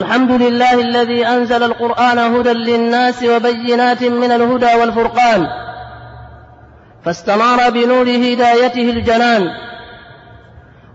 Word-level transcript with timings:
الحمد 0.00 0.30
لله 0.30 0.74
الذي 0.74 1.26
أنزل 1.26 1.62
القرآن 1.62 2.18
هدى 2.18 2.52
للناس 2.52 3.22
وبينات 3.22 4.02
من 4.02 4.32
الهدى 4.32 4.74
والفرقان 4.74 5.46
فاستنار 7.04 7.70
بنور 7.70 8.08
هدايته 8.10 8.90
الجنان 8.90 9.46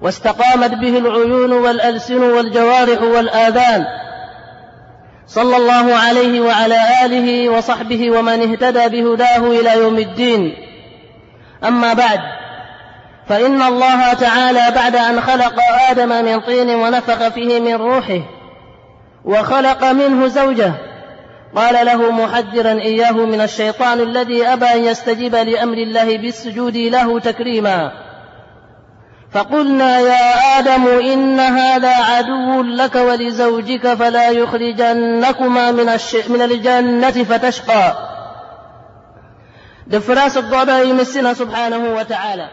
واستقامت 0.01 0.71
به 0.73 0.97
العيون 0.97 1.51
والألسن 1.53 2.23
والجوارح 2.23 3.01
والآذان 3.01 3.85
صلى 5.27 5.57
الله 5.57 5.95
عليه 5.95 6.41
وعلى 6.41 6.79
آله 7.05 7.49
وصحبه 7.49 8.11
ومن 8.11 8.41
اهتدى 8.51 9.01
بهداه 9.01 9.37
إلى 9.37 9.79
يوم 9.79 9.97
الدين. 9.97 10.53
أما 11.63 11.93
بعد 11.93 12.19
فإن 13.27 13.61
الله 13.61 14.13
تعالى 14.13 14.75
بعد 14.75 14.95
أن 14.95 15.21
خلق 15.21 15.55
آدم 15.89 16.25
من 16.25 16.39
طين 16.39 16.69
ونفخ 16.69 17.27
فيه 17.27 17.59
من 17.59 17.75
روحه 17.75 18.21
وخلق 19.25 19.83
منه 19.83 20.27
زوجه. 20.27 20.73
قال 21.55 21.85
له 21.85 22.11
محذرا 22.11 22.71
إياه 22.71 23.11
من 23.11 23.41
الشيطان 23.41 23.99
الذي 23.99 24.45
أبى 24.45 24.65
أن 24.65 24.83
يستجيب 24.83 25.35
لأمر 25.35 25.77
الله 25.77 26.17
بالسجود 26.17 26.77
له 26.77 27.19
تكريما. 27.19 27.91
فقلنا 29.31 29.99
يا 29.99 30.59
آدم 30.59 30.87
إن 30.87 31.39
هذا 31.39 31.95
عدو 31.95 32.61
لك 32.61 32.95
ولزوجك 32.95 33.93
فلا 33.93 34.29
يخرجنكما 34.29 35.71
من, 35.71 35.89
الش... 35.89 36.15
من 36.15 36.41
الجنة 36.41 37.23
فتشقى. 37.23 37.95
دفراس 39.87 40.37
الضعباء 40.37 40.87
يمسنا 40.87 41.33
سبحانه 41.33 41.95
وتعالى. 41.95 42.49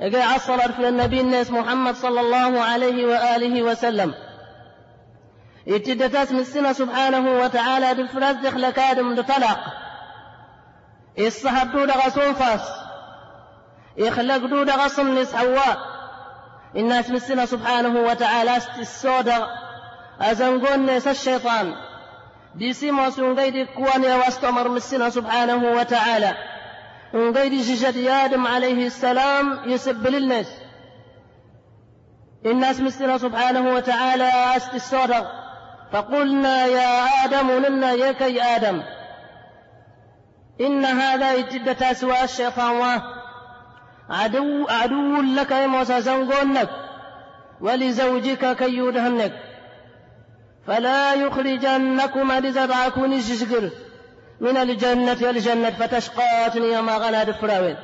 إذا 0.00 0.24
عصر 0.24 0.58
في 0.72 0.88
النبي 0.88 1.20
الناس 1.20 1.50
محمد 1.50 1.94
صلى 1.94 2.20
الله 2.20 2.60
عليه 2.60 3.06
وآله 3.06 3.62
وسلم. 3.62 4.14
يتدتاس 5.66 6.32
مسنا 6.32 6.72
سبحانه 6.72 7.30
وتعالى 7.30 7.94
دفراس 7.94 8.36
دخل 8.36 8.70
كادم 8.70 9.14
دطلق 9.14 9.60
الصحب 11.18 11.72
دود 11.72 11.90
غصوفاس 11.90 12.60
يخلق 13.96 14.36
دود 14.36 14.70
غصم 14.70 15.18
نس 15.18 15.34
حواء 15.34 15.78
الناس 16.76 17.10
مسنا 17.10 17.46
سبحانه 17.46 18.00
وتعالى 18.00 18.56
السودة 18.78 19.46
أزنقون 20.20 20.86
نس 20.86 21.08
الشيطان. 21.08 21.74
دي 22.54 22.72
سيما 22.72 23.10
سنقيد 23.10 23.66
كوان 23.66 24.04
واستمر 24.04 24.68
مسنا 24.68 25.10
سبحانه 25.10 25.70
وتعالى. 25.72 26.34
نقيد 27.14 27.52
جشد 27.52 28.06
آدم 28.06 28.46
عليه 28.46 28.86
السلام 28.86 29.58
فقلنا 35.92 36.66
يا 36.66 37.04
آدم 37.24 37.50
لنا 37.50 37.92
يا 37.92 38.12
كي 38.12 38.42
آدم. 38.42 38.82
إن 40.60 40.84
هذا 40.84 41.40
جدة 41.40 41.92
سوى 41.92 42.24
الشيطان. 42.24 43.00
عدو 44.10 44.68
عدو 44.68 45.22
لك 45.22 45.50
يا 45.50 45.66
موسى 45.66 46.00
زنقونك 46.00 46.70
ولزوجك 47.60 48.56
كي 48.56 48.76
يدهنك. 48.76 49.32
فلا 50.66 51.14
يخرجنكما 51.14 52.40
لزرعكم 52.40 53.12
الشجر 53.12 53.70
من 54.40 54.56
الجنة 54.56 55.30
الجنة 55.30 55.70
فتشقى 55.70 56.82
ما 56.82 56.96
غنى 56.96 57.24
دفراوين. 57.24 57.76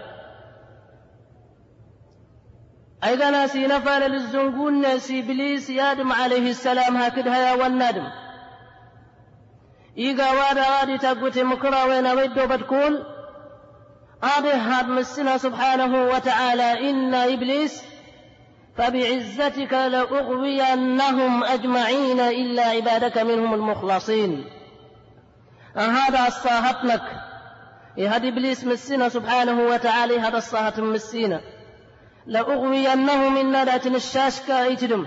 أيضا 3.05 3.31
ناسي 3.31 3.67
نفر 3.67 3.99
للزنقون 4.07 4.81
ناسي 4.81 5.23
بليس 5.23 5.71
يادم 5.71 6.13
عليه 6.13 6.51
السلام 6.51 6.97
هكذا 6.97 7.49
يا 7.49 7.55
والندم 7.55 8.07
إيقا 9.99 10.31
وادا 10.31 10.63
غادي 10.79 10.99
تقوتي 10.99 11.43
مكرا 11.43 11.85
وين 11.85 12.07
ويدو 12.07 12.47
بتكون 12.47 13.05
أبي 14.23 14.51
هاد 14.51 14.89
مسنا 14.89 15.39
سبحانه 15.39 16.03
وتعالى 16.05 16.91
إن 16.91 17.15
إبليس 17.15 17.83
فبعزتك 18.77 19.73
لأغوينهم 19.73 21.45
أجمعين 21.45 22.21
إلا 22.21 22.63
عبادك 22.63 23.19
منهم 23.19 23.55
المخلصين. 23.55 24.45
هذا 25.77 26.27
الصاهتنك 26.27 27.03
هاد 27.99 28.25
إبليس 28.25 28.65
مسنا 28.65 29.09
سبحانه 29.09 29.61
وتعالى 29.63 30.21
هذا 30.21 30.39
الصاهت 30.39 30.81
مسينا 30.81 31.41
لأغوينهم 32.29 33.37
إن 33.37 33.53
لا 33.53 33.77
تنشاشك 33.77 34.51
أيتدم. 34.51 35.07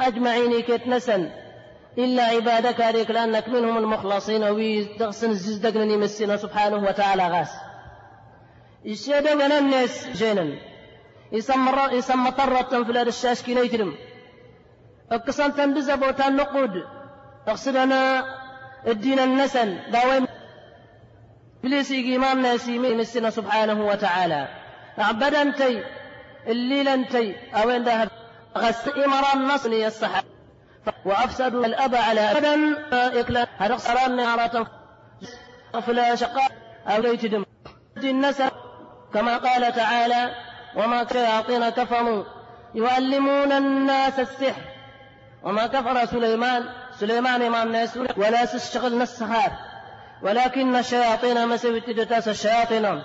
أجمعين 0.00 0.62
كتنسن 0.62 1.30
إلا 1.98 2.22
عبادك 2.22 2.80
عليك 2.80 3.10
لأنك 3.10 3.48
منهم 3.48 3.78
المخلصين. 3.78 4.44
ويدغسن 4.44 5.34
زدقنني 5.34 5.96
مسنا 5.96 6.36
سبحانه 6.36 6.76
وتعالى 6.88 7.28
غاس. 7.28 7.52
الشيء 8.86 9.34
من 9.34 9.52
الناس 9.52 10.08
جينا 10.08 10.46
يسمى 11.32 11.72
يسمى 11.92 12.30
طرة 12.30 12.82
في 12.84 12.90
الأرض 12.90 13.06
الشاشكي 13.06 13.54
نيترم 13.54 13.94
اقصان 15.12 15.54
تندزب 15.54 16.02
وتنقود 16.02 16.84
أقصدنا 17.48 18.24
الدين 18.86 19.18
النسن. 19.18 19.78
داوين. 19.92 20.26
بليسي 21.62 22.16
إمام 22.16 22.42
ناسي. 22.42 22.78
مسنا 22.78 23.30
سبحانه 23.30 23.86
وتعالى. 23.86 24.48
عبدا 24.98 25.50
تي 25.50 25.82
الليل 26.46 26.88
انتي 26.88 27.36
أو 27.54 27.70
عندها 27.70 28.10
غس 28.58 28.88
امران 28.88 29.48
نصني 29.48 29.86
الصحة 29.86 30.22
وافسدوا 31.04 31.66
الأب 31.66 31.94
على 31.94 32.20
أبدا 32.20 32.54
يكلا 33.20 33.46
هذا 33.58 33.76
صران 33.76 34.16
نارة 34.16 34.66
فلا 35.86 36.14
شقاء 36.14 36.50
أو 36.86 37.02
ليتدم 37.02 37.44
النسب 37.96 38.50
كما 39.14 39.36
قال 39.36 39.74
تعالى 39.74 40.34
وما 40.76 41.06
شياطين 41.12 41.68
كفروا 41.68 42.24
يعلمون 42.74 43.52
الناس 43.52 44.20
السحر. 44.20 44.62
وما 45.42 45.66
كفر 45.66 46.06
سليمان 46.06 46.64
سليمان 46.98 47.50
ما 47.50 47.62
الناس 47.62 47.98
ولا 48.16 48.44
تشتغل 48.44 49.02
السحار 49.02 49.52
ولكن 50.22 50.76
الشياطين 50.76 51.48
مسوي 51.48 51.80
تجتاس 51.80 52.28
الشياطين. 52.28 53.02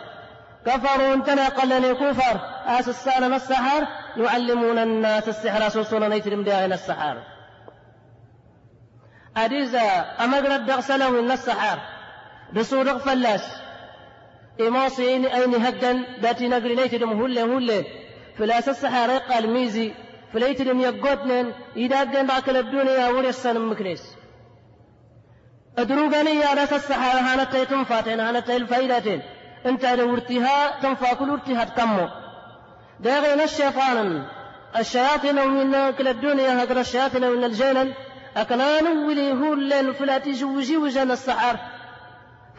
كفروا 0.65 1.13
انتنا 1.13 1.49
قلني 1.49 1.93
كفر. 1.93 2.39
أسسان 2.65 3.33
السحر؟ 3.33 3.87
يعلمون 4.17 4.77
الناس 4.77 5.29
السحر 5.29 5.67
أسسون 5.67 6.09
نيترم 6.09 6.43
داعين 6.43 6.73
السحر. 6.73 7.17
أديزا 9.37 9.81
أمقنا 10.23 10.55
الدغسلو 10.55 11.21
من 11.21 11.31
السحر. 11.31 11.79
بصورة 12.53 12.97
فلاس 12.97 13.61
إماصي 14.67 15.15
إني 15.15 15.35
أين 15.35 15.55
هدن؟ 15.55 16.05
داتي 16.21 16.47
نقري 16.47 16.75
نيترم 16.75 17.23
هلين 17.23 17.51
هلين 17.51 17.83
فلاس 18.37 18.69
السحر 18.69 19.17
قال 19.17 19.49
ميزي. 19.49 19.93
فليترم 20.33 20.79
يقوتنن 20.81 21.53
إذا 21.75 21.99
قد 21.99 22.27
باكل 22.27 22.57
الدنيا 22.57 23.07
ورسان 23.07 23.59
مكنيس 23.59 24.15
أدروغاني 25.77 26.29
يا 26.29 26.53
رأس 26.53 26.73
السحر 26.73 27.19
هانت 27.19 27.51
تيتم 27.51 27.83
فاتين 27.83 28.19
هانت 28.19 28.51
انت 29.65 29.85
ورتها 29.85 30.79
تنفع 30.81 31.13
كل 31.13 31.29
ورتها 31.29 31.63
تكمو 31.63 32.07
داغين 32.99 33.41
الشيطان. 33.41 34.25
الشياطين 34.77 35.47
من 35.47 35.91
كل 35.91 36.07
الدنيا 36.07 36.63
هكذا 36.63 36.81
الشياطين 36.81 37.29
من 37.29 37.43
الجنن 37.43 37.93
أكنان 38.37 38.87
ولي 38.87 39.31
هو 39.31 39.53
الليل 39.53 39.93
فلا 39.93 40.17
تجوجي 40.17 40.77
وجن 40.77 41.11
السحر. 41.11 41.57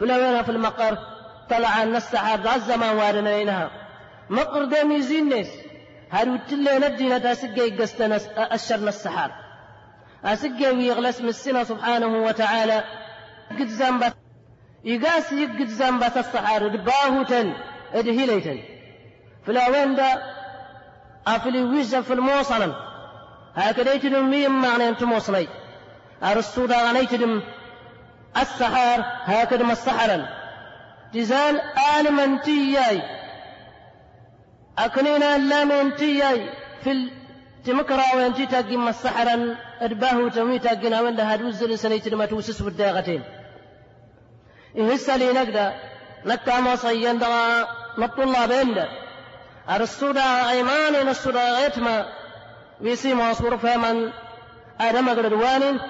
فلا 0.00 0.16
وين 0.16 0.42
في 0.42 0.50
المقر؟ 0.50 0.98
طلع 1.50 1.82
أن 1.82 1.96
السحر 1.96 2.40
ذا 2.40 2.54
الزمان 2.54 2.96
وارنينها 2.96 3.70
مقر 4.30 4.64
دم 4.64 4.92
يزينس 4.92 5.48
هارو 6.10 6.36
تلي 6.36 6.78
ندينا 6.78 7.18
تاسقي 7.18 7.70
قستنا 7.70 8.20
الشر 8.52 8.88
السحر. 8.88 9.30
أسقي 10.24 10.70
ويغلس 10.76 11.20
من 11.20 11.28
السنة 11.28 11.64
سبحانه 11.64 12.06
وتعالى. 12.06 12.84
قد 13.50 13.66
زنبت 13.66 14.14
الصحار 16.16 16.68
دباهوتن 16.68 17.52
إدهيليتن. 17.94 18.58
فلا 19.46 19.68
وين 19.68 19.94
دا 19.94 20.22
أفلي 21.26 21.62
ويزا 21.62 22.00
في 22.00 22.12
الموصلا 22.12 22.74
هكذا 23.54 23.94
ميم 24.20 24.62
معنى 24.62 24.88
أنت 24.88 25.02
موصلي. 25.04 25.48
أرسطو 26.22 26.66
دا 26.66 26.90
غنيتدم 26.90 27.42
السحار 28.36 29.04
هكذا 29.24 29.62
ما 29.62 29.72
السحرا 29.72 30.28
تزال 31.14 31.60
آل 31.98 32.12
من 32.12 32.40
تياي 32.40 33.02
أكنينا 34.78 35.38
لا 35.38 35.64
من 35.64 35.96
تياي 35.96 36.50
في 36.84 37.10
تمكرا 37.64 38.14
وين 38.16 38.34
تيتاقي 38.34 38.76
ما 38.76 38.90
السحرا 38.90 39.56
ادباهو 39.80 40.28
تمي 40.28 40.58
تاقينا 40.58 41.00
وين 41.00 41.16
دا 41.16 41.32
هادوز 41.32 41.64
لسنيتدم 41.64 42.22
أتوسس 42.22 42.62
بالداغتين. 42.62 43.22
يهسلي 44.74 45.32
نقدا 45.32 45.74
نكا 46.24 46.60
مصيا 46.60 47.12
دا 47.12 47.66
نطلع 47.98 48.46
بند 48.46 48.88
السودا 49.70 50.50
ايمان 50.50 51.08
السودا 51.08 51.58
غيتما. 51.58 52.06
ويسي 52.80 53.14
مصور 53.14 53.58
فمن 53.58 54.12
آدم 54.80 55.08
قردوان 55.08 55.80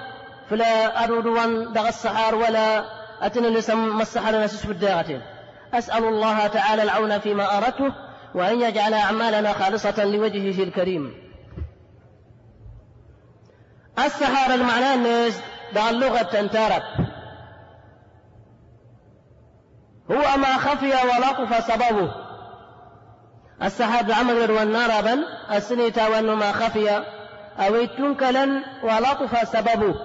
فلا 0.49 1.03
أردوان 1.03 1.73
دغ 1.73 1.87
السحار 1.87 2.35
ولا 2.35 2.85
أتن 3.21 3.43
لسم 3.53 4.01
السحر 4.01 4.43
نسس 4.43 4.65
بالداغتين 4.65 5.21
أسأل 5.73 6.03
الله 6.03 6.47
تعالى 6.47 6.83
العون 6.83 7.19
فيما 7.19 7.57
أردته 7.57 7.93
وأن 8.35 8.61
يجعل 8.61 8.93
أعمالنا 8.93 9.53
خالصة 9.53 10.05
لوجهه 10.05 10.63
الكريم. 10.63 11.13
السحار 13.99 14.53
المعنى 14.55 14.93
الناس 14.93 15.41
دغ 15.73 15.89
اللغة 15.89 16.21
تنتارب 16.21 16.83
هو 20.13 20.37
ما 20.37 20.57
خفي 20.57 20.91
ولطف 20.91 21.67
سببه. 21.67 22.11
السحاب 23.63 24.11
عمل 24.11 24.51
والنار 24.51 25.01
بل 25.01 25.25
السنيتا 25.51 26.07
وأنه 26.07 26.35
ما 26.35 26.51
خفي. 26.51 27.03
أو 27.59 27.85
تنكلا 27.85 28.63
ولطف 28.83 29.49
سببه. 29.49 29.95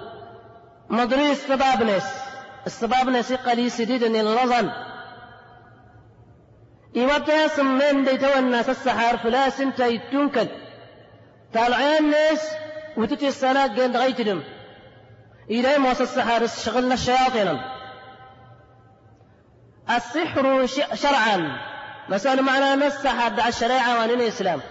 مدري 0.89 1.31
السباب 1.31 1.83
نس. 1.83 2.05
السباب 2.65 3.09
نس 3.09 3.33
قلي 3.33 3.69
سديد 3.69 4.03
اللظن 4.03 4.71
إيوتا 6.95 7.47
سمين 7.47 8.03
ديتوا 8.03 8.39
الناس 8.39 8.69
السحار 8.69 9.17
فلا 9.17 9.49
سنتا 9.49 9.85
يتنكل 9.85 10.47
طالعين 11.53 12.09
ناس 12.09 12.51
وتتي 12.97 13.27
الصلاة 13.27 13.67
قند 13.67 13.97
غيتدم. 13.97 14.43
إلى 15.49 15.77
موسى 15.77 16.03
السحار 16.03 16.47
شغلنا 16.47 16.93
الشياطين 16.93 17.61
السحر 19.95 20.65
شرعا. 20.93 21.57
مسألة 22.09 22.41
معنى 22.41 22.75
مسح 22.75 23.27
دع 23.27 23.47
الشريعة 23.47 23.99
وان 23.99 24.09
الإسلام. 24.09 24.61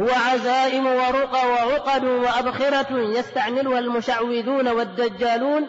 هو 0.00 0.08
عزائم 0.10 0.86
ورقى 0.86 1.48
وعقد 1.48 2.04
وأبخرة 2.04 2.98
يستعملها 2.98 3.78
المشعوذون 3.78 4.68
والدجالون 4.68 5.68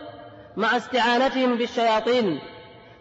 مع 0.58 0.78
استعانتهم 0.78 1.58
بالشياطين. 1.58 2.40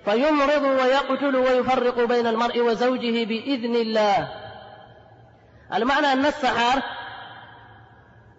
فيمرض 0.04 0.62
ويقتل 0.62 1.36
ويفرق 1.36 2.04
بين 2.04 2.26
المرء 2.26 2.60
وزوجه 2.60 3.24
بإذن 3.24 3.76
الله. 3.76 4.28
المعنى 5.74 6.12
أن 6.12 6.26
السحر 6.26 6.82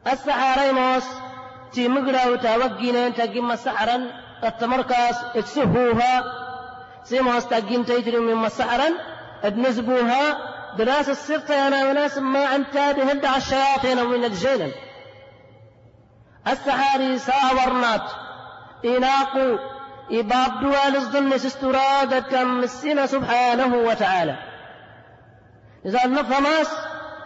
السحر 0.08 0.74
موس 0.74 1.08
تي 1.72 1.88
مقرا 1.88 2.26
وتوقينا 2.26 3.10
تقيم 3.10 3.56
سحرا 3.56 4.12
التمركز 4.44 5.18
تسهوها. 5.36 6.49
سيموس 7.04 7.48
تقيم 7.48 7.84
تيجري 7.84 8.18
من 8.18 8.36
مسحرا 8.36 8.90
ادنزبوها 9.44 10.38
دراس 10.78 11.10
السبط 11.10 11.52
أنا 11.52 11.90
وناس 11.90 12.18
ما 12.18 12.56
أنت 12.56 12.78
هدع 12.78 13.38
الشياطين 13.38 14.06
من 14.06 14.24
الجيل. 14.24 14.72
السحاري 16.48 17.18
ساورنات 17.18 18.12
إناقو 18.86 19.58
دوال 20.62 20.96
الظن 20.96 21.38
سسترادة 21.38 22.44
مسنا 22.44 23.06
سبحانه 23.06 23.76
وتعالى. 23.76 24.36
إذا 25.86 26.06
النفماس 26.06 26.72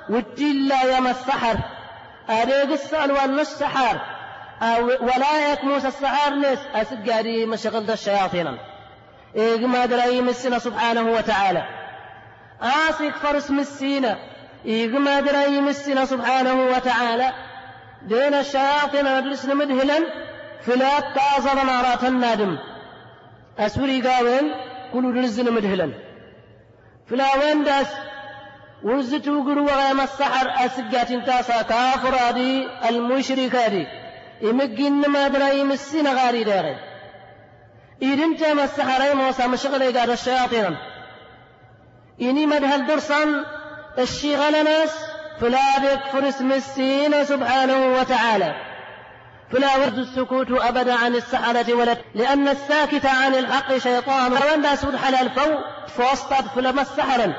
وتلا 0.10 0.98
يم 0.98 1.08
السحر. 1.08 1.58
أريد 2.30 2.72
السأل 2.72 3.12
والمسحر 3.12 4.02
ولا 5.02 5.52
يكموس 5.52 5.86
السحر 5.86 6.36
نس 6.36 6.60
أسجاري 6.74 7.46
مشغل 7.46 7.92
الشياطين. 7.92 8.58
إيه 9.36 9.68
ما 9.68 9.86
دري 9.86 10.22
مسنا 10.22 10.60
سبحانه 10.60 11.12
وتعالى. 11.12 11.64
آسك 12.62 13.16
فرس 13.16 13.52
مسينا 13.52 14.18
إيقما 14.66 15.20
دراي 15.20 15.62
مسنا 15.62 16.06
سبحانه 16.06 16.54
وتعالى. 16.54 17.32
دين 18.08 18.34
الشياطين 18.34 19.18
مجلسنا 19.18 19.54
مدهلا 19.54 20.00
فلا 20.62 21.00
تازر 21.00 21.64
نارات 21.64 22.04
النادم. 22.04 22.58
أسوري 23.60 24.02
قاوين 24.02 24.52
كلوا 24.94 25.22
رزنا 25.22 25.52
مدهلا 25.52 25.90
فلا 27.10 27.38
وين 27.38 27.64
داس؟ 27.64 27.88
وزتو 28.84 29.44
قروا 29.44 29.72
غيم 29.72 30.02
السحر. 30.02 30.66
أسقات 30.66 31.12
انتاسا 31.12 31.62
كافر 31.62 32.16
هذه 32.16 32.50
المشرك 32.90 33.56
هذه 33.56 33.88
يمكن 34.42 35.10
ما 35.10 35.28
دراي 35.28 35.64
مسنا 35.64 36.14
غاري 36.14 36.44
داري 36.44 36.93
إذن 38.04 38.38
تام 38.38 38.60
السحر 38.60 39.16
موسى 39.16 39.48
مشغل 39.48 39.98
قال 39.98 40.12
الشياطين. 40.12 40.78
إني 42.22 42.46
مدهل 42.46 42.88
درسا 42.88 43.46
الشيغل 44.00 44.64
ناس 44.64 44.96
فلا 45.42 45.80
بيكفر 45.80 46.30
اسم 46.30 46.52
السين 46.52 47.26
سبحانه 47.26 48.00
وتعالى. 48.00 48.56
فلا 49.52 49.78
ورد 49.78 49.98
السكوت 49.98 50.52
أبدا 50.52 50.94
عن 50.94 51.16
السحرة 51.16 51.74
ولا 51.74 51.98
لأن 52.16 52.48
الساكت 52.48 53.06
عن 53.06 53.36
الحق 53.36 53.78
شيطان. 53.78 54.34
وأن 54.34 54.76
سود 54.76 54.96
حلال 54.96 55.30
فو 55.30 55.58
فوسطت 55.88 56.46
فلما 56.56 56.82
السحرا 56.82 57.34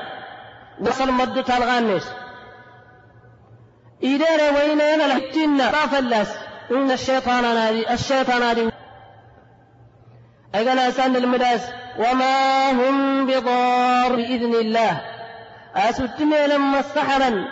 وصل 0.79 1.11
مدة 1.11 1.57
الغانس 1.57 2.11
إذا 4.03 4.25
روينا 4.49 5.05
الحجنة 5.05 5.71
فلس 5.71 6.29
إن 6.71 6.91
الشيطان 6.91 7.43
نادي 7.43 7.93
الشيطان 7.93 8.39
نادي. 8.39 8.74
أجل 10.55 10.79
أسان 10.79 11.15
المداس 11.15 11.61
وما 11.97 12.71
هم 12.71 13.25
بضار؟ 13.25 14.15
بإذن 14.15 14.55
الله. 14.55 15.01
أسدني 15.75 16.47
لما 16.47 16.79
السحرا 16.79 17.45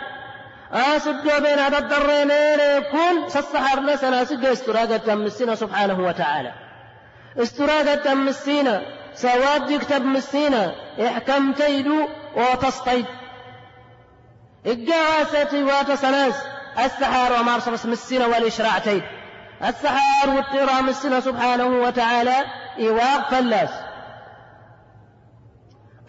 أسد 0.72 1.42
بين 1.42 1.58
هذا 1.58 1.78
الضرين 1.78 2.30
يكون 2.76 3.28
سالسحر 3.28 3.80
لسنا 3.80 4.22
أسد 4.22 4.44
استراقة 4.44 4.96
تمسينا 4.96 5.54
سبحانه 5.54 6.00
وتعالى. 6.00 6.52
استراقة 7.38 7.94
تمسينا 7.94 8.82
سواد 9.14 9.70
يكتب 9.70 10.04
مسينا 10.04 10.72
إحكم 11.06 11.52
تيدو 11.52 12.08
وتصطيد. 12.36 13.06
الجواسة 14.66 15.64
واتسناس 15.64 16.34
السحار 16.84 17.40
وما 17.40 17.54
أرسل 17.54 17.90
مسينا 17.90 18.26
والإشراع 18.26 18.78
تيد. 18.78 19.02
السحار 19.68 20.30
والطيرة 20.36 20.80
مسينا 20.80 21.20
سبحانه 21.20 21.66
وتعالى 21.66 22.63
إيواق 22.78 23.30
فلاس. 23.30 23.70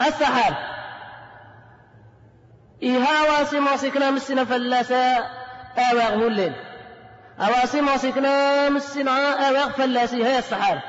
السحاب 0.02 0.56
إيها 2.84 3.22
واسي 3.22 3.60
موسيقنا 3.60 4.12
مسنا 4.12 4.46
فلاسا 4.46 5.18
أواغ 5.78 6.28
هلين 6.28 6.56
أواسي 7.40 7.82
موسيقنا 7.82 8.70
مسنا 8.70 9.50
أواغ 9.50 9.70
فلاسي 9.70 10.26
هي 10.26 10.38
السحاب 10.38 10.82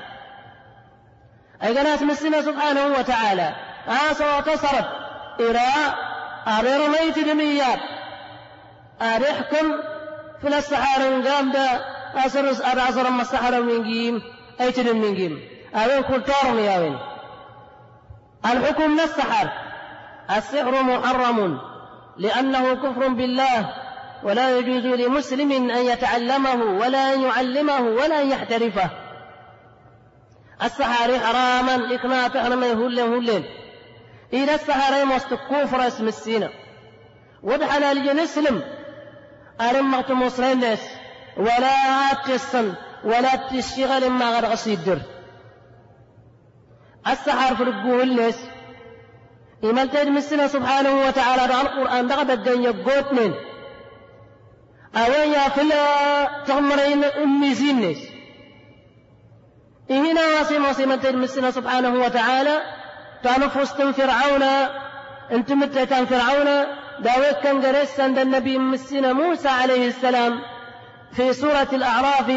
أي 1.62 1.78
قناة 1.78 2.04
مسنا 2.04 2.42
سبحانه 2.42 2.86
وتعالى. 2.86 3.54
آسا 3.88 4.38
وتصرف 4.38 4.86
إراء 5.40 5.94
أري 6.46 6.86
رميت 6.86 7.18
دميات. 7.18 7.80
أري 9.02 9.32
حكم 9.32 9.72
في 10.40 10.48
السحار 10.48 11.22
قام 11.22 11.52
دا. 11.52 11.96
أسر 12.16 12.50
أسر 12.50 13.08
أما 13.08 13.22
السحر 13.22 13.62
من 13.62 13.84
قيم 13.84 14.22
أي 14.60 14.72
تدم 14.72 14.96
من 14.96 15.14
قيم 15.16 15.55
أوين 15.76 16.02
كل 16.02 16.22
تورم 16.22 16.58
يا 16.58 16.78
وين 16.78 16.98
الحكم 18.44 18.90
من 18.90 19.00
السحر 19.00 19.52
السحر 20.36 20.82
محرم 20.82 21.60
لأنه 22.16 22.74
كفر 22.74 23.08
بالله 23.08 23.74
ولا 24.22 24.58
يجوز 24.58 24.86
لمسلم 24.86 25.52
أن 25.52 25.86
يتعلمه 25.86 26.62
ولا 26.80 27.14
أن 27.14 27.20
يعلمه 27.20 27.80
ولا 27.80 28.22
أن 28.22 28.30
يحترفه. 28.30 28.90
السحر 30.62 31.18
حراما 31.18 31.94
إكنا 31.94 32.28
تحرم 32.28 32.64
يهل 32.64 32.98
يهل. 32.98 33.44
إذا 34.32 34.54
السحر 34.54 35.04
مست 35.04 35.34
كفر 35.34 35.86
اسم 35.86 36.48
ودحل 37.42 37.96
لجنسلم 37.96 38.62
أرمغت 39.60 40.10
مصرين 40.10 40.76
ولا 41.36 42.12
تسن 42.26 42.74
ولا 43.04 43.36
تشغل 43.36 44.10
ما 44.10 44.30
غير 44.30 44.46
غسيد 44.46 45.02
مسنا 50.10 50.46
سبحانه 50.48 51.06
وتعالى 51.06 51.46
دعا 51.46 51.62
القرآن 51.62 52.06
دغا 52.06 52.32
الدنيا 52.32 52.70
قوت 52.70 53.12
من. 53.12 53.34
أوين 54.96 55.32
يا 55.32 55.48
فلا 55.48 56.44
تغمرين 56.46 57.04
أمي 57.04 57.54
زينس 57.54 57.98
إهنا 59.90 60.20
واسم 60.38 60.64
واسم 60.64 60.94
تجد 60.94 61.14
مسنا 61.14 61.50
سبحانه 61.50 61.94
وتعالى 62.04 62.60
تنفس 63.22 63.72
فرعون. 63.72 64.42
أنت 65.32 65.52
متى 65.52 65.86
فرعون. 65.86 66.66
داويت 67.00 67.38
كان 67.42 67.66
قريس 67.66 68.00
عند 68.00 68.18
النبي 68.18 68.58
مسنا 68.58 69.12
موسى 69.12 69.48
عليه 69.48 69.88
السلام 69.88 70.40
في 71.12 71.32
سورة 71.32 71.68
الأعراف 71.72 72.28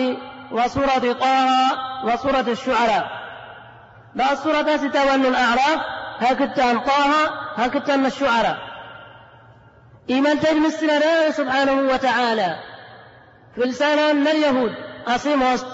وسورة 0.51 1.13
طه 1.13 2.05
وسورة 2.05 2.45
الشعراء. 2.47 3.18
بعض 4.15 4.31
السورة 4.31 4.77
ستة 4.77 5.15
الأعراف 5.15 5.79
هكذا 6.19 6.77
طه 6.77 7.11
هكذا 7.55 7.95
الشعراء. 7.95 8.57
إيمان 10.09 10.39
تجمس 10.39 10.83
لنا 10.83 11.31
سبحانه 11.31 11.93
وتعالى. 11.93 12.55
فلسانا 13.57 14.13
من 14.13 14.27
اليهود. 14.27 14.71
أصيموس 15.07 15.65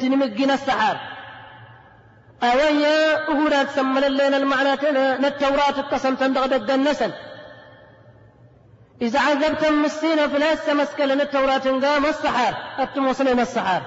تنمجين 0.00 0.50
السحار. 0.50 1.00
أويا 2.42 3.14
أقول 3.14 3.66
تسمى 3.66 4.00
لنا 4.00 4.36
المعنى 4.36 4.76
التوراة 5.28 5.78
القسم 5.78 6.14
تندغد 6.14 6.70
النسل 6.70 7.12
إذا 9.02 9.20
عذبتم 9.20 9.82
مسينا 9.82 10.28
فلا 10.28 10.74
مسكلنا 10.74 11.22
التوراة 11.22 11.58
قام 11.58 12.06
السحار. 12.06 12.54
أتم 12.78 13.06
وصلنا 13.06 13.42
السحار. 13.42 13.82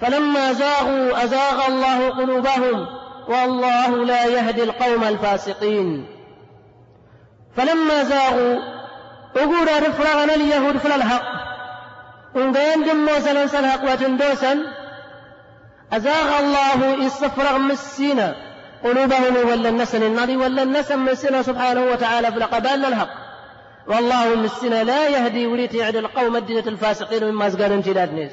فلما 0.00 0.52
زاغوا 0.52 1.24
أزاغ 1.24 1.66
الله 1.68 2.08
قلوبهم 2.10 2.86
والله 3.28 4.04
لا 4.04 4.24
يهدي 4.24 4.62
القوم 4.62 5.04
الفاسقين. 5.04 6.06
فلما 7.56 8.02
زاغوا 8.04 8.58
أقول 9.36 9.88
رفرغنا 9.88 10.34
اليهود 10.34 10.76
فلا 10.76 10.94
الحق. 10.94 11.22
ونقين 12.34 12.84
دم 12.84 12.96
موسى 12.96 13.30
الحق 13.58 13.92
وتندوسا 13.92 14.56
أزاغ 15.92 16.38
الله 16.38 17.06
إصفرغ 17.06 17.58
مسينا 17.58 18.34
قلوبهم 18.84 19.36
ولا 19.48 19.68
النسن 19.68 20.02
النادي 20.02 20.36
ولا 20.36 20.62
النسن 20.62 20.98
مسنا 20.98 21.42
سبحانه 21.42 21.84
وتعالى 21.84 22.32
في 22.32 22.38
القبال 22.38 22.84
الحق. 22.84 23.10
والله 23.86 24.34
مسنا 24.34 24.84
لا 24.84 25.08
يهدي 25.08 25.46
وليت 25.46 25.74
يعدل 25.74 25.98
القوم 25.98 26.36
الدينة 26.36 26.64
الفاسقين 26.66 27.24
مما 27.24 27.48
زقال 27.48 27.72
امتداد 27.72 28.12
نيس. 28.12 28.32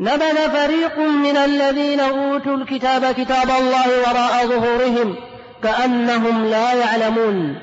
نبذ 0.00 0.50
فريق 0.50 0.98
من 0.98 1.36
الذين 1.36 2.00
أوتوا 2.00 2.56
الكتاب 2.56 3.14
كتاب 3.14 3.50
الله 3.50 4.00
وراء 4.00 4.46
ظهورهم 4.46 5.16
كأنهم 5.62 6.44
لا 6.44 6.72
يعلمون. 6.72 7.60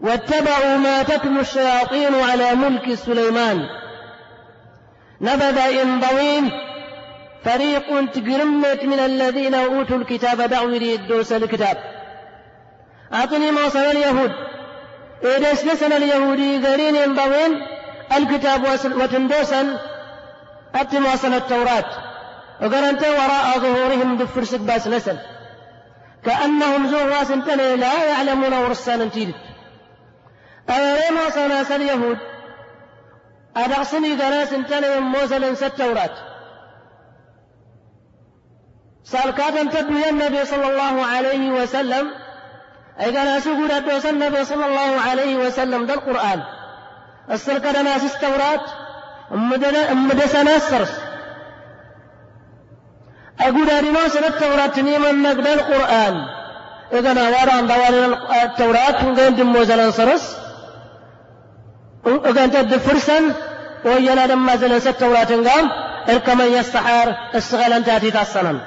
واتبعوا 0.00 0.76
ما 0.76 1.02
تتلو 1.02 1.40
الشياطين 1.40 2.14
على 2.14 2.54
ملك 2.54 2.94
سليمان. 2.94 3.66
نبذ 5.20 5.58
إنضوين 5.58 6.50
فريق 7.44 8.10
تقرمت 8.10 8.84
من 8.84 8.98
الذين 8.98 9.54
أوتوا 9.54 9.96
الكتاب 9.96 10.42
دعوا 10.42 10.70
يريد 10.70 11.12
الكتاب. 11.32 11.76
أعطني 13.14 13.50
ما 13.50 13.68
صنع 13.68 13.90
اليهود. 13.90 14.32
إذا 15.24 15.54
سلسل 15.54 15.92
اليهودي 15.92 16.66
قرين 16.66 16.96
ينضوين 16.96 17.62
الكتاب 18.16 18.62
وتندوسا 19.00 19.78
أتم 20.74 21.06
وصل 21.06 21.34
التوراة. 21.34 21.84
وقرنت 22.62 23.02
وراء 23.02 23.58
ظهورهم 23.58 24.16
دفر 24.16 24.44
سكباس 24.44 24.88
نسل. 24.88 25.18
كأنهم 26.24 26.86
زوراس 26.86 27.28
تني 27.28 27.76
لا 27.76 28.04
يعلمون 28.04 28.54
ورسان 28.54 29.10
تيدت 29.10 29.34
أولين 30.70 31.26
وصل 31.26 31.48
ناس 31.48 31.72
اليهود 31.72 32.18
أدعصني 33.56 34.14
دناس 34.14 34.50
تني 34.50 35.00
موزل 35.00 35.44
التوراة. 35.44 36.10
سالكات 39.04 39.74
تبني 39.76 40.08
النبي 40.10 40.44
صلى 40.44 40.66
الله 40.70 41.06
عليه 41.06 41.50
وسلم. 41.50 42.10
أي 43.00 43.16
قال 43.16 43.28
أسوق 43.28 43.56
النبي 44.06 44.44
صلى 44.44 44.66
الله 44.66 45.00
عليه 45.10 45.36
وسلم 45.36 45.86
ذا 45.86 45.94
القرآن 45.94 46.42
السلكة 47.30 47.82
ناس 47.82 48.14
التوراة 48.14 48.87
السرس. 50.56 50.92
أقول 53.40 53.68
سنة 54.08 54.26
التوراة 54.26 54.66
تنيما 54.66 55.12
نقد 55.12 55.46
القرآن. 55.46 56.38
إذا 56.92 57.12
نوارا 57.12 57.60
دوال 57.60 58.18
التوراة 58.42 59.06
ونقين 59.06 59.36
دموزنا 59.36 59.90
سرس 59.90 60.36
وقين 62.04 62.50
تد 62.50 62.76
فرسا 62.76 63.34
ويلا 63.84 64.26
لما 64.26 64.56
ست 64.78 64.86
التوراة 64.86 65.24
قام 65.24 65.70
الكمن 66.08 66.44
يستحار 66.44 67.16
السغل 67.34 67.84
تاتي 67.84 68.10
تصنم 68.10 68.60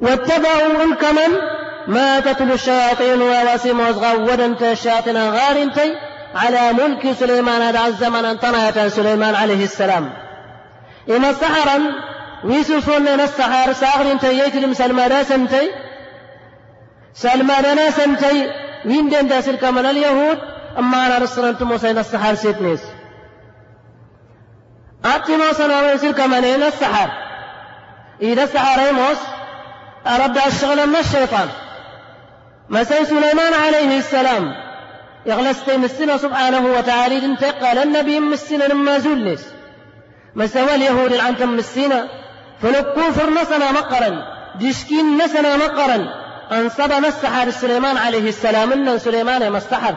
واتبعوا 0.00 0.84
الكمن 0.84 1.32
ما 1.86 2.20
تتلو 2.20 2.54
الشياطين 2.54 3.22
وواسم 3.22 3.80
وزغا 3.80 4.12
ودنت 4.12 4.62
الشياطين 4.62 5.16
غارنتي 5.16 5.94
على 6.34 6.72
ملك 6.72 7.12
سليمان 7.12 7.62
هذا 7.62 7.86
الزمن 7.86 8.24
انطنية 8.24 8.88
سليمان 8.88 9.34
عليه 9.34 9.64
السلام. 9.64 10.12
إما 11.08 11.32
سحرا 11.32 11.80
ويسوسون 12.44 13.04
لنا 13.04 13.24
السحر 13.24 13.72
ساغر 13.72 14.12
انت 14.12 14.24
يتلم 14.24 14.74
سلمان 14.74 15.24
سنتي 15.24 15.70
سلمان 17.14 17.90
سنتي 17.90 18.50
وين 18.84 19.08
دين 19.08 19.28
داسل 19.28 19.56
كمان 19.56 19.86
اليهود. 19.86 20.38
أما 20.78 21.06
أنا 21.06 21.18
رسل 21.18 21.48
أنتم 21.48 21.72
وسين 21.72 21.98
السحر 21.98 22.34
سيتنيس 22.34 22.80
أتي 25.04 25.52
صنع 25.52 25.82
ويسل 25.82 26.12
كمان 26.12 26.44
السحر. 26.44 27.10
إذا 28.22 28.42
السحر 28.42 28.88
يموس 28.88 29.18
أرد 30.06 30.38
الشغل 30.38 30.86
من 30.86 30.96
الشيطان. 30.96 31.48
مسي 32.68 33.04
سليمان 33.04 33.54
عليه 33.54 33.98
السلام. 33.98 34.69
يغلست 35.26 35.70
مسنا 35.70 36.16
سبحانه 36.16 36.66
وتعالى 36.78 37.24
انتقل 37.24 37.78
النبي 37.78 38.20
مسنا 38.20 38.64
لما 38.64 38.98
زلس. 38.98 39.46
مسوى 40.34 40.74
اليهود 40.74 41.12
العنتم 41.12 41.56
مسنا 41.56 42.08
فلقوا 42.62 43.30
نسنا 43.42 43.72
مقرا 43.72 44.22
دشكين 44.54 45.18
نسنا 45.18 45.56
مقرا 45.56 46.14
أنصب 46.52 46.92
السحر 46.92 47.50
سليمان 47.50 47.96
عليه 47.96 48.28
السلام 48.28 48.72
إن 48.72 48.98
سليمان 48.98 49.42
يما 49.42 49.58
السحر 49.58 49.94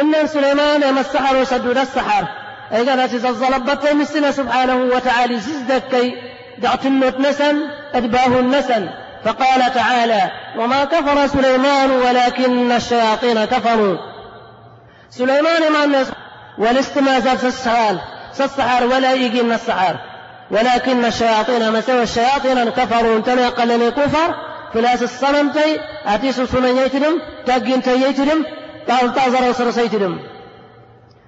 إن 0.00 0.26
سليمان 0.26 0.82
يما 0.82 1.00
السحر 1.00 1.36
وسدود 1.36 1.78
السحر 1.78 2.28
أي 2.72 2.88
قالت 2.88 3.14
الزلبت 3.14 3.86
مسنا 3.86 4.30
سبحانه 4.30 4.76
وتعالى 4.76 5.38
زدكي 5.38 6.14
دعت 6.58 6.86
النت 6.86 7.20
نسن 7.20 7.56
أدباه 7.94 8.40
النسن. 8.40 8.88
فقال 9.24 9.74
تعالى 9.74 10.30
وما 10.58 10.84
كفر 10.84 11.26
سليمان 11.26 11.90
ولكن 11.90 12.72
الشياطين 12.72 13.44
كفروا. 13.44 13.96
سليمان 15.10 15.72
ما 15.72 15.84
الناس 15.84 16.06
والاستمازات 16.58 17.44
السحال 17.44 17.98
سالسحر 18.32 18.84
ولا 18.84 19.12
يجي 19.12 19.42
من 19.42 19.52
السحر 19.52 19.96
ولكن 20.50 21.04
الشياطين 21.04 21.72
مسوى 21.72 22.02
الشياطين 22.02 22.70
كفروا. 22.70 23.20
تنقل 23.20 23.90
كفر 23.90 24.34
فلاس 24.74 25.02
الصنم 25.02 25.52
تي 25.52 25.80
أتيس 26.06 26.40
سنن 26.40 26.76
يتدم 26.76 27.20
تقين 27.46 27.82
تي 27.82 28.02
يتدم 28.02 28.44
تأزر 28.88 29.50
وسرس 29.50 29.78
يتدم 29.78 30.18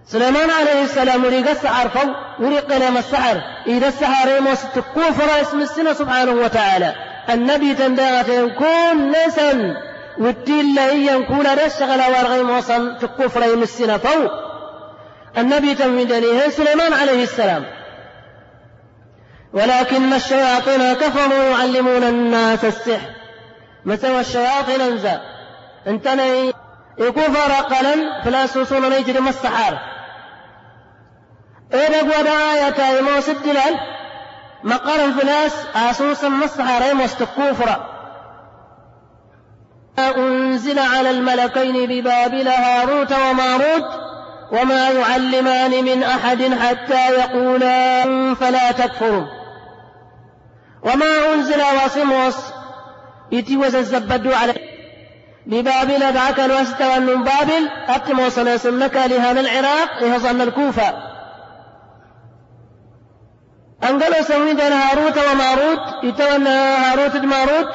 سليمان 0.06 0.50
عليه 0.50 0.82
السلام 0.84 1.24
وريق 1.24 1.50
السحر 1.50 1.88
فو 1.88 2.08
وريق 2.40 2.72
السحر 2.72 3.36
إذا 3.66 3.88
السحر 3.88 4.36
يموس 4.36 4.58
كفر 4.96 5.40
اسم 5.40 5.60
السنة 5.60 5.92
سبحانه 5.92 6.32
وتعالى. 6.32 6.94
النبي 7.30 7.74
تندغت 7.74 8.28
يكون 8.28 9.10
نسن 9.10 9.74
والتيل 10.18 10.78
هي 10.78 11.16
يكون 11.16 11.46
رشغل 11.46 12.00
ورغي 12.00 12.42
موصل 12.42 12.98
في 12.98 13.04
الكفر 13.04 13.42
يمسنا 13.42 13.98
فوق. 13.98 14.32
النبي 15.38 15.74
تنفيدني 15.74 16.50
سليمان 16.50 16.92
عليه 16.92 17.22
السلام. 17.22 17.64
ولكن 19.52 20.12
الشياطين 20.12 20.92
كفروا 20.92 21.44
يعلمون 21.44 22.02
الناس 22.02 22.64
السحر. 22.64 23.10
مثل 23.84 24.20
الشياطين 24.20 24.80
انزا 24.80 25.20
انتني 25.86 26.52
يكفر 26.98 27.52
قلن 27.52 28.22
فلا 28.24 28.46
سوسون 28.46 28.90
نيجري 28.90 29.18
السحار 29.18 29.78
إيه 31.74 31.88
نقوى 31.88 32.24
دعاية 32.24 32.98
يموس 32.98 33.28
الدلال 33.28 33.74
مقر 34.64 35.12
فلاس 35.12 35.52
آسوسا 35.74 36.28
مصحى 36.28 36.88
ريموس 36.88 37.14
تكوفرا 37.14 37.98
أنزل 39.98 40.78
على 40.78 41.10
الملكين 41.10 41.86
ببابل 41.86 42.48
هاروت 42.48 43.12
وماروت 43.12 44.08
وما 44.52 44.90
يعلمان 44.90 45.84
من 45.84 46.02
أحد 46.02 46.54
حتى 46.54 47.10
يقولا 47.10 48.04
فلا 48.34 48.72
تكفروا. 48.72 49.26
وما 50.82 51.34
أنزل 51.34 51.60
واسموس 51.60 52.36
يتوز 53.32 53.74
الزبد 53.74 54.26
على 54.26 54.54
ببابل 55.46 56.00
ذاك 56.12 56.40
الوسط 56.40 56.82
من 56.82 57.22
بابل 57.24 57.68
أتموس 57.88 58.38
ناس 58.38 58.66
لهذا 59.06 59.40
العراق 59.40 60.02
يهظن 60.02 60.40
الكوفة. 60.40 61.07
أنقلوا 63.84 64.22
سوين 64.22 64.56
دين 64.56 64.72
هاروت 64.72 65.18
وماروت 65.18 66.04
يتولى 66.04 66.48
هاروت 66.48 67.16
ماروت. 67.16 67.68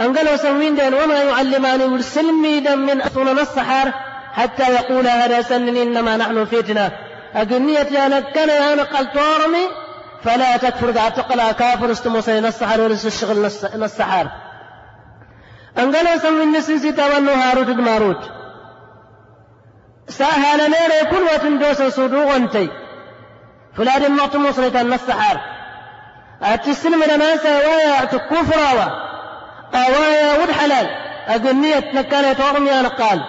أنقلوا 0.00 0.36
سوين 0.36 0.76
دين 0.76 0.94
وما 0.94 1.22
يعلمان 1.22 1.86
مرسلمي 1.86 2.60
دم 2.60 2.78
من 2.78 3.00
أصول 3.02 3.38
السحر 3.38 3.92
حتى 4.32 4.62
يقول 4.74 5.06
هذا 5.06 5.42
سن 5.42 5.76
إنما 5.76 6.16
نحن 6.16 6.44
فتنة. 6.44 6.90
أقنية 7.34 7.78
يا 7.78 8.08
نكنا 8.08 8.54
يا 8.54 8.74
نقل 8.74 9.06
تورمي 9.12 9.66
فلا 10.24 10.56
تكفر 10.56 10.90
ذا 10.90 11.08
تقلا 11.08 11.52
كافر 11.52 11.90
استموسين 11.90 12.46
السحر 12.46 12.80
ولس 12.80 13.06
الشغل 13.06 13.44
السحر 13.82 14.26
أنقلوا 15.78 16.16
سوين 16.16 16.52
نسنسي 16.52 16.92
تولوا 16.92 17.34
هاروت 17.34 17.66
ماروت. 17.66 18.30
سهل 20.08 20.58
ميري 20.58 21.10
كل 21.10 21.22
وتندوس 21.34 21.82
صدوغ 21.82 22.36
انتي 22.36 22.68
فلا 23.76 23.98
دم 23.98 24.16
نعطم 24.16 24.46
وصلت 24.46 24.76
النسحار 24.76 25.40
التسلم 26.52 27.02
لما 27.02 27.36
سوايا 27.36 28.04
تكفر 28.04 28.92
أوايا 29.74 30.42
ود 30.42 30.50
حلال. 30.50 30.86
أقنية 31.26 31.92
نكالة 31.94 32.32
تغمي 32.32 32.80
أنا 32.80 32.88
قال 32.88 33.24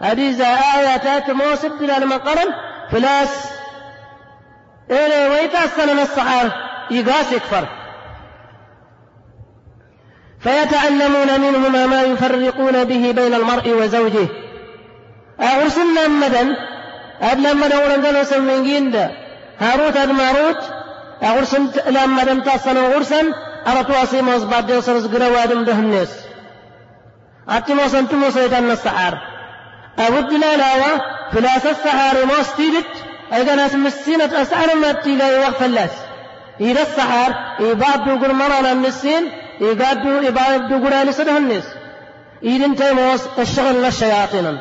هذه 0.00 0.44
آية 0.76 0.96
تأت 0.96 1.30
موسد 1.30 1.82
لما 1.82 2.16
قرن 2.16 2.54
فلاس. 2.92 3.50
إلي 4.90 5.28
ويتأصل 5.28 5.94
من 5.94 6.02
الصحار 6.02 6.50
يقاس 6.90 7.32
يكفر. 7.32 7.68
فيتعلمون 10.40 11.40
منهما 11.40 11.86
ما 11.86 12.02
يفرقون 12.02 12.84
به 12.84 13.12
بين 13.12 13.34
المرء 13.34 13.70
وزوجه. 13.70 14.28
أغرسنا 15.40 16.08
مدن 16.08 16.56
أدل 17.22 17.56
مدن 17.56 17.76
ورنجل 17.76 18.26
سمين 18.26 18.64
جند 18.64 19.10
هاروت 19.60 19.96
لما 21.86 22.24
دم 22.24 22.40
تصل 22.40 22.78
غرسن 22.78 23.32
أرتوا 23.66 24.02
أصيم 24.02 24.48
بعد 24.50 24.70
يوصل 24.70 25.00
زقرا 25.00 25.28
وادم 25.28 25.64
دهنس 25.64 26.10
أتي 27.48 27.74
موسن 27.74 28.08
تموسى 28.08 28.44
يتن 28.44 28.70
السحار 28.70 29.18
أود 29.98 30.32
لا 30.32 30.98
فلاس 31.32 31.66
السحار 31.66 32.26
موستيدت 32.26 32.86
أيضا 33.34 33.54
ناس 33.54 33.74
مسينة 33.74 34.42
أسعر 34.42 34.74
ما 34.74 34.92
تيلا 34.92 35.36
يوقف 35.36 35.62
اللاس 35.62 35.90
إذا 36.60 36.82
السحار 36.82 37.34
إباد 37.60 38.04
دوغر 38.04 38.32
مرة 38.32 38.72
المسين 38.72 39.32
إباد 39.60 40.06
إباد 40.06 40.68
دوغر 40.68 41.02
لسده 41.04 41.38
الناس 41.38 41.64
إذا 42.42 42.66
انت 42.66 42.82
موس 42.82 43.20
الشغل 43.38 43.82
للشياطين 43.82 44.58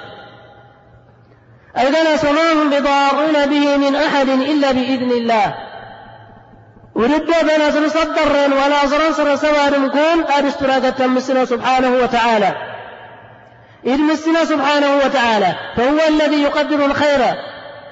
ناس 1.76 2.26
وما 2.26 2.52
هم 2.54 2.70
بضارون 2.70 3.46
به 3.46 3.78
من 3.78 3.96
أحد 3.96 4.30
إلا 4.30 4.72
بإذن 4.72 5.12
الله. 5.12 5.54
ورد 6.96 7.26
بنا 7.42 7.72
سنصدر 7.72 8.54
ولا 8.66 8.86
زرنصر 8.86 9.36
سوار 9.36 9.88
كون 9.88 10.24
أرستراغة 10.38 11.08
مسنا 11.08 11.46
سبحانه 11.46 11.92
وتعالى. 12.04 12.54
إذ 13.86 13.98
مسنا 13.98 14.46
سبحانه 14.46 14.98
وتعالى. 15.06 15.56
فهو 15.78 15.98
الذي 16.08 16.42
يقدر 16.44 16.86
الخير. 16.86 17.20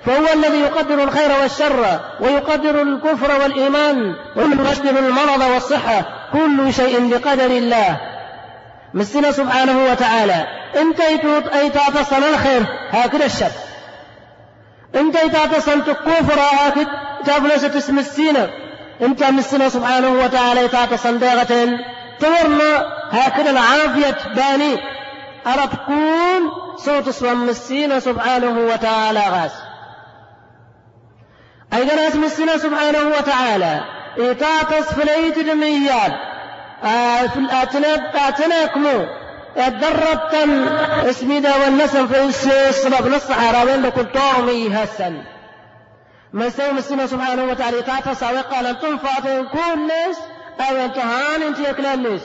فهو 0.05 0.33
الذي 0.33 0.59
يقدر 0.59 1.03
الخير 1.03 1.31
والشر 1.41 1.99
ويقدر 2.19 2.81
الكفر 2.81 3.41
والإيمان 3.41 4.15
ويقدر 4.35 4.99
المرض 4.99 5.41
والصحة. 5.53 6.05
كل 6.33 6.73
شيء 6.73 7.09
بقدر 7.09 7.45
الله. 7.45 7.97
مسنا 8.93 9.31
سبحانه 9.31 9.91
وتعالى. 9.91 10.47
انت 10.75 11.01
أي 11.53 11.69
تعتصل 11.69 12.23
الخير 12.33 12.63
هكذا 12.89 13.25
الشر. 13.25 13.51
انت 14.95 15.15
اي 15.15 15.29
تعتصل 15.29 15.71
الكفر 15.73 16.39
هكذا 16.39 16.87
تفلست 17.25 17.75
اسم 17.75 17.99
السينة. 17.99 18.49
انت 19.01 19.23
مسنا 19.23 19.69
سبحانه 19.69 20.09
وتعالى 20.09 20.67
تعتصل 20.67 21.19
داغة 21.19 21.79
تورنا 22.19 22.85
هكذا 23.11 23.49
العافية 23.49 24.17
باني. 24.35 24.73
أرى 25.47 25.67
تكون 25.67 26.51
صوت 26.77 27.07
اسم 27.07 27.47
مسينا 27.47 27.99
سبحانه 27.99 28.59
وتعالى 28.59 29.19
غاس 29.19 29.51
أيضا 31.73 32.07
اسم 32.07 32.23
السنة 32.23 32.57
سبحانه 32.57 33.15
وتعالى. 33.17 33.81
إيتاطس 34.19 34.93
فليت 34.93 35.39
دميان 35.39 36.13
أتناكمو. 38.15 39.05
الدربتن 39.57 40.67
اسمي 41.09 41.39
دا 41.39 41.55
والنسم 41.55 42.07
في 42.07 42.23
السبب 42.69 43.07
نص 43.07 43.31
عربين 43.31 43.81
لكل 43.85 44.05
طعمي 44.05 44.75
هسن. 44.75 45.23
ما 46.33 46.49
سوى 46.49 46.71
السنة 46.71 47.05
سبحانه 47.05 47.43
وتعالى. 47.43 47.81
أو 47.81 48.41
قال 48.41 48.65
أن 48.65 48.79
تنفع 48.79 49.19
كل 49.43 49.87
ناس 49.87 50.19
أو 50.59 50.75
انتهان 50.75 51.41
أنت 51.41 51.59
يكلام 51.59 52.03
ناس 52.03 52.21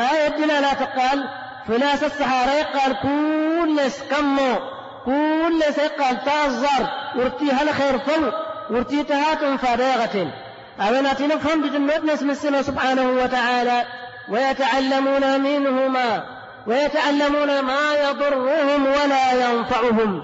آية 0.00 0.28
دلالة 0.28 0.72
قال 0.72 1.24
فلاس 1.68 2.04
السحارة 2.04 2.62
قال 2.62 2.96
كل 3.02 3.76
ناس 3.76 4.00
كمو. 4.10 4.56
كل 5.04 5.62
سيقال 5.74 6.24
تأزر. 6.24 6.88
ورتي 7.16 7.52
هل 7.52 7.74
خير 7.74 7.98
فل 7.98 8.32
ورتي 8.70 9.04
تهاتم 9.04 9.56
فارغة. 9.56 10.32
أولا 10.80 11.12
نفهم 11.26 11.62
بجنة 11.62 12.14
اسم 12.14 12.30
السنة 12.30 12.62
سبحانه 12.62 13.22
وتعالى. 13.22 13.84
ويتعلمون 14.28 15.40
منهما 15.40 16.24
ويتعلمون 16.66 17.60
ما 17.60 17.94
يضرهم 17.94 18.86
ولا 18.86 19.32
ينفعهم. 19.32 20.22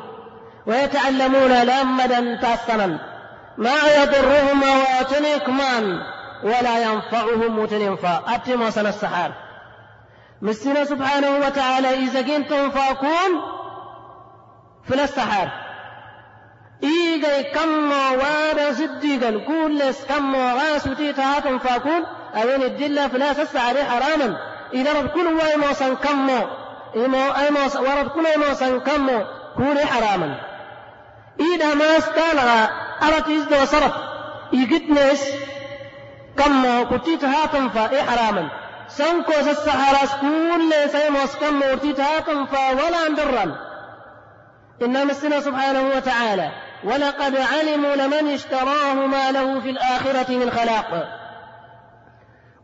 ويتعلمون 0.66 1.52
لمدا 1.52 2.36
تصلا 2.42 2.98
ما 3.58 3.76
يضرهم 4.02 4.62
واتنكمان 4.62 5.98
ولا 6.44 6.82
ينفعهم 6.82 7.58
وتنفع 7.58 8.20
أتم 8.34 8.62
وسن 8.62 8.86
السحار. 8.86 9.32
مسنا 10.42 10.84
سبحانه 10.84 11.46
وتعالى 11.46 11.88
إذا 11.88 12.22
كنتم 12.22 12.70
فأكون 12.70 13.30
في 14.88 15.04
السحر 15.04 15.50
إيجا 16.82 17.42
كم 17.42 17.92
وارا 17.92 18.72
صديقا 18.72 19.30
كل 19.30 19.82
كم 20.08 20.36
غاس 20.36 20.84
تيتهاتم 20.84 21.58
فأكون 21.58 22.06
أين 22.36 22.62
الدلة 22.62 23.08
فلا 23.08 23.30
السحر 23.30 23.84
حراما 23.84 24.36
إذا 24.74 24.92
رب 24.92 25.08
كل 25.08 25.26
إمو 26.96 27.32
أي 27.32 27.50
موسى 27.50 27.78
ورد 27.78 28.08
كل 28.08 28.26
موسى 28.48 28.78
كم 28.78 29.06
كون 29.56 29.78
حراما 29.78 30.34
إذا 31.40 31.74
ما 31.74 31.98
استالغا 31.98 32.68
أرت 33.02 33.28
إزد 33.28 33.62
وصرف 33.62 33.92
يقتنس 34.52 35.30
كم 36.36 36.82
كتيتهاتم 36.96 37.68
فا 37.68 38.02
حراما 38.02 38.48
سنكو 38.88 39.32
السحر 39.32 40.20
كل 40.20 40.90
سيموس 40.92 41.36
كم 41.36 41.62
ورتيتهاتم 41.62 42.46
فا 42.46 42.70
ولا 42.70 43.06
اندرا 43.06 43.70
إن 44.82 45.06
مسنا 45.06 45.40
سبحانه 45.40 45.90
وتعالى. 45.96 46.50
ولقد 46.84 47.36
علموا 47.36 47.94
لمن 47.96 48.34
اشتراه 48.34 48.94
ما 48.94 49.30
له 49.30 49.60
في 49.60 49.70
الآخرة 49.70 50.30
من 50.30 50.50
خلاق. 50.50 51.19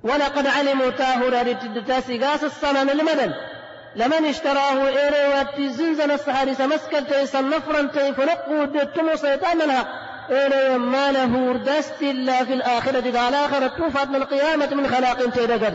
ولقد 0.07 0.47
علموا 0.47 0.91
تاهر 0.91 1.57
تاسقاس 1.89 2.45
الصنم 2.45 2.91
المدن. 2.91 3.33
لمن 3.97 4.25
اشتراه 4.27 4.87
إيري 4.87 5.35
واتزنزن 5.35 6.11
السحر 6.11 6.53
سمسكل 6.53 7.07
تيسا 7.07 7.41
نفرا 7.41 7.83
تيفنقوا 7.83 8.65
دتمو 8.65 9.17
سيطان 9.17 9.63
الحق. 9.63 9.89
إيري 10.31 10.79
ما 10.79 11.13
له 11.13 11.53
ردست 11.53 12.03
إلا 12.03 12.45
في 12.45 12.53
الآخرة 12.53 13.19
على 13.19 13.37
آخرة 13.37 13.67
توفت 13.67 14.09
من 14.09 14.17
القيامة 14.17 14.75
من 14.75 14.89
خلاق 14.89 15.31
تيدقر. 15.31 15.75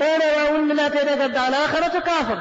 إيري 0.00 0.52
وأن 0.52 0.68
لا 0.68 0.88
تيدقر 0.88 1.38
على 1.38 1.56
آخرة 1.56 2.00
كافر. 2.00 2.38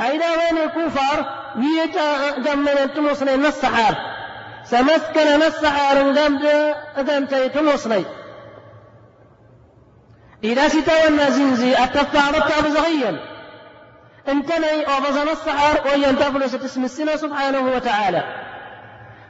أيضا 0.00 0.26
وين 0.26 0.58
الكفار؟ 0.64 1.18
ويتا 1.56 2.38
جمنا 2.38 2.86
تمصني 2.86 3.36
نصحار 3.36 3.94
سمسكن 4.64 5.38
نصحار 5.46 5.98
قمت 5.98 6.44
قمت 6.96 7.34
تمصني 7.34 7.96
إذا 7.96 8.17
ستوى 10.68 11.30
زنزي 11.30 11.74
أتفع 11.74 12.30
ربك 12.30 12.64
بزغيا 12.64 13.20
انتني 14.28 14.86
أبز 14.86 15.18
نصحار 15.32 15.80
وين 15.86 16.18
تفلس 16.18 16.54
اسم 16.54 16.84
السنة 16.84 17.16
سبحانه 17.16 17.74
وتعالى. 17.74 18.22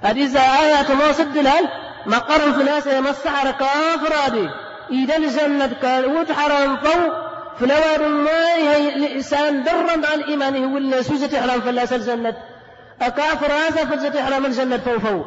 هذه 0.02 0.38
آيات 0.62 0.90
ما 0.90 1.12
سدلها 1.12 1.60
مقر 2.06 2.52
في 2.52 2.62
ناس 2.62 2.86
يمسحر 2.86 3.50
كافر 3.50 4.14
هذه 4.26 4.50
إذا 4.90 5.16
الجنة 5.16 5.70
كان 5.82 6.04
وتحرم 6.04 6.76
فوق 6.76 7.12
فلوار 7.60 8.08
ما 8.08 8.56
لإنسان 8.96 9.62
درا 9.62 9.92
عن 10.12 10.20
إيمانه 10.28 10.74
ولا 10.74 11.02
سوزة 11.02 11.38
إحرام 11.38 11.60
فلا 11.60 11.82
الجنة. 11.82 12.36
أكافر 13.02 13.52
هذا 13.52 13.84
فزة 13.84 14.22
إحرام 14.22 14.46
الجنة 14.46 14.76
فوفو 14.76 15.22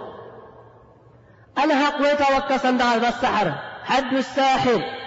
ألهق 1.64 2.02
ويتوكى 2.02 2.58
صندع 2.58 2.96
السحر. 2.96 3.52
حد 3.86 4.14
الساحر. 4.14 5.01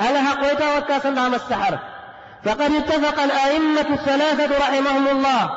ألهق 0.00 0.44
ويتوكى 0.44 1.00
صندع 1.00 1.26
السحر. 1.26 1.78
فقد 2.44 2.72
اتفق 2.72 3.22
الأئمة 3.22 3.80
الثلاثة 3.80 4.58
رحمهم 4.58 5.08
الله. 5.08 5.50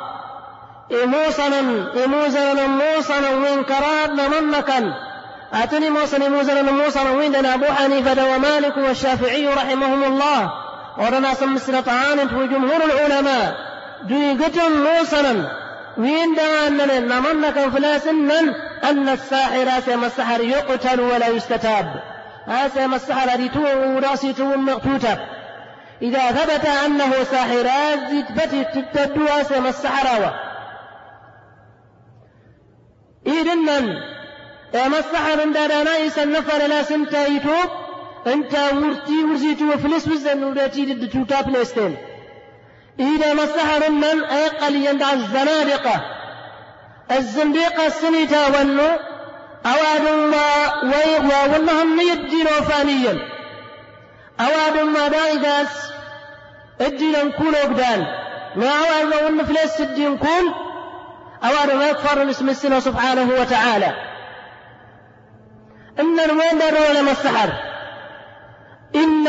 إموصنا 1.04 1.60
إموزنا 2.04 2.66
موصنا 2.66 3.30
وإن 3.30 3.64
كرادنا 3.64 4.40
ممكا 4.40 4.94
أتني 5.54 5.90
موصنا 5.90 6.26
إموزنا 6.26 6.62
موصنا 6.62 7.10
وين 7.10 7.46
أبو 7.46 7.64
حنيفة 7.64 8.34
ومالك 8.34 8.76
والشافعي 8.76 9.46
رحمهم 9.46 10.04
الله. 10.04 10.52
ورنا 10.98 11.34
سمسرطان 11.34 12.28
في 12.28 12.46
جمهور 12.46 12.84
العلماء. 12.84 13.56
قتل 14.44 14.70
موصلا. 14.78 15.62
وين 15.98 16.38
أننا 16.66 16.98
نمنك 16.98 17.68
فلاسنا 17.68 18.40
أن 18.84 19.08
الساحر 19.08 19.80
سيما 19.84 20.06
السحر 20.06 20.40
يقتل 20.40 21.00
ولا 21.00 21.28
يستتاب. 21.28 21.94
هذا 22.46 22.84
السحر 22.84 23.36
ريتو 23.36 23.60
وراسي 23.96 24.32
تو 24.32 24.56
مقتوتا 24.56 25.18
إذا 26.02 26.32
ثبت 26.32 26.66
أنه 26.66 27.24
ساحر 27.24 27.68
تتدوا 28.74 29.42
سيما 29.42 29.68
السحراوة 29.68 30.34
إذن 33.26 33.64
ما 34.74 34.98
السحر 34.98 35.40
عند 35.40 35.56
نايس 35.58 36.18
النفر 36.18 36.66
لا 36.66 36.82
سنتا 36.82 37.26
يتوب 37.26 37.70
أنت 38.26 38.54
ورتي 38.54 39.24
ورزيتي 39.24 39.64
وفلس 39.64 40.08
وزن 40.08 40.44
ولاتي 40.44 40.86
لدتوتا 40.86 41.40
بليستين 41.40 41.96
إذا 43.00 43.34
ما 43.34 43.44
السحر 43.44 43.90
من 43.90 44.24
أقل 44.24 44.76
يندع 44.76 45.12
الزنادقة. 45.12 46.00
الزنديقة 47.10 47.86
السنيتا 47.86 48.46
ونو 48.46 48.88
أواد 49.66 50.06
الله 50.06 50.84
ويغوى 50.84 51.52
والنهم 51.52 52.00
يدين 52.00 52.46
وفانيا. 52.46 53.18
أواد 54.40 54.76
الله 54.76 55.08
دايداس 55.08 55.92
الدين 56.80 57.26
نكون 57.26 57.54
وقدان. 57.54 58.06
ما 58.56 58.68
أواد 58.68 59.12
الله 59.12 59.44
فلس 59.44 59.80
الدين 59.80 60.18
كون. 60.18 60.54
أواد 61.44 61.70
ما 61.72 61.88
يكفر 61.88 62.22
الاسم 62.22 62.48
السنة 62.48 62.80
سبحانه 62.80 63.28
وتعالى. 63.40 63.94
إن 66.00 66.20
وين 66.20 66.58
داروا 66.58 67.00
لما 67.00 67.10
السحر 67.10 67.52
إن 68.94 69.28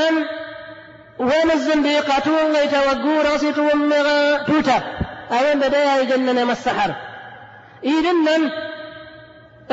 وين 1.19 1.51
الزنديقة 1.51 2.31
يتوقوا 2.63 3.23
راسي 3.23 3.53
تومغا 3.53 4.37
توتا. 4.37 4.81
أوين 5.31 5.59
بدايا 5.59 6.01
يجنن 6.01 6.43
ما 6.43 6.51
السحر 6.51 6.95
إذن 7.83 8.51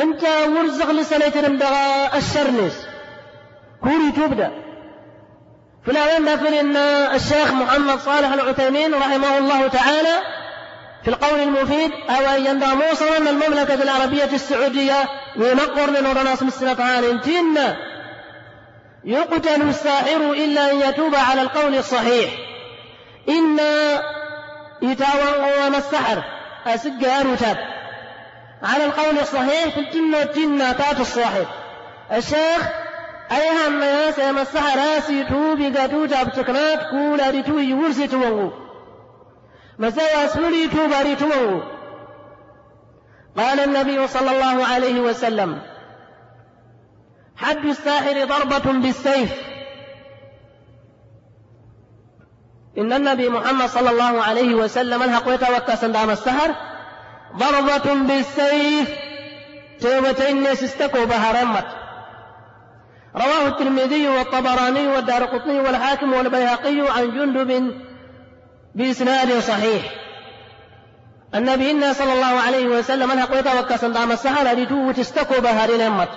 أنت 0.03 0.25
ورزق 0.25 0.91
لسنة 0.91 1.49
بغى 1.49 2.19
الشرنس. 2.19 2.87
كوري 3.83 4.13
تبدأ. 4.17 4.51
فلا 5.87 6.17
ينبغي 6.17 6.61
أن 6.61 6.77
الشيخ 7.15 7.53
محمد 7.53 7.99
صالح 7.99 8.33
العثيمين 8.33 8.95
رحمه 8.95 9.39
الله 9.39 9.67
تعالى 9.67 10.23
في 11.03 11.09
القول 11.09 11.41
المفيد 11.41 11.91
أو 12.11 12.37
أن 12.37 12.47
يندى 12.47 12.67
موصلا 12.67 13.19
من 13.19 13.29
المملكة 13.29 13.83
العربية 13.83 14.25
السعودية 14.33 15.09
وينقر 15.37 15.91
لنورناس 15.91 16.43
مسلطان 16.43 17.21
تين 17.21 17.59
يقتل 19.05 19.63
الساحر 19.69 20.33
إلا 20.33 20.73
أن 20.73 20.81
يتوب 20.81 21.15
على 21.15 21.43
القول 21.43 21.75
الصحيح. 21.75 22.31
إن 23.29 23.59
يتاوى 24.83 25.69
السحر 25.79 26.23
أسق 26.67 27.13
أروتاب 27.21 27.57
على 28.63 28.85
القول 28.85 29.19
الصحيح 29.19 29.75
في 29.75 29.81
الجنة 29.81 30.23
الجنة 30.23 30.73
تات 30.73 31.01
الصاحب. 31.01 31.47
الشيخ 32.13 32.69
أيها 33.33 33.69
الناس 33.69 34.19
يمسح 34.19 34.77
رأسي 34.77 35.25
توبي 35.25 35.79
قدوتا 35.79 36.23
بتكنات 36.23 36.79
كولا 36.91 37.31
ريتوي 37.31 37.65
يورسي 37.65 38.07
توغو 38.07 38.53
مساوى 39.79 40.29
سولي 40.29 40.69
توبا 40.69 41.03
ريتوغو 41.03 41.63
قال 43.37 43.61
النبي 43.61 44.09
صلى 44.09 44.31
الله 44.31 44.67
عليه 44.67 45.01
وسلم 45.01 45.63
حد 47.37 47.65
الساحر 47.65 48.25
ضربة 48.25 48.73
بالسيف. 48.73 49.33
إن 52.79 52.93
النبي 52.93 53.29
محمد 53.29 53.69
صلى 53.69 53.91
الله 53.91 54.23
عليه 54.23 54.55
وسلم 54.55 55.03
الحق 55.03 55.29
يتوكى 55.29 55.77
سندام 55.77 56.11
السحر 56.11 56.55
ضربة 57.37 57.95
بالسيف. 57.95 58.89
توبتين 59.81 60.47
استكوا 60.47 61.05
بها 61.05 61.43
رمت. 61.43 61.67
رواه 63.17 63.49
الترمذي 63.49 64.09
والطبراني 64.09 64.87
والدار 64.87 65.25
قطني 65.25 65.61
والحاكم 65.61 66.13
والبيهقي 66.13 66.81
عن 66.81 67.11
جندب 67.11 67.75
بإسناد 68.75 69.39
صحيح. 69.39 69.83
النبي 71.35 71.71
إنا 71.71 71.93
صلى 71.93 72.13
الله 72.13 72.41
عليه 72.47 72.67
وسلم 72.67 73.11
أنها 73.11 73.25
قويتا 73.25 73.61
وكاسن 73.61 73.93
دام 73.93 74.13
السحر 74.13 74.57
لتو 74.57 74.93
تستكو 74.93 75.41
بها 75.41 75.67
رمت. 75.67 76.09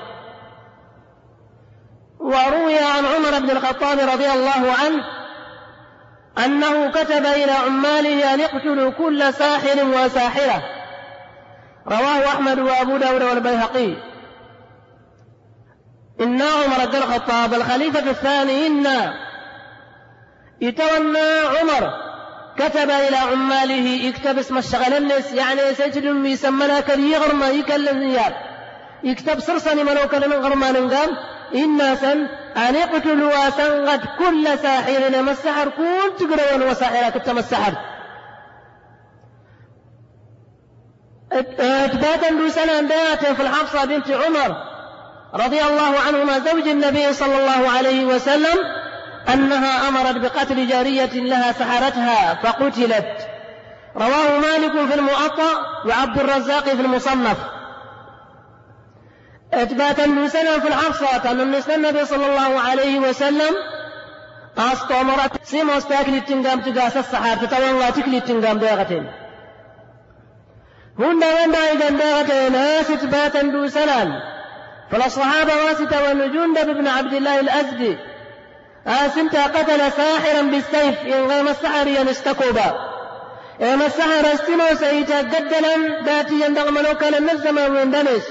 وروي 2.19 2.77
عن 2.77 3.05
عمر 3.05 3.39
بن 3.39 3.49
الخطاب 3.49 3.99
رضي 3.99 4.31
الله 4.31 4.73
عنه 4.83 5.03
أنه 6.45 6.91
كتب 6.91 7.25
إلى 7.25 7.51
عماله 7.51 8.33
أن 8.33 8.39
يقتلوا 8.39 8.91
كل 8.91 9.33
ساحر 9.33 9.85
وساحرة. 9.85 10.63
رواه 11.87 12.27
أحمد 12.27 12.59
وأبو 12.59 12.97
داود 12.97 13.23
والبيهقي. 13.23 13.95
إن 16.21 16.41
عمر 16.41 16.85
بن 16.85 16.95
الخطاب 16.95 17.53
الخليفة 17.53 18.09
الثاني 18.09 18.67
إن 18.67 19.13
يتولى 20.61 21.41
عمر 21.59 21.93
كتب 22.57 22.89
إلى 22.89 23.17
عماله 23.17 24.09
اكتب 24.09 24.39
اسم 24.39 24.57
الشغل 24.57 24.93
النس 24.93 25.33
يعني 25.33 25.73
سجل 25.73 26.25
يسمى 26.25 26.67
لك 26.67 26.89
يغرم 26.89 27.43
يكلم 27.43 27.97
نياب 27.97 28.33
يكتب 29.03 29.39
سرسني 29.39 29.83
منو 29.83 30.07
كلم 30.07 30.33
غرمان 30.33 30.89
قام 30.89 31.09
إنا 31.55 31.95
سن 31.95 32.27
أن 32.57 32.75
يقتلوا 32.75 33.49
سنغت 33.49 34.01
كل 34.19 34.59
ساحر 34.59 34.99
لما 35.09 35.31
السحر 35.31 35.69
كل 35.69 36.11
تقرأون 36.19 36.61
وساحرة 36.61 37.09
كتم 37.09 37.37
السحر. 37.37 37.73
إثباتا 41.59 42.33
لسنة 42.33 42.81
بيات 42.81 43.25
في 43.25 43.41
الحفصة 43.41 43.85
بنت 43.85 44.11
عمر 44.11 44.55
رضي 45.33 45.61
الله 45.61 45.99
عنهما 46.07 46.39
زوج 46.39 46.67
النبي 46.67 47.13
صلى 47.13 47.39
الله 47.39 47.69
عليه 47.77 48.05
وسلم 48.05 48.59
أنها 49.33 49.87
أمرت 49.87 50.15
بقتل 50.15 50.67
جارية 50.67 51.13
لها 51.13 51.51
سحرتها 51.51 52.33
فقتلت. 52.43 53.27
رواه 53.95 54.37
مالك 54.39 54.71
في 54.91 54.99
المؤطأ 54.99 55.51
وعبد 55.85 56.19
الرزاق 56.19 56.63
في 56.63 56.81
المصنف. 56.81 57.37
إثباتا 59.53 60.01
لسنة 60.01 60.59
في 60.59 60.67
الحفصة 60.67 61.31
أن 61.31 61.41
النبي 61.41 62.05
صلى 62.05 62.25
الله 62.25 62.59
عليه 62.59 62.99
وسلم 62.99 63.55
أستمرت 64.57 65.43
سيموس 65.43 65.85
تاكل 65.85 66.13
التنقام 66.13 66.61
تقاس 66.61 66.97
السحار 66.97 67.37
تتوالى 67.37 67.91
تكلي 67.91 68.17
التنقام 68.17 68.57
داغتين 68.57 69.22
هن 70.99 71.23
إذا 71.23 71.89
انبغت 71.89 72.31
ناس 72.51 72.91
إثباتا 72.91 73.41
دوسنا 73.41 74.23
فالصحابة 74.91 75.51
واسطة 75.55 76.03
والجندب 76.03 76.65
بن 76.65 76.87
عبد 76.87 77.13
الله 77.13 77.39
الأزدي 77.39 77.97
آسنت 78.87 79.35
قتل 79.35 79.91
ساحرا 79.91 80.41
بالسيف. 80.41 81.05
إن 81.05 81.25
غيم 81.31 81.47
السحر 81.47 81.87
ينستكوبا 81.87 82.93
إن 83.61 83.81
السحر 83.81 84.33
استنو 84.33 84.75
سيتا 84.75 85.17
قدلا 85.17 86.01
داتي 86.05 86.41
يندغ 86.45 86.71
ملوكا 86.71 87.05
لنزم 87.05 87.57
ويندنس 87.57 88.23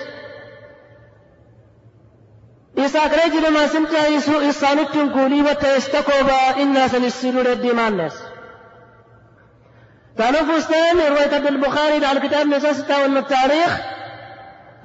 إساك 2.78 3.12
رجل 3.26 3.52
ما 3.52 3.66
سنتا 3.66 4.06
يسو 4.06 4.50
إصانتن 4.50 5.10
كولي 5.10 5.42
وتيستكوبا 5.42 6.62
إنا 6.62 6.88
سنسلو 6.88 7.40
ردمان 7.40 7.96
ناس 7.96 8.12
تنفس 10.18 10.66
ثاني 10.66 11.08
رواية 11.08 11.48
البخاري 11.48 12.06
على 12.06 12.18
الكتاب 12.18 12.46
نساسته 12.46 13.02
وأن 13.02 13.16
التاريخ. 13.16 13.76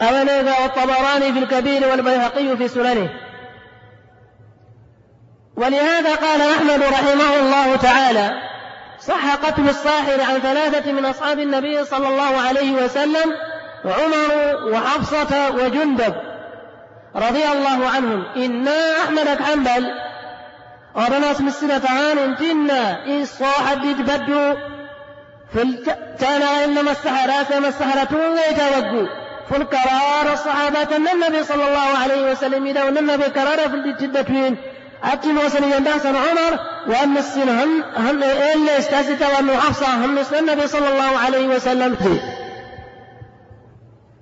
أوليغا 0.01 0.61
والطبراني 0.61 1.33
في 1.33 1.39
الكبير 1.39 1.87
والبيهقي 1.87 2.57
في 2.57 2.67
سننه. 2.67 3.09
ولهذا 5.55 6.15
قال 6.15 6.41
أحمد 6.41 6.83
رحمه 6.83 7.39
الله 7.39 7.75
تعالى 7.75 8.31
صح 8.99 9.35
قتل 9.35 9.69
الصاحر 9.69 10.21
عن 10.21 10.39
ثلاثة 10.39 10.91
من 10.91 11.05
أصحاب 11.05 11.39
النبي 11.39 11.85
صلى 11.85 12.07
الله 12.07 12.41
عليه 12.47 12.71
وسلم 12.71 13.35
وعمر 13.85 14.55
وحفصة 14.71 15.51
وجندب 15.51 16.15
رضي 17.15 17.45
الله 17.45 17.89
عنهم. 17.89 18.25
إنا 18.35 19.03
أحمد 19.03 19.41
حنبل 19.41 19.87
ورنا 20.95 21.31
اسم 21.31 21.47
السنة 21.47 21.81
عان 21.89 22.17
انتنا 22.17 23.05
إن 23.05 23.25
صاحب 23.25 23.81
بدو. 23.81 24.55
فالتانا 25.53 26.63
إنما 26.63 26.91
السحرات 26.91 27.53
ما 27.53 27.67
السحرة 27.67 28.09
يتوقوا 28.49 29.07
فالكرار 29.49 30.33
الصحابة 30.33 30.95
أن 30.95 31.07
النبي 31.07 31.43
صلى 31.43 31.67
الله 31.67 31.97
عليه 32.03 32.31
وسلم 32.31 32.67
إذا 32.67 32.89
النبي 32.89 33.29
كرار 33.29 33.57
في 33.57 33.75
التدتوين 33.75 34.57
أتم 35.03 35.37
وسن 35.37 35.63
ينداس 35.63 36.05
عمر 36.05 36.59
وأن 36.87 37.17
السن 37.17 37.49
هم 37.49 37.83
هم 37.97 38.23
إلا 38.23 38.79
استاست 38.79 39.21
وأن 39.21 39.51
حفصة 39.51 40.05
هم 40.05 40.19
النبي 40.39 40.67
صلى 40.67 40.89
الله 40.89 41.17
عليه 41.25 41.47
وسلم. 41.47 41.95
فيه 41.95 42.21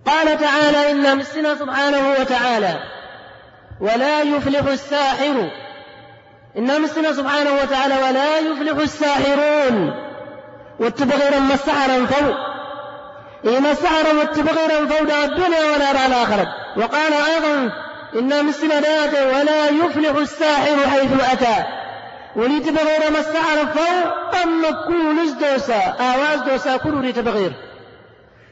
قال 0.05 0.39
تعالى 0.39 0.91
إن 0.91 1.17
مسنا 1.17 1.55
سبحانه 1.55 2.15
وتعالى. 2.19 2.79
ولا 3.81 4.21
يفلح 4.21 4.65
الساحر. 4.67 5.49
إن 6.57 6.81
مسنا 6.81 7.13
سبحانه 7.13 7.53
وتعالى 7.63 7.95
ولا 7.95 8.39
يفلح 8.39 8.77
الساحرون. 8.77 9.93
واتبغي 10.79 11.38
لما 11.38 11.53
السحر 11.53 12.05
فوق 12.05 12.35
إن 13.57 13.65
السحر 13.65 14.15
واتبغي 14.17 14.88
فوق 14.88 15.15
الدنيا 15.23 15.75
ولا 15.75 15.88
على 15.88 16.05
الآخرة. 16.05 16.47
وقال 16.77 17.13
أيضا 17.13 17.71
إن 18.15 18.45
مثل 18.47 18.69
ذات 18.69 19.13
ولا 19.13 19.69
يفلح 19.69 20.15
الساحر 20.15 20.89
حيث 20.89 21.31
أتى. 21.31 21.63
وليت 22.35 22.69
بغير 22.69 23.11
ما 23.11 23.19
استعر 23.19 23.65
فو 23.65 24.09
أما 24.43 24.71
كونز 24.71 25.31
دوسا 25.31 25.95
آواز 25.99 26.39
دوسا 26.39 26.77
كل 26.77 26.95
وليت 26.95 27.19
بغير 27.19 27.53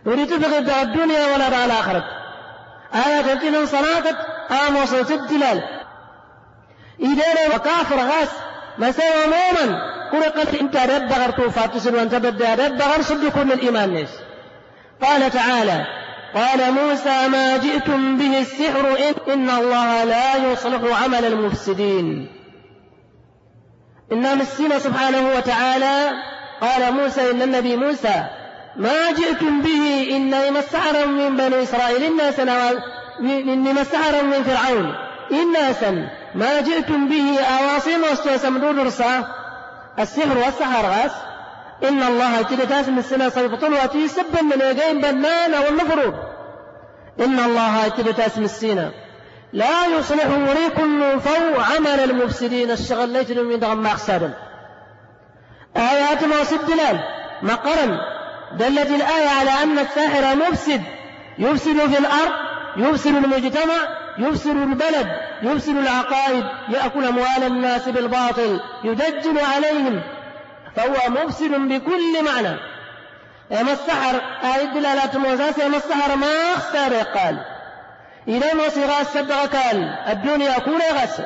وليت 0.05 0.33
بغير 0.33 0.81
الدنيا 0.81 1.36
ولا 1.36 1.49
دا 1.49 1.65
الآخرة. 1.65 2.03
آيات 3.05 3.25
الدين 3.25 3.65
صلاة 3.65 4.03
آموس 4.67 4.93
الدلال. 4.93 5.63
إذا 6.99 7.55
وكافر 7.55 7.95
غاس 7.95 8.29
مساوى 8.77 9.25
موما 9.25 9.92
غرتو 10.13 11.49
فاتسل 11.49 11.95
وأنت 11.95 12.15
بدا 12.15 12.54
رد 12.54 12.82
غر 12.82 13.02
صدق 13.02 13.38
من 13.38 13.52
الإيمان 13.52 13.93
نيس 13.93 14.10
قال 15.02 15.32
تعالى 15.32 15.86
قال 16.36 16.71
موسى 16.73 17.28
ما 17.28 17.58
جئتم 17.58 18.17
به 18.17 18.39
السحر 18.39 18.97
إن, 18.97 19.34
إن 19.34 19.49
الله 19.49 20.04
لا 20.04 20.52
يصلح 20.52 21.04
عمل 21.04 21.26
المفسدين. 21.26 22.28
إنا 24.12 24.36
مسينا 24.36 24.80
سبحانه 24.80 25.36
وتعالى 25.38 26.12
قال 26.62 26.93
موسى 26.93 27.32
إن 27.32 27.41
النبي 27.41 27.76
موسى 27.76 28.23
ما 28.76 29.12
جئتم 29.12 29.62
به 29.62 30.08
إني 30.12 30.52
مسحرا 30.52 31.06
من 31.06 31.38
بني 31.38 31.63
إسرائيل 31.63 32.04
الناس 32.04 32.39
إني 33.19 33.73
مسحرا 33.73 34.21
من 34.21 34.43
فرعون. 34.43 34.95
إناسا 35.32 36.08
ما 36.36 36.62
جئتم 36.62 37.08
به 37.08 37.39
أواصم 37.39 38.04
واستسمدون 38.04 38.80
رصا 38.80 39.42
السحر 39.99 40.38
والسحر 40.38 40.86
غاس 40.86 41.12
إن 41.84 42.03
الله 42.03 42.41
تلتاس 42.41 42.88
من 42.89 42.97
السنة 42.97 43.29
سيبطل 43.29 43.73
وتي 43.73 44.08
سبا 44.08 44.41
من 44.41 44.62
يجين 44.62 45.01
بنان 45.01 45.53
والمفروض 45.53 46.13
إن 47.19 47.39
الله 47.39 47.88
تلتاس 47.88 48.38
من 48.38 48.45
السنة 48.45 48.91
لا 49.53 49.86
يصلح 49.86 50.25
وريكم 50.25 51.19
فو 51.19 51.62
عمل 51.62 51.88
المفسدين. 51.88 52.71
الشغل 52.71 53.10
ليت 53.10 53.32
من 53.32 53.60
دغم 53.60 53.84
مقصدا 53.84 54.34
آيات 55.77 56.23
ما 56.23 56.43
دلال. 56.67 56.99
مقرن. 57.41 57.97
دلت 58.51 58.88
الآية 58.89 59.29
على 59.29 59.63
أن 59.63 59.79
الساحر 59.79 60.36
مفسد. 60.36 60.82
يفسد 61.39 61.77
في 61.77 61.99
الأرض. 61.99 62.32
يفسد 62.77 63.15
المجتمع. 63.15 64.03
يفسد 64.17 64.56
البلد 64.56 65.08
يفسد 65.41 65.78
العقائد 65.78 66.43
يأكل 66.69 67.06
أموال 67.06 67.43
الناس 67.43 67.89
بالباطل 67.89 68.60
يدجل 68.84 69.39
عليهم. 69.56 70.02
فهو 70.76 71.10
مفسد 71.10 71.52
بكل 71.52 72.23
معنى. 72.26 72.58
يا 73.52 73.62
السحر 73.62 74.21
آية 74.43 74.65
دلالات 74.65 75.15
موزاس 75.15 75.58
يا 75.58 75.67
السحر 75.67 76.15
ما 76.15 76.54
اختار 76.56 76.93
قال 76.93 77.38
إذا 78.28 78.54
ما 78.54 78.69
سيغاس 78.69 79.17
قال 79.17 79.95
الدنيا 80.08 80.60
كون 80.60 80.82
يغاس 80.82 81.21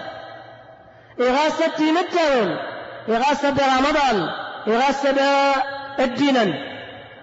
إغاثة 1.21 1.67
تيمتون 1.77 2.57
إغاثة 3.09 3.49
برمضان 3.49 4.29
إغاثة 4.67 5.21
الدينا 5.99 6.41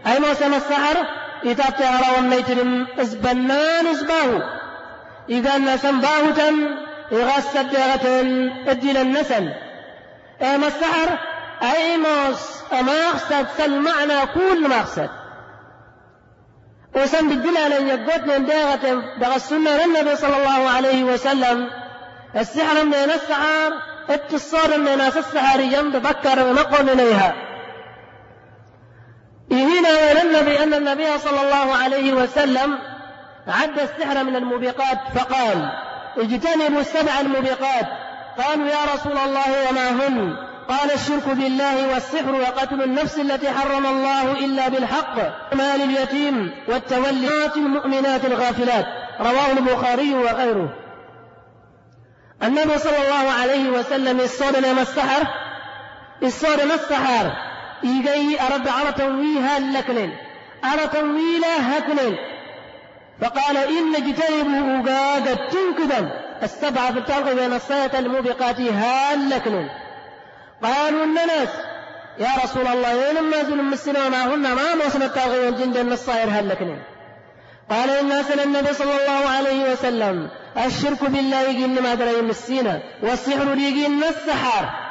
أي 0.07 0.19
ما 0.19 0.31
السحر؟ 0.31 1.07
إذا 1.45 1.65
تعالى 1.65 2.19
ونيترم 2.19 2.87
إزبنان 3.01 3.87
إزباه 3.87 4.43
إذا 5.29 5.59
باهتا 5.91 6.51
إغاثة 7.13 7.63
دغة 7.63 8.21
الدين 8.73 8.97
النسن 8.97 9.53
أي 10.43 10.59
ما 10.59 10.67
السحر 10.67 11.19
أي 11.63 11.97
ما 11.97 13.09
أقصد 13.09 13.61
المعنى 13.61 14.27
كل 14.27 14.69
مقصد 14.69 15.09
وسم 16.97 17.29
بالدلالة 17.29 17.79
أن 17.79 17.89
يقوتنا 17.89 18.39
داغة 18.39 19.03
دغ 19.21 19.35
السنة 19.35 19.85
للنبي 19.85 20.17
صلى 20.17 20.37
الله 20.37 20.71
عليه 20.71 21.05
وسلم. 21.05 21.71
السحر 22.37 22.85
من 22.85 22.95
السحر؟ 22.95 23.73
اتصال 24.11 24.81
من 24.81 24.99
ناس 24.99 25.17
السحريا 25.17 25.83
تذكر 25.83 26.47
ونقل 26.47 26.91
إليها. 26.91 27.35
إهنا 29.53 30.23
النبي 30.23 30.63
أن 30.63 30.75
النبي 30.75 31.19
صلى 31.19 31.41
الله 31.41 31.77
عليه 31.77 32.15
وسلم 32.15 32.79
عد 33.49 33.79
السحر 33.79 34.25
من 34.25 34.37
الموبقات 34.37 34.99
فقال 35.15 35.73
اجتنبوا 36.17 36.81
السبع 36.81 37.21
الموبقات. 37.21 37.87
قالوا 38.39 38.67
يا 38.67 38.85
رسول 38.95 39.19
الله 39.19 39.71
وما 39.71 39.91
هن؟ 39.91 40.37
قال 40.69 40.93
الشرك 40.93 41.29
بالله 41.29 41.93
والسحر 41.93 42.33
وقتل 42.33 42.83
النفس 42.83 43.19
التي 43.19 43.51
حرم 43.51 43.87
الله 43.87 44.33
إلا 44.33 44.69
بالحق 44.69 45.17
مال 45.55 45.83
اليتيم 45.83 46.51
والتوليات 46.69 47.57
المؤمنات 47.57 48.25
الغافلات. 48.25 48.87
رواه 49.21 49.53
البخاري 49.53 50.15
وغيره. 50.15 50.75
النبي 52.43 52.79
صلى 52.79 52.99
الله 52.99 53.33
عليه 53.43 53.71
وسلم 53.71 54.17
ما 54.77 54.83
السحر 54.83 55.27
الصاد 56.23 56.61
ما 56.61 56.75
السحر 56.75 57.33
إيجي 57.85 58.41
أرد 58.43 58.69
على 58.69 58.93
تنويها 58.93 59.59
لكنين 59.59 60.17
على 60.65 60.87
تنويلا 60.87 61.79
هكنين. 61.79 62.17
فقال 63.21 63.57
إن 63.57 63.95
اجتنبوا 63.95 64.81
أقاد 64.81 65.37
تنكدا 65.37 66.11
السبعة 66.43 66.93
في 66.93 66.99
التلق 66.99 67.33
بين 67.33 67.53
الصية 67.53 67.99
الموبقات 67.99 68.61
هالكنين 68.61 69.69
قالوا 70.63 71.05
الناس 71.05 71.49
يا 72.19 72.31
رسول 72.45 72.67
الله 72.67 73.13
لما 73.13 73.43
زل 73.43 73.63
مسنا 73.63 74.09
ما 74.09 74.35
هن 74.35 74.53
ما 74.53 75.05
الطاغي 75.05 75.39
والجند 75.39 75.79
من 75.79 75.93
الصائر 75.93 76.31
هلكنا 76.31 76.79
قال 77.71 77.91
إن 77.91 78.23
سن 78.23 78.41
النبي 78.41 78.75
صلى 78.75 78.93
الله 78.93 79.31
عليه 79.31 79.73
وسلم 79.73 80.29
الشرك 80.67 81.05
بالله 81.05 81.41
يجي 81.41 81.67
ما 81.67 81.95
دري 81.95 82.23
مسينا 82.23 82.83
والسحر 83.03 83.59
يجي 83.59 83.87
السحار. 83.87 84.85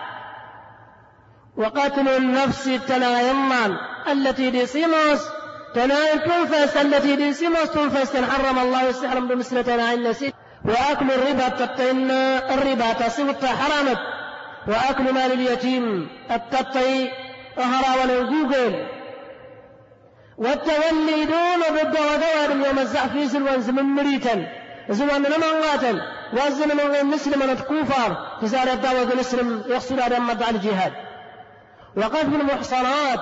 وقتل 1.57 2.07
النفس 2.07 2.67
التنايمان 2.67 3.77
التي 4.11 4.49
دي 4.49 4.65
سيموس 4.65 5.21
تنايم 5.75 6.19
تنفس 6.19 6.77
التي 6.77 7.33
سيموس 7.33 7.69
تنفس 7.71 8.17
حرم 8.17 8.59
الله 8.59 8.89
السحر 8.89 9.19
بمثلة 9.19 9.61
تنايم 9.61 10.07
نسيت 10.07 10.33
وأكل 10.65 11.11
الربا 11.11 11.49
تبتين 11.49 12.11
الربا 12.11 12.93
تصيب 12.93 13.45
حرامت 13.45 13.97
وأكل 14.67 15.13
مال 15.13 15.31
اليتيم 15.31 16.07
التطي 16.31 17.11
أهرا 17.57 18.03
ولو 18.03 18.49
والتولي 20.37 21.25
دون 21.25 21.61
ضد 21.71 21.97
ودوار 21.99 22.67
يوم 22.67 22.79
الزعفي 22.79 23.27
سلوان 23.27 23.61
زمن 23.61 23.83
مريتا 23.83 24.47
زمان 24.89 25.21
نمواتا 25.21 26.01
وزمن 26.33 26.75
من 26.75 27.05
مسلم 27.05 27.41
الكوفر 27.41 28.17
تزال 28.41 28.69
الدعوة 28.69 29.15
مسلم 29.15 29.63
يحصل 29.67 29.99
على 29.99 30.19
مدى 30.19 30.49
الجهاد. 30.49 30.93
وقذف 31.97 32.35
المحصنات. 32.41 33.19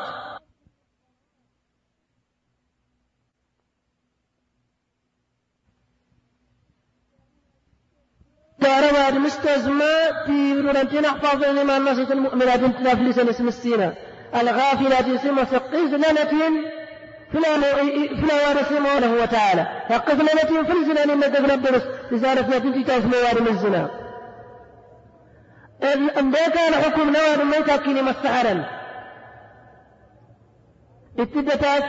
روى 8.64 9.10
المستزمى 9.10 9.94
في 10.26 10.54
رنتين 10.54 11.06
أحفظ 11.06 11.44
لما 11.46 11.80
نصت 11.80 12.12
المؤمنات 12.12 12.60
تنافلس 12.60 13.20
اسم 13.20 13.48
السينة 13.48 13.94
الغافلات 14.36 15.08
اسم 15.08 15.46
فقزلنة 15.46 16.62
فلا 17.34 18.48
وارث 18.48 18.72
له 18.72 19.24
وتعالى 19.24 19.68
فقزلنة 19.90 20.64
في 20.64 20.72
الزنا 20.72 21.14
لما 21.14 21.28
تغلب 21.28 21.52
الدرس 21.52 21.84
لزارة 22.12 22.42
نتيجة 22.42 22.88
تاسم 22.88 23.12
وارم 23.14 23.48
الزنا 23.48 23.90
أن 26.20 26.32
كان 26.32 26.74
حكم 26.74 27.10
نوار 27.10 27.44
ما 27.44 27.56
يتاكين 27.56 28.04
مستحرا 28.04 28.66
اتدتات 31.20 31.84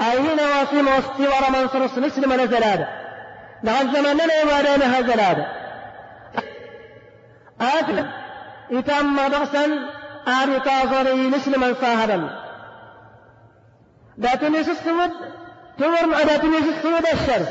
أين 0.00 0.40
واسم 0.40 0.88
واستوار 0.88 1.50
منصر 1.50 2.00
مسلم 2.00 2.32
نزل 2.32 2.64
هذا 2.64 2.88
لغد 3.64 3.96
زماننا 3.96 4.44
وارانها 4.46 5.00
زلاده 5.00 5.67
آكل 7.60 8.04
إتم 8.72 9.16
بأسا 9.28 9.66
آركا 10.28 10.80
صري 10.90 11.14
مسلما 11.14 11.74
صاهرا 11.80 12.30
داتني 14.18 14.60
السود 14.60 15.10
تمر 15.78 16.22
داتني 16.24 16.58
السود 16.58 17.06
الشر. 17.12 17.46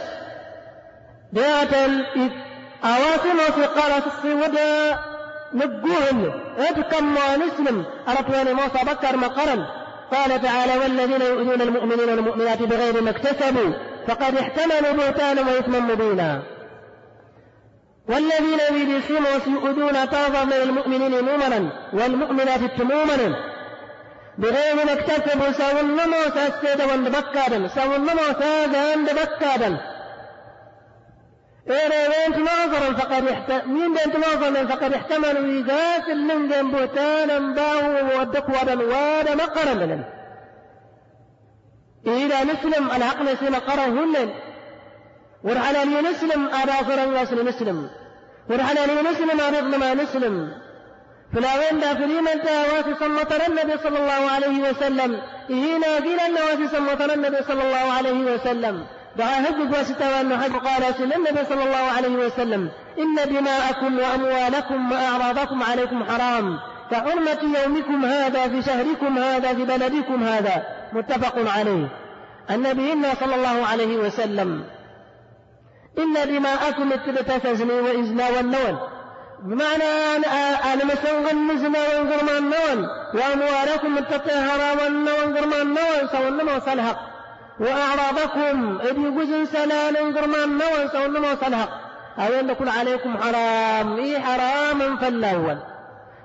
دات 1.34 1.74
أواصل 2.84 3.54
في 3.56 3.64
قارة 3.66 4.04
السود 4.08 4.58
نقوهن 5.54 6.32
اتكم 6.58 7.16
ونسلم 7.18 7.86
أرطواني 8.08 8.54
موسى 8.54 8.86
بكر 8.86 9.18
مقرا. 9.18 9.68
قال 10.12 10.42
تعالى 10.42 10.78
والذين 10.78 11.22
يؤذون 11.22 11.62
المؤمنين 11.62 12.10
والمؤمنات 12.10 12.64
بغير 12.64 13.02
ما 13.02 13.10
اكتسبوا 13.10 13.74
فقد 14.08 14.38
احتملوا 14.38 14.92
بهتانا 14.92 15.42
وإثما 15.42 15.80
مبينا. 15.80 16.42
والذين 18.10 18.60
يريدون 18.70 19.26
ويؤذون 19.26 20.06
طرفا 20.06 20.44
من 20.44 20.54
المؤمنين 20.54 21.12
مؤمنا 21.12 21.70
والمؤمنات 21.94 22.82
مؤمنا 22.82 23.36
بغير 24.38 24.76
ما 24.76 24.94
اكتسبوا 24.94 25.52
سوى 25.52 25.82
النمو 25.82 26.18
سيدا 26.62 26.86
وند 26.94 27.10
بكادا 27.10 27.68
سوى 27.68 27.96
النمو 27.96 28.28
سيدا 28.40 28.96
وند 28.96 29.10
بكادا 29.10 29.78
إيه 31.70 32.08
وين 32.10 32.44
ناظر 32.44 32.96
فقد 32.96 33.28
احتمل 33.28 33.68
مين 33.68 33.94
بنت 33.94 34.16
ناظر 34.16 34.68
فقد 34.68 34.94
احتملوا 34.94 35.46
إيجاس 35.46 36.08
من 36.10 36.48
جنب 36.50 36.72
بهتانا 36.72 37.40
باو 37.40 38.20
ودك 38.20 38.50
ودن 38.50 38.82
واد 38.82 39.30
مقرا 39.30 40.04
إذا 42.08 42.44
نسلم 42.44 42.92
العقل 42.92 43.38
سين 43.38 43.56
قرا 43.56 43.86
ورحنا 45.44 46.02
نسلم 46.02 46.50
أبا 46.62 46.74
فرن 46.88 47.14
نسلم 47.48 47.90
ورحنا 48.50 49.02
نسلم 49.12 49.42
أرضنا 49.42 49.78
ما 49.78 49.94
نسلم 49.94 50.52
فلاوين 51.34 51.80
دافرين 51.80 52.28
أنت 52.28 52.46
واسي 52.46 52.94
صمتنا 53.00 53.48
النبي 53.48 53.78
صلى 53.84 54.00
الله 54.00 54.32
عليه 54.32 54.70
وسلم. 54.70 55.22
إهينا 55.50 55.96
قيل 56.06 56.34
واسي 56.34 56.68
صمتنا 56.76 57.14
النبي 57.14 57.44
صلى 57.44 57.62
الله 57.68 57.94
عليه 57.98 58.34
وسلم. 58.34 58.86
دعا 59.16 59.40
هجد 59.40 59.74
واسطة 59.74 60.10
وأنه 60.12 60.38
حج 60.42 60.52
قال 60.52 60.84
النبي 61.16 61.46
صلى 61.50 61.64
الله 61.64 61.86
عليه 61.98 62.16
وسلم. 62.26 62.70
إن 63.00 63.16
دماءكم 63.36 64.00
وأموالكم 64.00 64.92
وأعراضكم 64.92 65.64
عليكم 65.64 66.04
حرام. 66.04 66.60
كحرمة 66.92 67.42
يومكم 67.64 68.06
هذا 68.06 68.48
في 68.48 68.62
شهركم 68.62 69.18
هذا 69.18 69.54
في 69.54 69.66
بلدكم 69.66 70.24
هذا. 70.24 70.64
متفق 70.94 71.36
عليه. 71.58 71.88
النبي 72.52 73.16
صلى 73.20 73.36
الله 73.36 73.66
عليه 73.66 73.98
وسلم. 73.98 74.64
إن 75.98 76.14
دماءكم 76.14 76.94
التبتسزني 76.94 77.80
وإزنا 77.80 78.30
والنون. 78.30 78.80
بمعنى 79.44 79.84
أنا 80.74 80.86
مسوغ 80.86 81.32
النزنا 81.32 81.80
وانقرما 81.80 82.38
النون 82.38 82.90
وأموالكم 83.14 83.98
التطهر 83.98 84.78
والنون 84.84 85.38
النون 85.62 86.08
سوى 86.12 86.28
النمو 86.28 86.60
صلحق 86.60 86.98
وأعراضكم 87.60 88.80
إذ 88.82 88.98
يجوز 88.98 89.48
سلال 89.50 89.98
انقرما 89.98 90.44
النون 90.44 90.90
سوى 90.92 91.06
النمو 91.06 91.36
صلحق 91.42 91.70
أو 92.20 92.34
يكون 92.34 92.70
عليكم 92.70 93.18
حرام. 93.18 93.98
إي 93.98 94.20
حرام 94.20 94.98
فالأول 94.98 95.58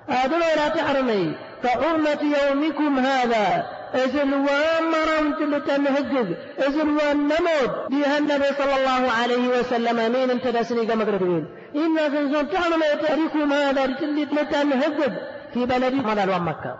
هذا 0.07 0.37
لا 0.37 0.67
تحرمي. 0.67 1.35
كحرمة 1.63 2.19
يومكم 2.21 2.99
هذا. 2.99 3.65
إذن 3.95 4.33
وامرم 4.33 5.33
تلتن 5.39 5.87
هجد 5.87 6.37
إذن 6.67 6.89
والنمود 6.89 7.71
بها 7.89 8.17
النبي 8.17 8.45
صلى 8.57 8.75
الله 8.75 9.11
عليه 9.11 9.59
وسلم 9.59 10.11
مين 10.11 10.31
انت 10.31 10.47
دسني 10.47 10.85
كما 10.85 11.03
قلتين 11.03 11.45
إن 11.75 11.97
سنزون 12.11 12.49
تعلم 12.49 12.83
يتأريكم 12.93 13.53
هذا 13.53 13.85
تلتن 13.85 14.73
هجد 14.73 15.17
في 15.53 15.65
بلد 15.65 15.93
مدى 15.93 16.25
مكة 16.25 16.77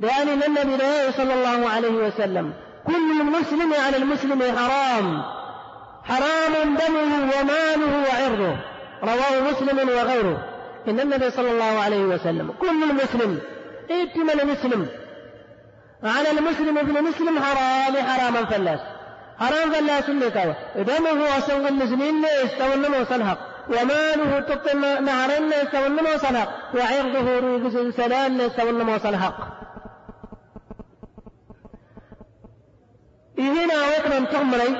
لأن 0.00 0.28
النبي 0.28 1.12
صلى 1.12 1.34
الله 1.34 1.70
عليه 1.70 2.06
وسلم 2.06 2.52
كل 2.86 3.20
المسلم 3.20 3.74
على 3.86 3.96
المسلم 3.96 4.42
حرام 4.42 5.22
حرام 6.04 6.54
دمه 6.64 7.14
وماله 7.22 8.04
وعرضه 8.08 8.56
رواه 9.02 9.50
مسلم 9.50 9.88
وغيره 9.88 10.44
إن 10.88 11.00
النبي 11.00 11.30
صلى 11.30 11.50
الله 11.50 11.78
عليه 11.80 12.04
وسلم 12.04 12.52
كل 12.60 12.82
المسلم 12.90 13.38
ائتمن 13.90 14.52
مسلم 14.52 14.86
على 16.04 16.30
المسلم 16.30 16.78
ابن 16.78 17.02
مسلم 17.04 17.42
حرام 17.42 17.96
حراما 17.96 18.44
فلاس 18.44 18.80
حرام 19.38 19.72
فلاس 19.72 20.08
لكاوة 20.08 20.56
دمه 20.76 21.38
أسوغ 21.38 21.68
المسلمين 21.68 22.24
يستوى 22.44 22.74
النمو 22.74 23.04
صنحق. 23.04 23.38
وماله 23.68 24.40
تطم 24.40 24.80
نهرين 24.80 25.52
يستوى 25.52 25.86
النمو 25.86 26.18
صنحق. 26.18 26.48
وعرضه 26.74 27.38
روغز 27.38 27.96
سلام 27.96 28.40
يستوى 28.40 28.70
النمو 28.70 28.98
صنحق. 28.98 29.34
إذن 33.38 33.70
أوكرا 33.70 34.24
تغمري 34.32 34.76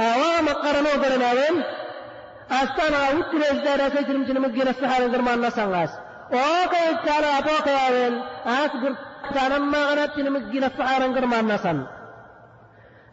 أوام 0.00 0.48
قرنو 0.48 0.88
قرناوين 1.02 1.62
أستانا 2.50 3.10
وتر 3.10 3.52
إزدارا 3.52 3.88
سيترم 3.88 4.24
تنمجينا 4.24 4.70
السحارة 4.70 5.12
قرمان 5.12 5.40
نسان 5.40 5.88
وكا 6.32 6.90
يتعالى 6.90 7.28
فلما 9.26 9.84
غنت 9.84 10.18
نمجينا 10.18 10.68
فعارا 10.68 11.06
قرما 11.06 11.40
الناسا 11.40 11.86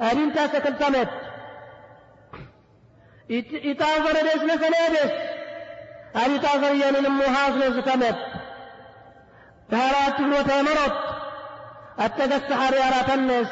أرين 0.01 0.33
تاسا 0.33 0.59
كالتامت. 0.59 1.09
إتاغر 3.71 4.11
ديس 4.11 4.43
نسلابس 4.43 5.11
أري 6.15 6.39
تاغر 6.39 6.75
يانا 6.75 6.99
نموهاز 6.99 7.53
نسلابس 7.53 8.15
فهارات 9.71 10.19
وتامرت 10.19 10.97
أتدس 11.99 12.53
حاري 12.53 12.77
أرات 12.77 13.09
الناس 13.13 13.47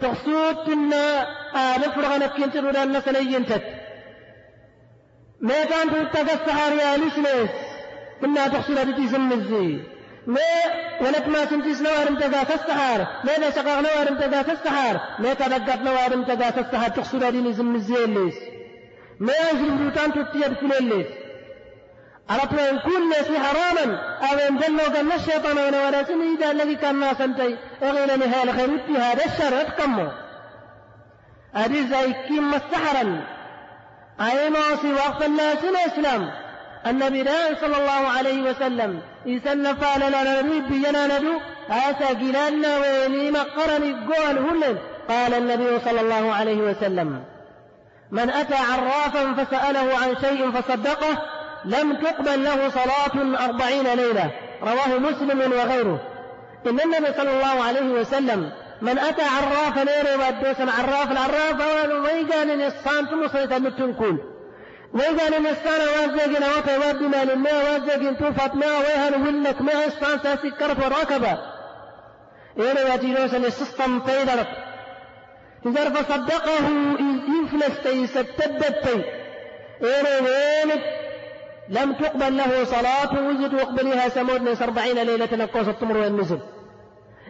تحصوت 0.00 0.68
إن 0.68 0.92
آلف 1.54 1.98
رغنا 1.98 2.26
كنتر 2.26 2.64
ولا 2.66 2.82
الناس 2.82 3.08
لينتت 3.08 3.62
ما 5.40 5.64
كانت 5.64 6.16
تتدس 6.16 6.50
حاري 6.50 6.94
أليس 6.94 7.18
ناس 7.18 7.50
إنها 8.24 8.48
تحصل 8.48 8.92
بتي 8.92 9.08
زمزي 9.08 9.80
نسنينتت 10.26 11.28
ما 11.28 11.44
كان 11.44 11.62
تتقص 11.62 11.80
يا 11.80 11.82
لسنس 11.82 11.82
كنا 11.82 11.82
تحصل 11.82 11.82
هذه 11.82 11.82
تسمزي 11.82 11.82
ما 11.82 11.82
ولك 11.82 11.82
ما 11.82 11.82
سنتيس 11.82 11.82
نوارم 11.82 12.16
تذا 12.16 12.42
تستحار. 12.42 13.06
ما 13.24 13.36
إذا 13.36 13.50
شقاق 13.50 13.80
نوارم 13.80 14.14
تذا 14.18 14.42
تستحار. 14.42 15.00
ما 15.18 15.34
تدقت 15.34 15.78
نوارم 15.78 16.24
تذا 16.24 16.50
تستحار. 16.50 16.90
تقصد 16.90 17.22
هذه 17.24 17.36
نزم 17.36 17.74
الزيليس 17.74 18.34
ما 19.20 19.32
يجري 19.52 19.70
بروتان 19.70 20.12
تتيب 20.12 20.54
كل 20.54 20.72
الليس 20.72 21.06
أردنا 22.30 22.70
أن 22.70 22.78
كل 22.78 23.08
ناس 23.10 23.28
حراما 23.28 23.98
أو 24.18 24.38
أن 24.48 24.56
جنوا 24.58 24.88
قال 24.88 25.12
الشيطان 25.12 25.58
وأنا 25.58 25.86
ولا 25.86 26.04
سنيدا 26.04 26.50
الذي 26.50 26.76
كان 26.76 27.00
ناسا 27.00 27.26
تي 27.26 27.56
أغينا 27.82 28.16
نهاية 28.16 28.42
الخير 28.42 28.78
في 28.86 28.96
هذا 28.96 29.24
الشر 29.24 29.60
اتكموا 29.60 30.10
أدي 31.54 31.86
زي 31.86 32.12
كيم 32.12 32.54
السحرا 32.54 33.24
أي 34.20 34.50
معصي 34.50 34.92
وقف 34.92 35.26
الناس 35.26 35.64
الإسلام. 35.64 36.30
النبي 36.86 37.24
صلى 37.60 37.76
الله 37.76 38.08
عليه 38.18 38.42
وسلم. 38.50 39.02
ندو 41.06 41.40
آسا 41.70 42.12
جلالنا 42.12 42.78
وينيم 42.78 43.36
قرن 43.36 44.12
قول 44.12 44.38
هلن 44.38 44.78
قال 45.08 45.34
النبي 45.34 45.78
صلى 45.78 46.00
الله 46.00 46.34
عليه 46.34 46.56
وسلم 46.56 47.24
من 48.10 48.30
أتى 48.30 48.54
عرافا 48.54 49.44
فسأله 49.44 49.98
عن 49.98 50.16
شيء 50.20 50.50
فصدقه 50.50 51.18
لم 51.64 51.96
تقبل 51.96 52.44
له 52.44 52.68
صلاة 52.68 53.44
أربعين 53.44 53.86
ليلة. 53.94 54.30
رواه 54.62 54.98
مسلم 54.98 55.52
وغيره. 55.52 56.00
إن 56.66 56.80
النبي 56.80 57.12
صلى 57.16 57.30
الله 57.30 57.64
عليه 57.64 57.92
وسلم 57.92 58.52
من 58.82 58.98
أتى 58.98 59.22
عرافا 59.22 59.80
ليري 59.80 60.14
ودوسا 60.14 60.62
عراف 60.62 61.12
العراف 61.12 61.60
ويقال 62.04 62.50
إن 62.50 62.60
الصانت 62.60 63.12
مصيتا 63.12 63.58
متنكول 63.58 64.31
وإذا 64.94 65.38
نستان 65.38 65.80
وازجنا 65.80 66.46
وتواد 66.56 67.02
ما 67.02 67.24
لما 67.24 67.52
وازجن 67.52 68.16
توفت 68.18 68.54
ما 68.54 68.78
ويهن 68.78 69.26
ولك 69.26 69.62
ما 69.62 69.86
إستان 69.86 70.18
ساسكرت 70.22 70.84
وركبة 70.84 71.38
إيه 72.58 72.90
واتينوس 72.90 73.34
السيستم 73.34 74.00
فيدرت 74.00 74.48
إذا 75.66 75.90
فصدقه 75.90 76.64
يفلس 77.44 77.82
تي 77.82 78.06
ستدت 78.06 78.86
إيه 79.82 80.22
وينك 80.22 80.82
لم 81.68 81.92
تقبل 81.92 82.36
له 82.36 82.64
صلاة 82.64 83.28
وزد 83.28 83.54
وقبلها 83.54 84.08
سمود 84.08 84.42
نس 84.42 84.62
أربعين 84.62 84.98
ليلة 84.98 85.28
نقوص 85.32 85.68
التمر 85.68 85.96
والنزل. 85.96 86.40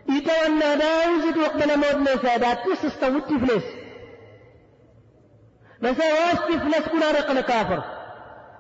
يتولى 0.08 0.76
لا 0.76 1.08
وزد 1.08 1.36
وقبل 1.38 1.76
مود 1.76 2.08
نسادات 2.08 2.58
مساواستي 2.66 3.38
فلس 3.38 3.64
كنا 6.88 7.10
رقل 7.10 7.40
كافر. 7.40 7.82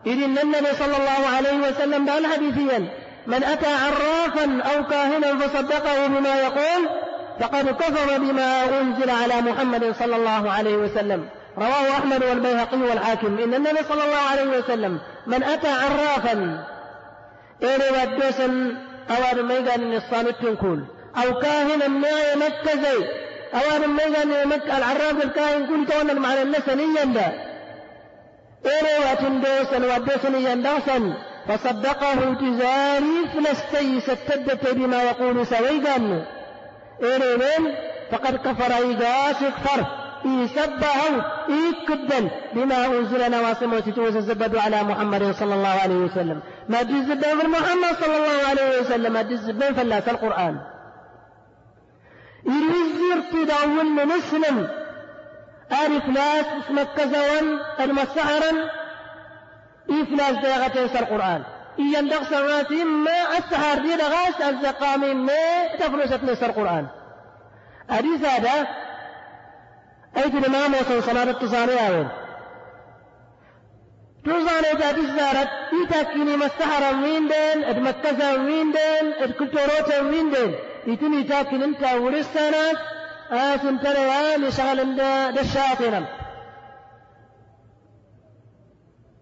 إذ 0.06 0.22
النبي 0.22 0.72
صلى 0.78 0.96
الله 0.96 1.36
عليه 1.36 1.68
وسلم 1.68 2.10
قال 2.10 2.26
حديثيا 2.26 2.88
من 3.26 3.44
أتى 3.44 3.66
عرافا 3.66 4.62
أو 4.62 4.86
كاهنا 4.86 5.38
فصدقه 5.38 6.06
بما 6.06 6.40
يقول 6.40 6.88
فقد 7.40 7.68
كفر 7.70 8.18
بما 8.18 8.80
أنزل 8.80 9.10
على 9.10 9.40
محمد 9.40 9.94
صلى 9.98 10.16
الله 10.16 10.50
عليه 10.50 10.76
وسلم. 10.76 11.28
رواه 11.58 11.90
أحمد 11.90 12.24
والبيهقي 12.24 12.78
والحاكم. 12.78 13.38
إن 13.38 13.54
النبي 13.54 13.82
صلى 13.88 14.04
الله 14.04 14.22
عليه 14.30 14.58
وسلم 14.58 15.00
من 15.26 15.42
أتى 15.42 15.68
عرافا. 15.68 16.64
إلى 17.62 17.84
ودوسا 17.90 18.76
أو 19.10 19.38
يقال 19.50 19.94
الصامت 19.94 20.34
تنكول 20.42 20.84
أو 21.16 21.38
كاهنا 21.38 21.88
ما 21.88 22.34
يمكزي 23.54 23.70
أوان 23.70 23.90
ميغان 23.90 24.48
مك 24.48 24.64
العراف 24.64 25.24
الكاين 25.24 25.66
كل 25.66 25.86
تونا 25.92 26.14
مع 26.14 26.42
النسن 26.42 26.80
يندا 26.80 27.32
إيرو 28.66 29.04
واتندوسن 29.04 29.84
ودوسن 29.84 30.34
يندوسن 30.34 31.14
فصدقه 31.48 32.34
تزاري 32.34 33.28
فلستي 33.34 34.00
ستدت 34.00 34.74
بما 34.74 35.02
يقول 35.02 35.46
سويغان 35.46 36.24
إيرو 37.02 37.36
من 37.36 37.74
فقد 38.12 38.36
كفر 38.36 38.76
إيغاس 38.76 39.36
كفر 39.44 39.86
إيسبه 40.26 41.24
إيكدن 41.48 42.30
بما 42.54 42.86
أنزل 42.86 43.30
نواسم 43.30 43.72
وتتوز 43.72 44.16
الزبد 44.16 44.56
على 44.56 44.82
محمد 44.82 45.34
صلى 45.40 45.54
الله 45.54 45.68
عليه 45.68 45.94
وسلم. 45.94 46.40
ما 46.68 46.82
تزبد 46.82 47.26
محمد 47.26 47.96
صلى 48.00 48.16
الله 48.16 48.48
عليه 48.50 48.80
وسلم. 48.80 49.12
ما 49.12 49.22
تزبد 49.22 49.72
فلاس 49.72 50.08
القرآن. 50.08 50.56
كزوان 56.96 57.60
المسحرا 57.80 58.70
إفلاس 59.90 60.36
داغة 60.42 60.78
يسر 60.78 60.98
القرآن 60.98 61.42
إيان 61.78 62.08
دغ 62.08 62.22
ما 62.84 63.38
السحر 63.38 63.78
دي 63.78 63.96
دغاس 63.96 64.40
الزقام 64.40 65.26
ما 65.26 65.66
تفلست 65.78 66.24
نسر 66.24 66.46
القرآن 66.46 66.86
أدي 67.90 68.18
زادة 68.18 68.68
أيت 70.16 70.34
الإمام 70.34 70.74
وصل 70.74 71.02
صلاة 71.02 71.30
التصاني 71.30 71.88
آوين. 71.88 72.08
توزاني 74.24 74.78
تاتي 74.78 75.06
زارت. 75.06 75.48
إيتاكيني 75.72 76.36
مسحرا 76.36 76.90
ويندين 76.90 77.64
إد 77.64 77.78
مكزا 77.78 78.32
ويندين 78.32 79.12
إد 79.20 79.32
كلتوروتا 79.32 80.00
ويندين 80.00 80.54
إيتني 80.54 80.71
تاكين 80.86 81.62
إنت 81.62 81.82
ورسانات 81.84 82.76
آسن 83.30 83.80
ترى 83.80 84.36
لشغل 84.36 84.96
دشاطنا 85.34 86.06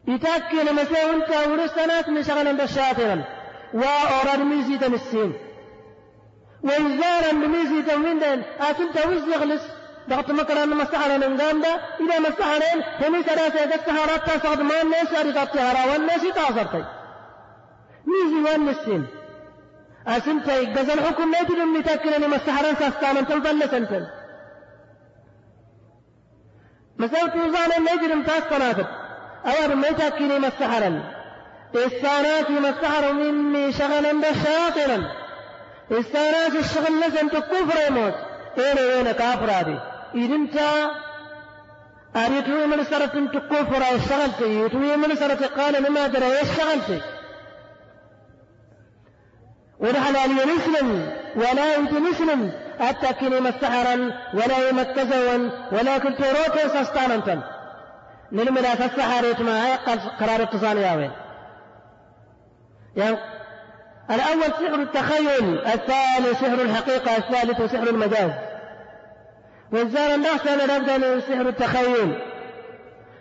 يتأكل 0.09 0.75
مساء 0.75 1.15
إنت 1.15 1.31
ورسنات 1.49 2.09
من 2.09 2.23
شغل 2.23 2.57
دشاطنا 2.57 3.25
وأوراد 3.75 4.41
ميزي 4.41 4.79
تمسين 4.79 5.33
وإزارا 6.63 7.33
بميزي 7.33 7.83
تموين 7.83 8.23
آسن 8.61 8.93
توز 8.95 9.29
يغلس. 9.29 9.63
ضغط 10.09 10.31
مكرا 10.31 10.65
مسحنا 10.65 11.29
من 11.29 11.37
دا 11.37 11.51
إذا 12.01 12.19
مسحنا 12.19 12.69
همي 13.01 13.23
سراسة 13.23 13.65
السهرات 13.65 14.31
تصعد 14.31 14.61
ما 14.61 14.83
الناس 14.83 15.15
أريد 15.15 15.37
الطهارة 15.37 15.93
والناس 15.93 16.23
تعصرتي 16.35 16.85
ميزي 18.07 18.51
والنسين. 18.51 19.07
أسنتي 20.07 20.65
جزل 20.65 21.01
حكم 21.01 21.31
ما 21.31 21.39
يدري 21.39 21.65
من 21.65 21.85
تأكلني 21.85 22.27
مسحرا 22.27 22.75
ساستانا 22.75 23.21
تلبل 23.21 23.71
سنتن. 23.71 24.07
مسألة 26.99 27.47
وزانا 27.47 27.79
ما 27.79 27.91
يدري 27.91 28.15
من 28.15 28.27
تاستانا 28.27 28.71
أو 29.47 29.77
ما 29.77 29.91
تأكلني 29.91 30.39
مسحرا 30.39 31.03
إستانات 31.75 32.51
مسحر 32.51 33.13
مني 33.13 33.73
شغلا 33.73 34.13
بشاطرا. 34.13 34.99
إستانات 35.93 36.55
الشغل 36.55 37.01
لسن 37.01 37.31
تكفر 37.31 37.87
يموت 37.87 38.15
اين 38.59 38.79
وين 38.79 39.13
كافر 39.13 39.51
هذه. 39.51 39.83
إذا 40.15 40.35
انت 40.35 40.57
أريتوي 42.17 42.67
من 42.67 42.85
سرة 42.85 43.27
تكفر 43.35 43.83
اشتغلت 43.97 44.41
يتوي 44.41 44.97
من 44.97 45.15
سرة 45.17 45.47
قال 45.47 45.83
لما 45.83 46.07
درى 46.07 46.41
ونحن 49.81 50.15
مسلم 50.57 51.13
ولا 51.37 51.75
يمت 51.75 51.93
مسلم 51.93 52.53
أتكني 52.81 53.41
مسحرا 53.41 54.11
ولا 54.35 54.69
يمكزوا 54.69 55.51
ولا 55.73 55.99
كنت 55.99 56.21
روكي 56.21 56.69
سستانا 56.69 57.43
نلمنا 58.33 58.75
فالسحر 58.75 59.25
يتما 59.25 59.77
قرار 60.21 60.43
اتصال 60.43 60.79
ياوين 60.79 61.11
يعني 62.97 63.17
الأول 64.11 64.43
سحر 64.43 64.75
التخيل 64.75 65.59
الثاني 65.59 66.35
سحر 66.35 66.63
الحقيقة 66.63 67.17
الثالث 67.17 67.73
سحر 67.73 67.89
المجاز. 67.89 68.31
والزار 69.73 70.15
الناس 70.15 70.47
أنا 70.47 70.79
نبدأ 70.79 71.21
سحر 71.21 71.49
التخيل. 71.49 72.19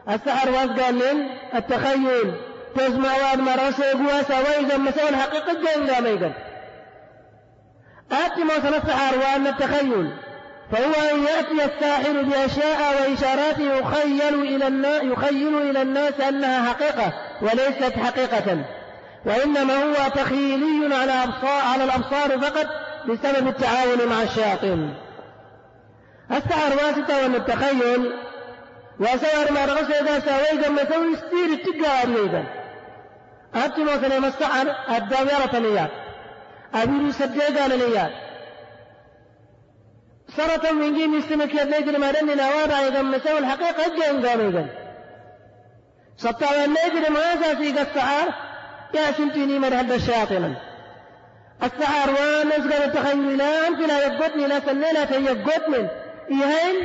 السحر 0.10 0.50
وفقا 0.50 0.92
للتخيل. 0.92 2.34
تسمع 2.76 3.10
واد 3.16 3.40
مرسى 3.40 3.92
قواسا 3.92 4.40
وإذا 4.40 4.78
مسوى 4.78 5.10
الحقيقة 5.10 5.54
لا 5.86 6.02
ميقل 6.02 6.34
ما 8.44 8.56
سنسحر 8.56 9.18
وأن 9.18 9.48
التخيل. 9.48 10.12
فهو 10.72 10.94
أن 11.14 11.24
يأتي 11.24 11.66
الساحر 11.66 12.22
بأشياء 12.22 12.80
وإشارات 13.02 13.60
يخيل 13.60 14.42
إلى 14.42 14.68
الناس 14.68 15.04
يخيل 15.04 15.62
إلى 15.70 15.82
الناس 15.82 16.20
أنها 16.20 16.74
حقيقة 16.74 17.14
وليست 17.42 18.00
حقيقة. 18.00 18.66
وإنما 19.26 19.84
هو 19.84 20.10
تخيلي 20.16 20.96
على 20.96 21.12
أبصار 21.12 21.62
على 21.74 21.84
الأبصار 21.84 22.40
فقط 22.40 22.68
بسبب 23.06 23.48
التعاون 23.48 24.08
مع 24.10 24.24
الشياطين. 24.24 24.94
السحر 26.32 26.76
واسطة 26.76 27.22
وأن 27.22 27.36
التخيل 27.36 28.14
وسوار 29.00 29.52
ما 29.52 29.66
رغس 29.66 29.92
إذا 29.92 30.20
سويدا 30.20 30.70
ما 30.70 30.86
سوي 30.86 31.16
ستير 31.16 31.46
التجار 31.54 32.24
أيضا 32.24 32.44
أتي 33.56 33.84
مثلا 33.84 34.28
السحر 34.28 34.76
الدائرة 34.98 35.60
نيات 35.60 35.92
أبي 36.74 37.12
سديدا 37.12 37.68
لنيات 37.68 38.12
سرة 40.38 40.72
من 40.72 40.94
جيم 40.94 41.14
يستمك 41.18 41.54
يدنيجر 41.54 42.00
ما 42.00 42.12
دني 42.12 42.36
نوابع 42.36 42.76
إذا 42.88 43.02
مسوي 43.02 43.38
الحقيقة 43.40 43.96
جين 43.96 44.26
قام 44.26 44.40
إذا 44.40 44.66
سطا 46.18 46.66
النيجر 46.66 47.10
ما 47.12 47.20
أساسي 47.20 47.70
السحر 47.82 48.34
يا 48.94 49.12
سنتيني 49.12 49.60
من 49.60 49.74
هذا 49.74 49.96
الشياطين 49.96 50.56
السحر 51.64 52.10
ونزغر 52.10 52.84
التخيلان 52.86 53.76
فلا 53.76 54.06
يقدني 54.08 54.48
لا 54.48 54.60
سنينا 54.60 55.06
تيقدني 55.06 55.88
إيهين 56.32 56.76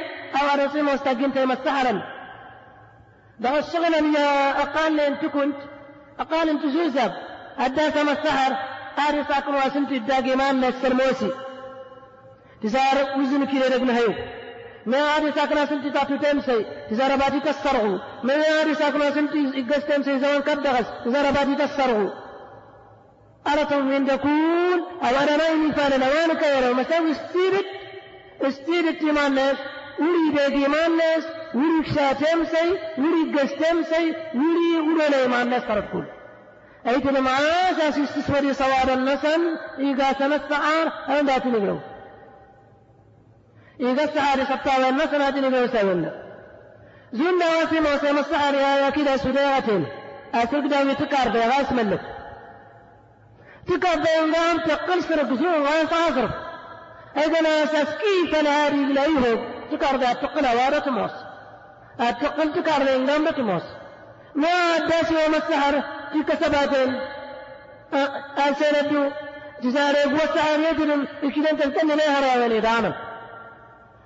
أو 0.43 0.61
أرسي 0.61 0.83
مستقيم 0.83 1.31
تيما 1.31 1.55
السحرا 1.55 2.03
ده 3.41 3.59
الشغل 3.59 4.15
يا 4.15 4.51
أقال 4.63 5.01
أنت 5.01 5.25
كنت. 5.25 5.57
أقال 6.21 6.49
أنت 6.49 6.67
زوزب 6.67 7.13
أدى 7.59 7.91
سما 7.91 8.13
السحر 8.13 8.57
أري 8.99 9.25
ساكن 9.25 9.55
واسنت 9.55 9.93
الداقي 9.93 10.37
ما 10.37 10.53
نسر 10.53 10.95
موسي 10.95 11.31
تسار 12.63 13.19
وزن 13.19 13.45
كيلو 13.45 13.67
ابن 13.77 13.91
هيو 13.91 14.15
ما 14.87 14.99
أري 14.99 15.33
ساكن 15.33 15.67
سنتي 15.67 15.91
تاتو 15.91 16.17
تمسي 16.17 16.67
تسار 16.91 17.17
باتي 17.17 17.41
تسرعو 17.41 17.99
ما 18.23 18.35
أري 18.63 18.75
ساكن 18.75 19.13
سنتي 19.15 19.41
إقاس 19.61 19.85
تمسي 19.87 20.19
زمان 20.19 20.41
كبدغس 20.41 20.87
تسار 21.05 21.31
باتي 21.31 21.55
تسرعو 21.55 22.11
أرتم 23.47 23.87
من 23.89 24.05
دكون 24.05 24.79
أو 25.03 25.15
أنا 25.23 25.37
ما 25.37 25.47
ينفع 25.49 25.97
لنا 25.97 26.07
وانك 26.09 26.43
يرى 26.43 26.73
مساوي 26.75 27.15
ستيبت 27.15 27.67
استير 28.43 28.91
تيمانس 28.93 29.59
وري 29.99 30.27
بيدي 30.35 30.69
مانس 30.69 31.25
وري 31.55 31.85
شاتمسي 31.95 32.69
وري 32.99 33.23
قستمسي 33.35 34.15
وري 34.35 34.81
وري 34.81 35.61
تركول 35.61 35.65
أي 35.65 35.65
تلما 35.65 36.07
أساس 36.07 36.14
استسوري 36.87 38.55
صواب 38.55 38.91
النسن 38.91 39.41
إيقا 39.79 40.13
سنسعار 40.13 40.93
أين 41.09 41.27
داتي 41.27 41.49
نقلو 41.49 41.79
إيقا 43.81 44.05
السعار 44.05 44.45
سبتا 44.45 44.87
والنسن 44.87 45.21
هاتي 45.21 45.41
نقلو 45.41 45.67
سيونا 45.67 46.13
زونا 47.13 47.47
واسي 47.47 47.81
موسى 47.81 48.13
مسعار 48.13 48.55
يا 48.55 48.91
كده 48.91 49.17
سدايات 49.17 49.65
أسرق 50.35 50.67
داوي 50.67 50.95
تكار 50.95 51.29
بيغاس 51.29 51.73
ملك. 51.73 52.01
تكار 53.67 53.97
بيغام 53.97 54.59
تقل 54.67 55.03
سرق 55.03 55.33
زون 55.33 55.55
وين 55.55 55.89
تعصرف 55.89 56.31
أيضا 57.17 57.41
أساس 57.65 57.89
كيف 57.95 58.43
نهاري 58.43 58.85
إليه 58.85 59.49
تكار 59.73 59.97
ذا 59.97 60.13
تقل 60.13 60.47
وارة 60.57 60.91
موس 60.91 61.11
التقل 62.01 62.53
تكار 62.53 62.83
ذا 62.83 62.97
إنغام 62.97 63.25
بتموس. 63.25 63.63
ما 64.35 64.49
أداس 64.49 65.11
يوم 65.11 65.35
السحر 65.35 65.83
تلك 66.15 66.31
سباتين 66.45 67.01
أسندو 68.39 69.11
جزاري 69.63 70.15
وسعر 70.15 70.61
يدرم 70.71 71.07
إكيدان 71.25 71.57
تلتن 71.59 71.89
لها 71.99 72.17
راواني 72.25 72.61
دعما. 72.61 72.93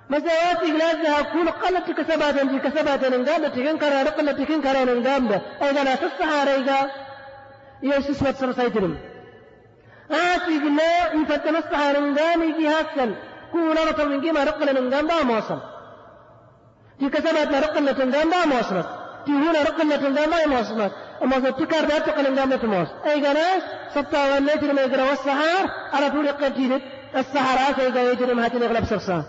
مساوات 0.09 0.59
إغلازها 0.69 1.21
كل 1.21 1.49
قلت 1.49 1.87
تلك 1.87 2.11
سباتين 2.11 2.49
تلك 2.49 2.65
سباتين 2.77 3.13
إنغام 3.13 3.47
تكين 3.47 3.77
كرا 3.77 4.03
رقلت 4.03 4.37
تكين 4.41 4.61
كرا 4.61 4.83
إنغام 4.83 5.23
أيضا 5.61 5.81
أساس 5.81 6.11
السحر 6.11 6.47
إيغا 6.47 6.79
يوسس 7.83 8.23
واتسر 8.23 8.51
سيترم 8.51 8.97
آتي 10.11 10.59
بالله 10.59 11.13
إن 11.13 11.25
فتمسح 11.25 11.79
في 12.57 12.67
هاسن 12.67 13.15
كونا 13.51 13.83
رطل 13.83 14.09
من 14.09 14.21
قيمة 14.21 14.43
رقل 14.43 14.67
ننقام 14.75 15.07
با 15.07 15.23
موصل 15.23 15.59
تي 16.99 17.09
كسبت 17.09 17.51
رقل 17.65 17.83
نتنقام 17.85 18.29
با 18.29 18.45
موصلت 18.45 18.98
تي 19.25 19.31
هنا 19.31 19.61
رقل 19.61 19.87
نتنقام 19.87 20.29
با 20.29 20.47
موصلت 20.47 20.93
أما 21.23 21.39
ستكار 21.39 21.85
ذات 21.85 22.09
رقل 22.09 22.31
ننقام 22.31 22.53
نتموصل 22.53 22.93
أي 23.05 23.25
قناس 23.25 23.63
سبتا 23.95 24.33
والليت 24.33 24.63
لما 24.63 24.81
يقرأ 24.81 25.03
والسحار. 25.09 25.69
على 25.93 26.09
طول 26.09 26.27
قتيلت 26.27 26.83
السحرات 27.15 27.79
أي 27.79 27.91
قا 27.91 28.11
يجري 28.11 28.33
مهاتين 28.33 28.63
يغلب 28.63 28.85
سرسان 28.85 29.23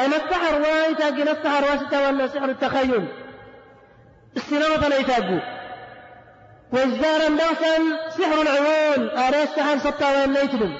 أما 0.00 0.16
السحر 0.16 0.60
واي 0.60 0.94
تاقي 0.94 1.22
السحر 1.22 1.64
واسطة 1.64 2.08
ولا 2.08 2.26
سحر 2.26 2.44
التخيل. 2.44 3.08
السلامة 4.36 4.88
لا 4.88 4.98
يتاقوا 4.98 5.40
وازدارا 6.72 7.28
بأسا 7.28 7.74
سحر 8.18 8.42
العيون. 8.42 9.08
أرى 9.18 9.46
سحر 9.56 9.78
سطا 9.78 10.10
وأن 10.10 10.36
يتلم 10.36 10.72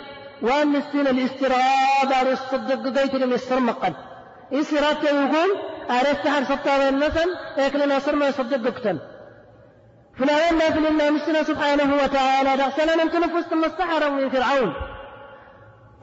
وأن 0.42 0.76
السنة 0.76 1.10
الاستراب 1.10 2.12
أرى 2.20 2.32
الصدق 2.32 2.98
قيتلم 2.98 3.32
يسترمقا 3.32 3.94
إسرات 4.52 5.04
يقول 5.04 5.50
ما 8.14 8.28
يصدق 8.28 8.78
قتل 8.78 8.98
فلا 10.18 10.48
يما 10.48 10.70
في 10.70 10.78
الله 10.78 11.10
مسنا 11.10 11.42
سبحانه 11.42 11.94
وتعالى. 12.02 12.56
دعسنا 12.56 12.96
من 12.96 13.10
تنفس 13.10 13.52
السحر 13.52 14.10
من 14.10 14.30
فرعون. 14.30 14.74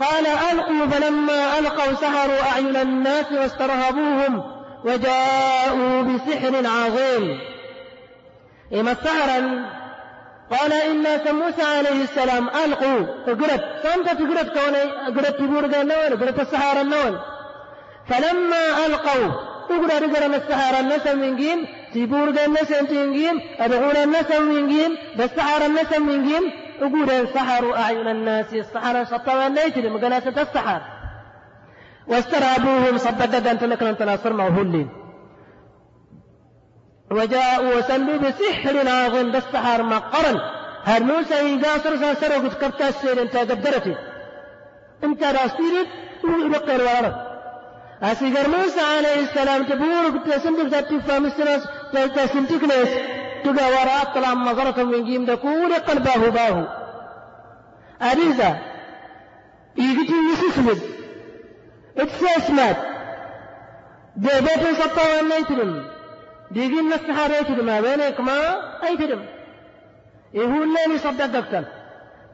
قال 0.02 0.28
ألقوا 0.28 0.86
فلما 0.88 1.60
ألقوا 1.60 1.94
سحروا 1.94 2.52
أعين 2.52 2.76
الناس 2.76 3.32
واسترهبوهم 3.32 4.44
وجاءوا 4.86 6.02
بسحر 6.02 6.56
عظيم. 6.56 7.40
إما 8.74 8.94
سحرا 8.94 9.66
قال 10.52 10.74
إن 10.74 11.36
موسى 11.36 11.64
عليه 11.78 12.04
السلام. 12.04 12.50
ألقوا. 12.50 13.06
قرت 13.28 13.64
فأنت 13.84 14.10
تقرت 14.10 14.60
كوني. 14.60 14.84
قرت 15.18 15.36
تبور 15.40 15.66
النول 15.66 16.26
قرت 16.26 16.40
السحارة 16.40 16.82
النول 16.82 17.20
فلما 18.10 18.86
ألقوا 18.86 19.55
تقرأ 19.70 20.00
رجل 20.00 20.36
السحارة 20.36 20.80
النسم 20.80 21.20
من 21.20 21.36
جيم 21.36 21.68
تبور 21.94 22.28
النسم 22.30 22.96
من 22.96 23.14
جيم 23.14 23.42
أدخول 23.60 23.98
النسم 23.98 24.42
من 24.44 24.68
جيم 24.68 24.98
بالسحارة 25.18 25.66
النسم 25.66 26.08
من 26.08 26.28
جيم 26.28 26.52
أقول 26.82 27.28
سحروا 27.34 27.78
أعين 27.78 28.08
الناس 28.08 28.54
السحرة 28.54 29.04
شطوا 29.04 29.48
النيتر 29.48 29.90
مقلاسة 29.90 30.42
السحر 30.42 30.82
واسترهبوهم 32.08 32.98
صدقت 32.98 33.48
أنت 33.48 33.64
لك 33.64 33.84
أن 33.84 33.98
تناصر 33.98 34.34
معهولين 34.34 34.90
وجاءوا 37.12 37.76
وسلوا 37.78 38.18
بسحر 38.18 38.78
عظيم 38.90 39.32
بالسحر 39.32 39.84
ما 39.84 39.98
قرن 39.98 40.40
هر 40.84 41.04
موسى 41.04 41.34
يقاصر 41.56 42.14
سر 42.14 42.34
قد 42.34 42.54
كبت 42.54 42.82
السير 42.82 43.22
انت 43.22 43.38
قدرتي 43.38 43.96
انت 45.04 45.24
راستيرت 45.24 45.88
ويبقى 46.24 46.76
الورد 46.76 47.25
عليه 48.02 49.20
السلام 49.20 49.64
تبور 49.64 50.06
قد 50.06 50.24
تسندك 50.24 50.80
تتفى 50.80 51.20
مسنس 51.20 51.64
تسندك 51.94 52.64
ناس 52.64 52.90
تقى 53.44 53.70
وراء 53.70 54.04
طلع 54.16 54.34
مظرة 54.34 54.84
من 54.84 55.06
جيم 55.06 55.26
دكول 55.26 55.74
قلبه 55.74 56.30
باه 56.30 56.68
أريزا 58.02 58.58
يجي 59.78 60.14
يسسمد 60.34 60.80
اتساسمات 61.98 62.78
ديبيت 64.16 64.64
سطوى 64.80 65.20
النيترم 65.22 65.86
ديجين 66.52 66.90
نسحر 66.90 67.32
يتدم 67.32 67.82
بينك 67.82 68.20
ما 68.20 68.40
أي 68.84 68.98
تدم 68.98 69.26
يقول 70.34 70.68
لي 70.74 70.98
صدق 70.98 71.26
دكتور 71.26 71.64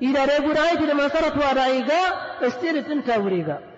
إذا 0.01 0.25
رجل 0.25 0.57
أي 0.57 0.77
تدم 0.77 0.99
صارت 1.09 1.37
ورائقة 1.37 2.01
استيرت 2.41 2.87
انت 2.91 3.09
وريقة 3.17 3.70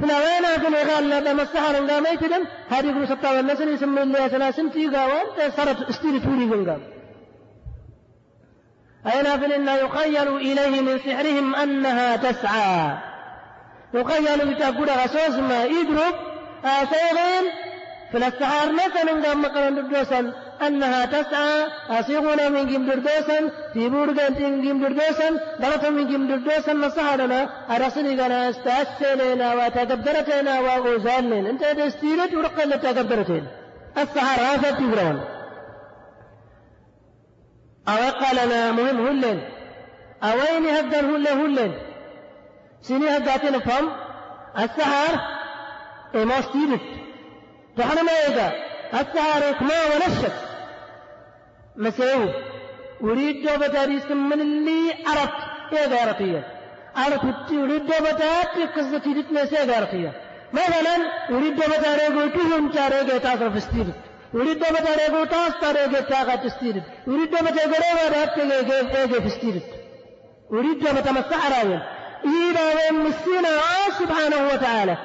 فلوين 0.00 0.44
أكن 0.44 0.74
قال 0.74 1.10
لما 1.10 1.32
مسحر 1.32 1.86
قام. 1.86 2.06
أي 2.06 2.16
تدم 2.16 2.44
هذه 2.68 2.86
يقول 2.86 3.08
سطا 3.08 3.32
والنسل 3.32 3.68
يسمى 3.68 4.02
الله 4.02 4.28
سلاسل 4.28 4.70
في 4.70 4.88
قاوان 4.88 5.26
صارت 5.56 5.88
استيرت 5.88 6.26
وريقة 6.26 6.70
قام. 6.70 6.80
أين 9.06 9.24
فإن 9.24 9.68
يخيل 9.68 10.36
إليه 10.36 10.80
من 10.80 10.98
سحرهم 10.98 11.54
يضرب 18.14 18.24
آسيغين 18.24 18.30
فلسحار 18.30 18.72
مثلا 18.72 19.28
قام 19.28 19.42
مقرن 19.42 19.74
دردوسا. 19.74 20.32
أنها 20.66 21.04
تسعى 21.04 21.66
أصيغنا 21.90 22.48
من 22.48 22.66
جيم 22.66 22.86
دردوسا. 22.86 23.50
في 23.72 23.88
بورغان 23.88 24.34
جيم 24.62 24.80
دردوسا. 24.82 25.30
ضغط 25.60 25.84
من 25.86 26.06
جيم 26.08 26.28
دردوسا. 26.28 26.72
نصحرنا. 26.72 27.48
أرسلي 27.76 28.22
غنا 28.22 28.50
استأسلنا 28.50 29.54
وتقدرتنا 29.54 30.60
وغزالين 30.60 31.46
انت 31.46 31.64
دستيرت 31.64 32.34
ورقل 32.34 32.80
تقدرتين 32.80 33.46
السحار 33.98 34.40
هذا 34.40 34.70
تقرون 34.70 35.20
أو 37.88 38.10
قال 38.20 38.48
لنا 38.48 38.72
مهم 38.72 39.06
هلن. 39.06 39.40
أوين 40.22 40.66
هدن 40.66 41.04
هلن 41.04 41.26
هلن؟ 41.26 41.72
سيني 42.82 43.16
هداتين 43.16 43.58
فهم 43.60 43.88
السحار 44.58 45.20
إما 46.14 46.38
استيرت 46.38 46.80
فحنا 47.78 48.02
ما 48.02 48.12
يدا 48.28 48.52
التاريخ 48.94 49.62
ما 49.62 49.74
ونشت 49.94 50.32
مسعود 51.76 52.32
أريد 53.04 53.50
بتاريخ 53.60 54.10
من 54.10 54.40
اللي 54.40 54.94
عرفت 55.06 55.72
يا 55.72 55.86
غارقية 55.86 56.46
عرفت 56.96 57.52
أريد 57.52 57.86
بتاريخ 57.86 58.70
قصة 58.76 58.98
تلتنا 58.98 59.44
سي 59.44 59.56
غارقية 59.56 60.12
مثلا 60.52 60.96
أريد 61.30 61.56
بتاريخ 61.56 62.32
تهم 62.34 62.70
تاريخ 62.70 63.22
تاسر 63.22 63.50
في 63.50 63.60
ستيرت 63.60 63.94
أريد 64.34 64.58
بتاريخ 64.58 65.28
تاس 65.30 65.52
تاريخ 65.60 66.08
تاغا 66.08 66.36
تستيرت 66.36 66.82
أريد 67.08 67.30
بتاريخ 67.30 68.18
رات 68.18 68.34
تاريخ 68.36 69.22
في 69.22 69.28
ستيرت 69.28 69.62
أريد 70.52 70.78
بتمسح 70.78 71.58
رايل 71.58 71.80
إذا 72.24 72.92
مسينا 72.92 73.48
سبحانه 73.98 74.48
وتعالى 74.54 74.96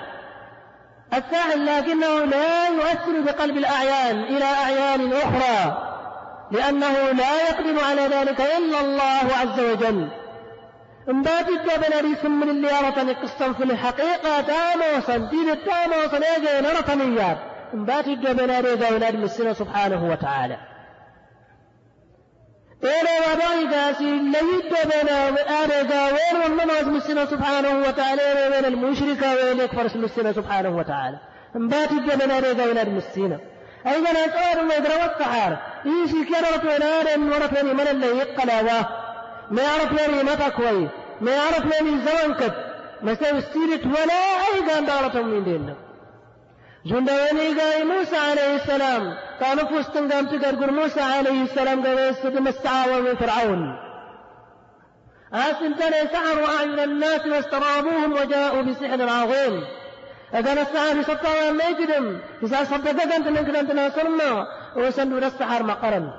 الفاعل 1.17 1.65
لكنه 1.65 2.25
لا 2.25 2.67
يؤثر 2.67 3.21
بقلب 3.25 3.57
الأعيان 3.57 4.23
إلى 4.23 4.45
أعيان 4.45 5.13
أخرى 5.13 5.77
لأنه 6.51 7.11
لا 7.11 7.49
يقدر 7.49 7.83
على 7.83 8.01
ذلك 8.01 8.41
إلا 8.41 8.81
الله 8.81 9.35
عز 9.41 9.59
وجل. 9.59 10.07
امبات 11.09 11.49
الدبل 11.49 12.09
ريس 12.09 12.25
من 12.25 12.49
اللي 12.49 12.79
أرطني 12.79 13.13
قصة 13.13 13.53
في 13.53 13.63
الحقيقة 13.63 14.41
تاموسا 14.41 15.17
دين 15.17 15.49
التاموسا 15.49 16.17
يجي 16.17 16.67
نرطنيات 16.67 17.37
امبات 17.73 18.07
الدبل 18.07 18.65
ريس 18.65 18.81
أولاد 18.81 19.15
مسنا 19.15 19.53
سبحانه 19.53 20.11
وتعالى. 20.11 20.57
إلى 22.83 23.13
وضعك 23.25 23.95
ليد 24.01 24.73
بنا 24.85 25.29
وآرقا 25.29 26.05
وين 26.05 26.41
والنماز 26.43 26.87
مسنا 26.87 27.25
سبحانه 27.25 27.87
وتعالى 27.87 28.21
وين 28.51 28.65
المشركة 28.65 29.35
وين 29.35 29.59
يكفر 29.59 29.97
مسنا 29.97 30.31
سبحانه 30.33 30.77
وتعالى. 30.77 31.17
انبات 31.55 31.91
بنا 31.91 32.39
ريقا 32.39 32.65
وين 32.65 32.77
المسنا 32.77 33.39
أيضا 33.87 34.09
أسأل 34.11 34.65
ما 34.67 34.75
يدرى 34.75 34.93
والسحار 34.93 35.57
إيشي 35.85 36.23
كررت 36.23 36.63
ونار 36.65 37.05
ورت 37.33 37.63
وني 37.63 37.73
من 37.73 37.87
اللي 37.87 38.07
يقلا 38.07 38.61
ما 39.51 39.61
يعرف 39.61 39.91
وني 39.91 40.23
متى 40.23 40.49
كوي 40.49 40.87
ما 41.21 41.31
يعرف 41.31 41.65
وني 41.65 41.91
زمن 42.05 42.33
كت 42.33 42.55
ما 43.01 43.13
سيستيرت 43.13 43.85
ولا 43.85 44.19
أي 44.47 44.73
قام 44.73 44.85
دارة 44.85 45.21
من 45.21 45.43
ديننا. 45.43 45.75
موسى 46.85 48.17
عليه 48.17 48.55
السلام 48.55 49.17
كانوا 49.39 49.81
فستن 49.81 50.11
قام 50.11 50.25
تقرقر 50.25 50.71
موسى 50.71 51.01
عليه 51.01 51.43
السلام 51.43 51.85
قال 51.85 51.97
يستدم 51.97 52.47
السعاوة 52.47 53.01
من 53.01 53.15
فرعون. 53.15 53.75
آسنتني 55.33 56.07
سحروا 56.13 56.47
أعين 56.57 56.79
الناس 56.79 57.25
واسترابوهم 57.25 58.13
وجاءوا 58.13 58.61
بسحر 58.61 59.09
عظيم 59.09 59.63
أذن 60.33 60.57
السحر 60.57 61.03
سطوا 61.03 61.51
ما 61.51 61.63
يجدم 61.63 62.19
إذا 62.43 62.63
صدقت 62.63 63.11
أنت 63.11 63.27
منك 63.27 63.55
أن 63.55 63.67
تناصرنا 63.67 64.47
وسندوا 64.75 65.17
السحر 65.19 65.63
مقرا 65.63 66.13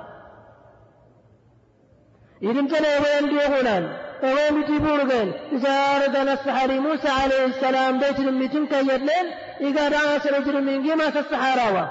إذن 2.43 2.67
تنا 2.67 2.87
وين 2.97 3.29
ديغونان 3.29 4.04
وين 4.23 4.61
بتيبورغن 4.61 5.31
إذا 5.51 5.69
أرد 5.69 6.15
السحر 6.15 6.79
موسى 6.79 7.09
عليه 7.09 7.45
السلام 7.45 7.99
بيت 7.99 8.19
المتن 8.19 8.67
كيرلين 8.67 9.27
إذا 9.61 9.89
دعا 9.89 10.17
سرجل 10.17 10.63
من 10.63 10.83
جيما 10.83 11.07
السحراوة 11.07 11.89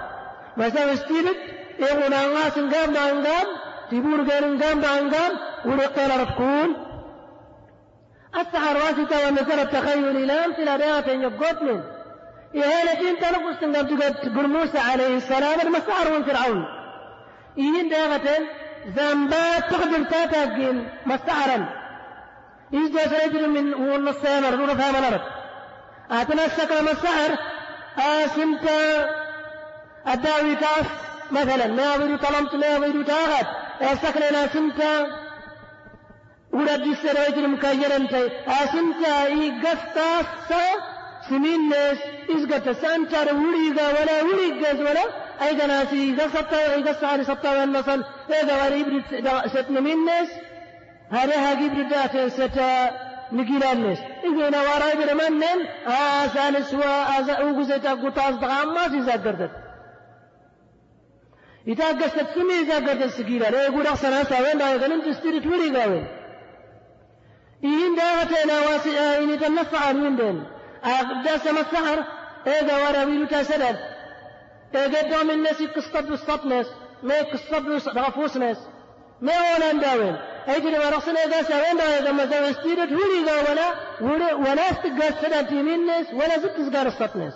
مثلا 0.56 0.92
استيرت 0.92 1.36
يقول 1.78 2.14
أنغاس 2.14 2.58
نقام 2.58 2.92
بأنقام 2.92 3.46
تيبورغن 3.90 4.56
نقام 4.56 4.80
بأنقام 4.80 5.32
ورقل 5.64 6.20
رفكون 6.22 6.76
السحر 8.40 8.76
واسطة 8.76 9.28
ونسر 9.28 9.62
التخيل 9.62 10.26
لا 10.26 10.44
أمثلة 10.44 11.12
يبقوت 11.12 11.62
من. 11.62 11.80
إهانة 12.56 13.10
إنت 13.10 13.24
نقص 13.24 13.60
تنقام 13.60 14.12
تقول 14.12 14.48
موسى 14.48 14.78
عليه 14.78 15.16
السلام 15.16 15.60
المسحر 15.60 16.18
من 16.18 16.24
فرعون. 16.24 16.64
إيهن 17.58 17.88
داغة 17.88 18.28
زنبات 18.96 19.70
تقدر 19.70 20.04
تاتاقين 20.04 20.88
مسحرا. 21.06 21.83
إيجا 22.72 23.08
سيجري 23.08 23.46
من 23.46 23.74
هو 23.74 23.96
النصين 23.96 24.44
أرجو 24.44 24.66
فهم 24.66 24.96
الأرض. 24.96 25.20
أتنا 26.10 26.44
السكر 26.44 26.82
مسحر 26.82 27.38
آسمت 27.98 28.70
الداوي 30.08 30.56
تاس 30.56 30.86
مثلا 31.30 31.66
ما 31.66 31.94
أريد 31.94 32.18
طلمت 32.18 32.54
ما 32.54 32.76
أريد 32.76 33.04
تاغت. 33.04 33.46
السكر 33.82 34.20
لا 34.20 34.46
سمت 34.46 34.80
ورد 36.52 36.86
السراجر 36.86 37.46
مكايرا 37.46 38.08
آسمت 38.46 39.04
إيقستا 39.26 40.22
سمين 41.28 41.68
ناس 41.68 41.98
إزقت 42.30 42.70
سانتر 42.70 43.34
وريقا 43.34 43.88
ولا 43.88 44.22
وريقا 44.22 44.72
ولا؟ 44.80 45.04
أيضا 45.42 45.66
ناسي 45.66 46.10
إذا 46.10 46.28
سطا 46.28 46.76
إذا 46.76 46.92
سعر 46.92 47.22
سطا 47.22 47.60
والنصل 47.60 48.04
إذا 48.42 48.64
وريب 48.64 49.02
ستن 49.46 49.82
من 49.82 50.04
ناس 50.04 50.28
هذا 51.14 51.54
جبر 51.54 51.82
داتين 51.82 52.28
ستا 52.28 52.90
نقيلانس 53.32 53.98
إذن 54.24 54.54
وراي 54.54 54.94
برمانن 54.98 55.60
آسان 55.86 56.62
سوا 56.62 57.20
آسان 57.20 57.40
وقزتا 57.48 57.90
قطاز 58.02 58.34
دغاما 58.34 58.88
سيزا 58.88 59.12
قردت 59.12 59.50
إذا 61.68 61.88
قصت 61.88 62.28
سمي 62.34 62.54
إذا 62.62 62.76
قردت 62.86 63.10
سكيلا 63.18 63.50
لا 63.50 63.64
يقول 63.66 63.86
أحسن 63.86 64.12
أسا 64.12 64.40
وين 64.40 64.58
دا 64.58 64.70
يغنم 64.70 65.00
تستيري 65.00 65.40
تولي 65.40 65.78
قاوين 65.78 66.06
إين 67.64 67.94
داغتنا 67.96 68.56
واسعة 68.66 69.18
إن 69.18 69.40
تنفع 69.40 69.92
من 69.92 70.42
أقداس 70.84 71.46
مسحر 71.46 72.04
إذا 72.46 72.76
ورا 72.82 73.04
بيلو 73.04 73.26
تسدد 73.26 73.76
إذا 74.74 75.22
من 75.22 75.30
الناس 75.30 75.62
قصد 75.62 76.12
السطنس 76.12 76.66
ما 77.02 77.18
قصد 77.22 77.98
غفوسنس 77.98 78.58
ما 79.20 79.32
ولا 79.32 79.72
نداوين 79.72 80.16
أجل 80.16 80.22
ما 80.22 80.33
رسنا 80.48 81.24
إذا 81.24 81.42
سوين 81.42 81.80
إذا 81.80 82.12
ما 82.12 82.24
زوج 82.24 82.34
استيرت 82.34 82.92
هولي 82.92 83.24
ذا 83.26 83.50
ولا 84.00 84.34
ولا 84.34 84.70
استقال 84.70 85.14
سدد 85.22 85.48
في 85.48 85.62
منس 85.62 86.06
ولا 86.12 86.38
زبت 86.38 86.72
سقار 86.72 86.86
السطنس 86.86 87.34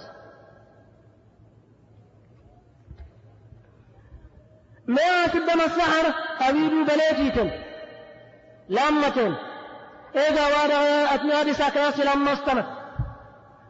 ما 4.87 5.27
سب 5.27 5.51
مسحر 5.57 6.15
أبيدو 6.41 6.85
بلاتيتن 6.85 7.51
لامتن 8.69 9.35
إذا 10.15 10.47
ورا 10.47 11.15
أتنادي 11.15 11.53
ساكناس 11.53 12.01
لما 12.01 12.33
استمت 12.33 12.67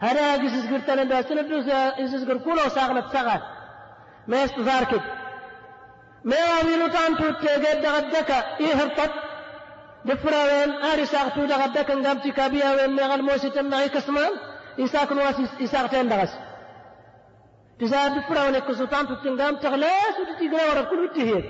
هذا 0.01 0.37
جسس 0.37 0.67
قرتنا 0.73 1.05
دا 1.05 1.23
سندوس 1.23 1.65
جسس 1.99 2.29
قر 2.29 2.39
كله 2.39 2.69
ساغنت 2.69 3.13
ساغت 3.13 3.43
ما 4.29 4.45
استزاركت 4.45 5.03
ما 6.25 6.37
وامينو 6.37 6.89
تانتو 6.89 7.31
تيجد 7.31 7.87
غدك 7.87 8.31
إيه 8.61 8.75
هرطت 8.75 9.28
دفرا 10.09 10.43
وين 10.45 10.71
آري 10.91 11.07
ساغتو 11.07 11.45
دا 11.45 11.57
غدك 11.57 11.91
نغمتي 11.91 12.31
كابيا 12.31 12.71
وين 12.75 12.91
ميغل 12.97 13.23
موسي 13.23 13.51
تنعي 13.51 13.89
كسمان 13.89 14.33
إساق 14.81 15.13
نواسي 15.13 15.45
إساق 15.65 15.87
تندغس 15.87 16.33
تزاد 17.81 18.15
دفرا 18.19 18.43
وين 18.45 18.59
كسو 18.59 18.85
تانتو 18.85 19.15
تنغم 19.15 19.57
تغلاس 19.57 20.15
وتتيقرا 20.21 20.65
ورا 20.71 20.83
كل 20.91 21.11
تهير 21.15 21.45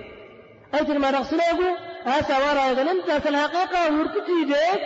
أجل 0.75 0.99
ما 0.99 1.11
نغسلوه 1.11 1.61
هاسا 2.07 2.37
ورا 2.39 2.91
انت 2.93 3.11
في 3.23 3.29
الحقيقة 3.29 3.81
ورتتي 3.99 4.45
ديك 4.51 4.83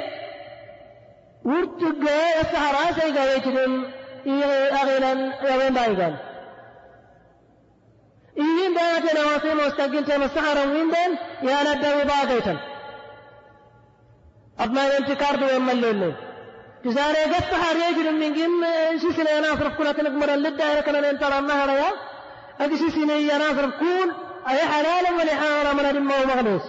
ورتق 1.45 2.11
السحرة 2.41 2.93
سيقا 3.01 3.25
ويتدم 3.25 3.85
أغينا 4.83 5.13
يوين 5.51 5.75
بايقان 5.75 6.17
إيين 8.39 8.75
دايتنا 8.75 9.23
واسين 9.27 9.57
واستقلت 9.59 10.11
السحرة 10.11 10.63
ويندن 10.73 11.13
يا 11.43 11.75
ندوي 11.75 12.05
باقيتا 12.05 12.72
أبما 14.61 14.97
ينتكار 14.97 15.37
دو 15.37 15.47
يملون 15.47 16.15
تزاري 16.85 17.23
قد 17.33 17.45
سحر 17.51 17.77
يجر 17.77 18.13
من 18.13 18.35
جن 18.35 18.65
سيسنا 19.01 19.31
يناصرف 19.31 19.79
كنا 19.79 19.93
تنقمر 19.93 20.35
اللدة 20.35 20.79
لكنا 20.79 21.13
ننتظر 21.13 21.39
النهر 21.39 21.69
يا 21.69 21.91
أدي 22.61 22.77
سيسنا 22.77 23.15
يناصرف 23.15 23.75
كون 23.79 24.09
أي 24.49 24.59
حلالا 24.59 25.11
ولحالا 25.11 25.73
من 25.73 25.87
المو 25.87 26.15
مغنوس 26.29 26.63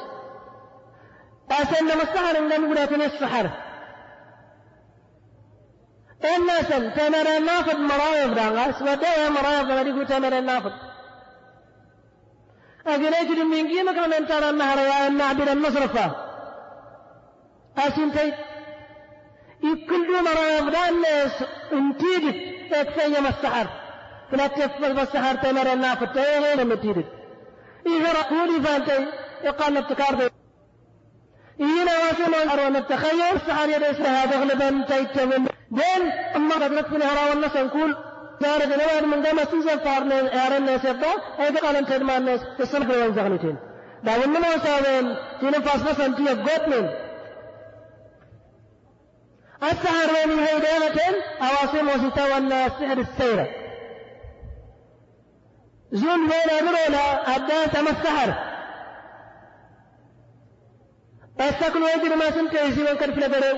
أسن 1.51 1.85
مستحر 1.85 2.37
إن 2.37 2.49
لم 2.49 2.77
يقول 2.77 3.01
السحر 3.01 3.49
الناس 6.35 6.67
تمر 6.97 7.37
النافذ 7.37 7.77
مرايض 7.77 8.33
دانغاس 8.35 8.81
ودايا 8.81 9.29
مرايض 9.29 9.71
غادي 9.71 10.05
تمر 10.05 10.37
النافذ 10.37 10.71
أجل 12.87 13.13
أجل 13.13 13.45
من 13.45 13.67
قيمة 13.67 14.07
من 14.07 14.27
ترى 14.27 14.49
النهر 14.49 14.77
يا 14.77 15.07
النعبد 15.07 15.49
المصرفة 15.49 16.32
أسنتي؟ 17.77 18.33
يكل 19.63 20.23
مرايض 20.23 20.71
دان 20.71 20.93
الناس 20.93 21.31
انتيدت 21.73 22.35
تتفيم 22.71 23.25
السحر 23.25 23.67
فلا 24.31 24.47
تفضل 24.47 24.93
بالسحر 24.93 25.35
تمر 25.35 25.73
النافذ 25.73 26.05
تيغير 26.05 26.65
متيدت 26.65 27.05
إذا 27.85 28.11
رقولي 28.11 28.61
فانتي 28.61 29.07
يقال 29.43 29.77
ابتكار 29.77 30.29
إينا 31.59 31.91
واسم 32.03 32.49
أرونا 32.49 32.79
التخيل 32.79 33.39
سحر 33.47 33.69
يدي 33.69 33.93
سهاد 33.93 34.33
غلبا 34.33 34.85
تيتمن 34.87 35.45
دين 35.71 36.11
أما 36.35 36.55
بدرت 36.55 36.87
في 36.87 36.95
الهراء 36.95 37.29
والناس 37.29 37.55
نقول 37.57 37.95
دار 38.41 38.59
جنوان 38.59 39.09
من 39.09 39.21
دام 39.21 39.37
سيزن 39.51 39.77
فارنا 39.77 40.15
يارن 40.15 40.55
الناس 40.55 40.85
يبدا 40.85 41.13
هذا 41.37 41.59
قال 41.59 41.75
أنت 41.75 41.93
ما 41.93 42.19
أنت 49.63 49.85
يقوت 49.85 50.25
من 50.25 50.39
السحر 50.39 50.55
هيدانة 50.55 51.15
أواصم 51.41 51.87
وستا 51.89 52.35
والناس 52.35 52.71
سحر 52.71 52.97
السيرة 52.97 53.47
زون 55.91 56.21
وين 56.21 56.49
أمرولا 56.61 57.35
أبدا 57.35 57.67
تم 57.67 57.87
السحر 57.87 58.33
أستكلوا 61.39 61.89
يجري 61.89 62.15
ما 62.15 62.31
سنتي 62.31 62.65
يزي 62.65 62.83
وانكر 62.83 63.13
في 63.13 63.19
لبرو 63.19 63.57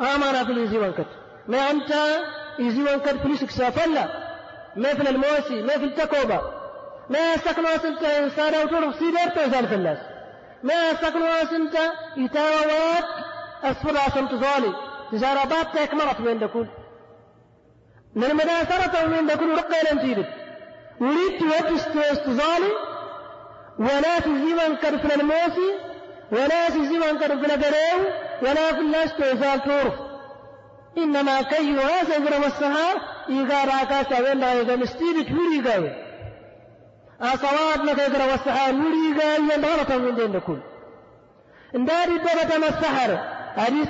آمانا 0.00 0.44
في 0.44 0.52
يزي 0.52 0.78
وانكر. 0.78 1.06
ما 1.48 1.58
أنت 1.58 1.94
يزيون 2.58 3.00
كد 3.00 3.16
فلوسك 3.16 3.50
سافلا. 3.50 4.08
ما 4.76 4.94
في 4.94 5.10
الموسي 5.10 5.62
ما 5.62 5.78
في 5.78 5.84
التكوبة. 5.84 6.40
ما 7.10 7.32
يستقنوا 7.34 7.74
أنت 7.84 8.02
إنسان 8.04 8.54
أو 8.54 8.68
تروح 8.68 8.98
سيدر 8.98 9.28
تزال 9.36 9.68
في 9.68 9.74
الناس. 9.74 9.98
ما 10.62 10.90
يستقنوا 10.90 11.42
أنت 11.42 11.76
يتاوات 12.16 13.04
أسفل 13.64 13.96
عشان 13.96 14.28
تزالي 14.28 14.74
تجاربات 15.18 15.66
تكملت 15.74 16.20
من 16.20 16.38
دكول. 16.38 16.68
من 18.14 18.24
المداسرة 18.24 19.06
من 19.06 19.26
دكول 19.26 19.58
رقي 19.58 19.92
لن 19.92 20.00
تيرد 20.00 20.26
وليد 21.00 21.38
توجه 21.40 22.14
تزالي 22.14 22.72
ولا 23.78 24.18
تزيون 24.18 24.76
كد 24.76 24.96
في 24.96 25.14
الموسي. 25.14 25.70
ولا 26.32 26.68
تزيون 26.68 27.18
كد 27.18 27.46
في 27.46 27.54
الجريو 27.54 27.98
ولا 28.42 28.72
في 28.72 28.80
الناس 28.80 29.14
تزال 29.14 29.62
تورف. 29.64 29.94
إنما 30.98 31.42
كي 31.42 31.64
يواسى 31.64 32.38
والسهار 32.42 32.96
إيغا 33.28 33.64
راكا 33.64 34.02
سوين 34.02 34.44
رايغا 34.44 34.76
مستيبت 34.76 35.30
هوريغا 35.30 35.96
أصوات 37.20 37.78
نكيغرا 37.78 38.24
والسهار 38.24 38.74
هوريغا 38.74 39.54
يندغرة 39.54 39.96
من 39.96 40.14
دين 40.14 40.32
لكل 40.32 40.58
انداري 41.74 42.18
دبتا 42.18 42.58
مسحر 42.58 43.18
حديث 43.18 43.33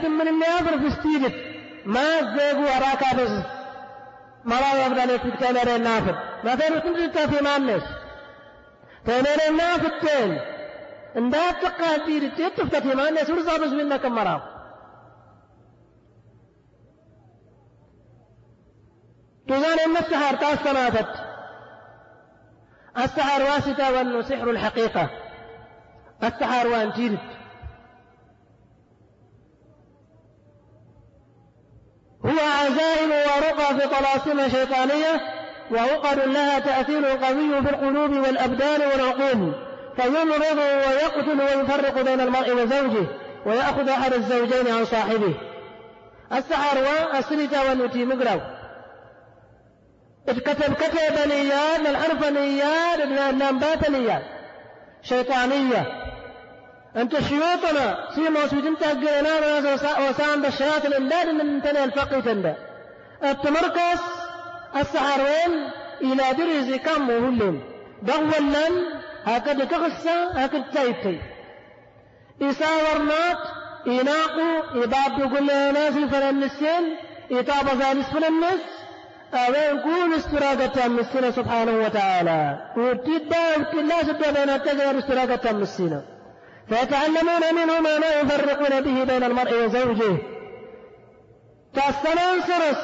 من 0.09 0.29
النافر 0.29 0.79
في 0.79 0.91
ستيبت 0.91 1.35
ما 1.87 2.37
زيغو 2.37 2.67
أراكا 2.67 3.17
بس 3.17 3.45
مرا 4.45 4.87
يبدا 4.87 5.07
لك 5.07 5.41
تامر 5.41 5.77
النافر 5.77 6.19
ما 6.45 6.57
فين 6.57 6.79
كنت 6.79 7.19
في 7.19 7.45
مانس 7.45 7.83
تامر 9.07 9.39
النافر 9.49 9.89
تين 10.01 10.41
اندات 11.17 11.63
تقاتير 11.63 12.29
تتفتت 12.29 12.77
في 12.77 12.95
مانس 12.97 13.31
ورزا 13.31 13.57
بس 13.57 13.73
منك 13.73 14.07
مرا 14.07 14.55
تظن 19.49 19.79
أن 19.87 19.97
السحر 19.97 20.37
تأثرت 20.37 21.09
السحر 22.99 23.43
واسطة 23.43 23.93
وأنه 23.93 24.23
سحر 24.23 24.51
الحقيقة. 24.51 25.11
السحر 26.23 26.69
وأن 26.69 26.91
جلد 26.91 27.34
هو 32.27 32.39
عزائم 32.39 33.11
ورقى 33.11 33.81
في 33.81 33.89
طلاسم 33.89 34.49
شيطانية 34.49 35.21
وعقد 35.71 36.19
لها 36.19 36.59
تأثير 36.59 37.07
قوي 37.07 37.63
في 37.63 37.71
القلوب 37.71 38.11
والأبدان 38.11 38.81
والعقول. 38.81 39.53
فيمرض 39.97 40.59
ويقتل 40.59 41.41
ويفرق 41.41 42.03
بين 42.03 42.21
المرء 42.21 42.53
وزوجه 42.53 43.07
ويأخذ 43.47 43.89
أحد 43.89 44.13
الزوجين 44.13 44.75
عن 44.75 44.85
صاحبه. 44.85 45.35
السحر 46.33 46.79
والسلطة 46.79 47.69
والنتي 47.69 48.05
مقرب. 48.05 48.41
اتكتب 50.29 50.75
كتب 50.75 51.29
نيات 51.29 51.81
الحرف 51.81 52.31
نيات 52.31 53.01
النبات 53.31 53.91
نيات 53.91 54.23
شيطانية. 55.03 56.04
أنت 56.97 57.21
شيوطنا 57.21 58.09
سيما 58.15 58.47
سويدين 58.49 58.79
تهجينا 58.79 59.59
وسام 60.09 60.43
بالشياط 60.43 60.85
الإمداد 60.85 61.29
من 61.29 61.63
تنى 61.63 61.85
الفقي 61.85 62.23
تندى 62.23 62.55
التمركز 63.25 64.01
السحروين 64.77 65.71
إلى 66.03 66.23
دريز 66.39 66.75
كم 66.77 67.11
وهلم 67.11 67.63
دولا 68.03 68.69
هكذا 69.25 69.65
تغسى 69.65 70.29
هكذا 70.35 70.65
تايتي 70.75 71.21
إساورنات 72.43 73.39
إناقو 73.87 74.83
إباب 74.85 75.37
كل 75.37 75.47
ناس 75.47 75.93
فلن 75.93 76.43
السن 76.43 76.85
إتابة 77.33 77.73
ذلك 77.73 78.05
فلن 78.05 78.25
النس 78.25 78.61
أوين 79.35 79.81
كون 79.83 80.13
استراقة 80.13 80.89
مسنا 80.89 81.31
سبحانه 81.31 81.73
وتعالى. 81.73 82.59
وتبا 82.77 83.57
وتلا 83.59 84.31
بين 84.31 84.51
التجار 84.51 84.99
استراقة 84.99 85.53
مسنا 85.53 86.03
فيتعلمون 86.69 87.55
منهما 87.55 87.99
ما 87.99 88.21
يفرقون 88.21 88.81
به 88.81 89.05
بين 89.05 89.25
المرء 89.25 89.65
وزوجه. 89.65 90.17
تأسنا 91.75 92.33
انصرس 92.35 92.79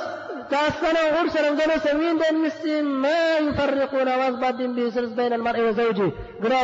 تأسنا 0.50 1.20
غرسنا 1.20 1.48
قالوا 1.48 1.78
سمين 1.78 2.18
بين 2.18 2.44
مسين 2.46 2.84
ما 2.84 3.36
يفرقون 3.36 4.08
وأضبط 4.08 4.54
به 4.54 4.90
سرس 4.90 5.08
بين 5.08 5.32
المرء 5.32 5.60
وزوجه. 5.60 6.12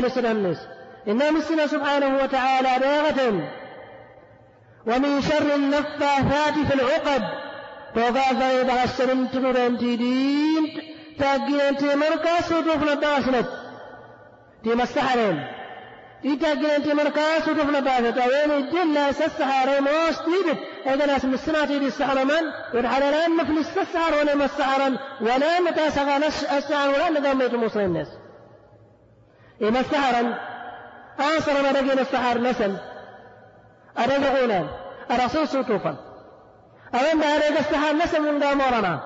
سنة 0.08 0.30
الناس. 0.30 0.58
إن 1.08 1.34
مسنا 1.34 1.66
سبحانه 1.66 2.22
وتعالى 2.22 2.68
بيغة. 2.80 3.48
ومن 4.86 5.22
شر 5.22 5.54
النفاثات 5.54 6.54
في 6.68 6.74
العقد. 6.74 7.22
توقع 7.94 8.50
إذا 8.50 8.84
السلم 8.84 9.28
نور 9.34 9.68
دين 9.68 10.82
تاقين 11.18 11.60
انت 11.60 11.82
مركز 11.82 12.52
ودوف 12.52 12.90
لداسنت 12.90 13.46
انت 16.24 16.86
مركز 16.86 17.48
ودوف 17.48 17.70
لداسنت 17.70 18.18
وين 18.18 18.50
الجنة 18.50 19.12
سسحر 19.12 19.80
موس 19.80 20.18
تيدت 20.18 20.58
إذا 20.86 21.06
ناس 21.06 21.24
مسنا 21.24 21.64
تيدي 21.64 21.86
السحر 21.86 22.24
من؟ 22.24 22.44
ورحل 22.74 23.00
لا 23.00 23.28
نفل 23.28 23.58
السحر 23.58 24.18
ولا 24.20 24.34
مسحرا 24.34 24.98
ولا 25.20 25.60
متاسغا 25.60 26.16
السحر 26.58 26.88
ولا 26.88 27.10
نقام 27.10 27.40
يتموصل 27.40 27.80
الناس. 27.80 28.08
إيه 29.62 29.70
مسحرا 29.70 30.38
آصر 31.20 31.62
ما 31.62 31.72
دقين 31.72 31.98
السحر 31.98 32.38
نسل. 32.38 32.76
أرجعونا 33.98 34.68
الرسول 35.10 35.48
سوتوفا 35.48 35.96
أولا 36.94 37.34
أرجع 37.34 37.60
السحر 37.60 37.92
نسل 37.92 38.32
من 38.32 38.38
دامورنا 38.38 39.00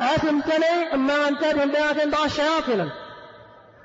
آثم 0.00 0.40
تلي 0.40 0.94
أما 0.94 1.28
أنت 1.28 1.44
بيات 1.44 2.08
ضع 2.08 2.24
الشياطين 2.24 2.90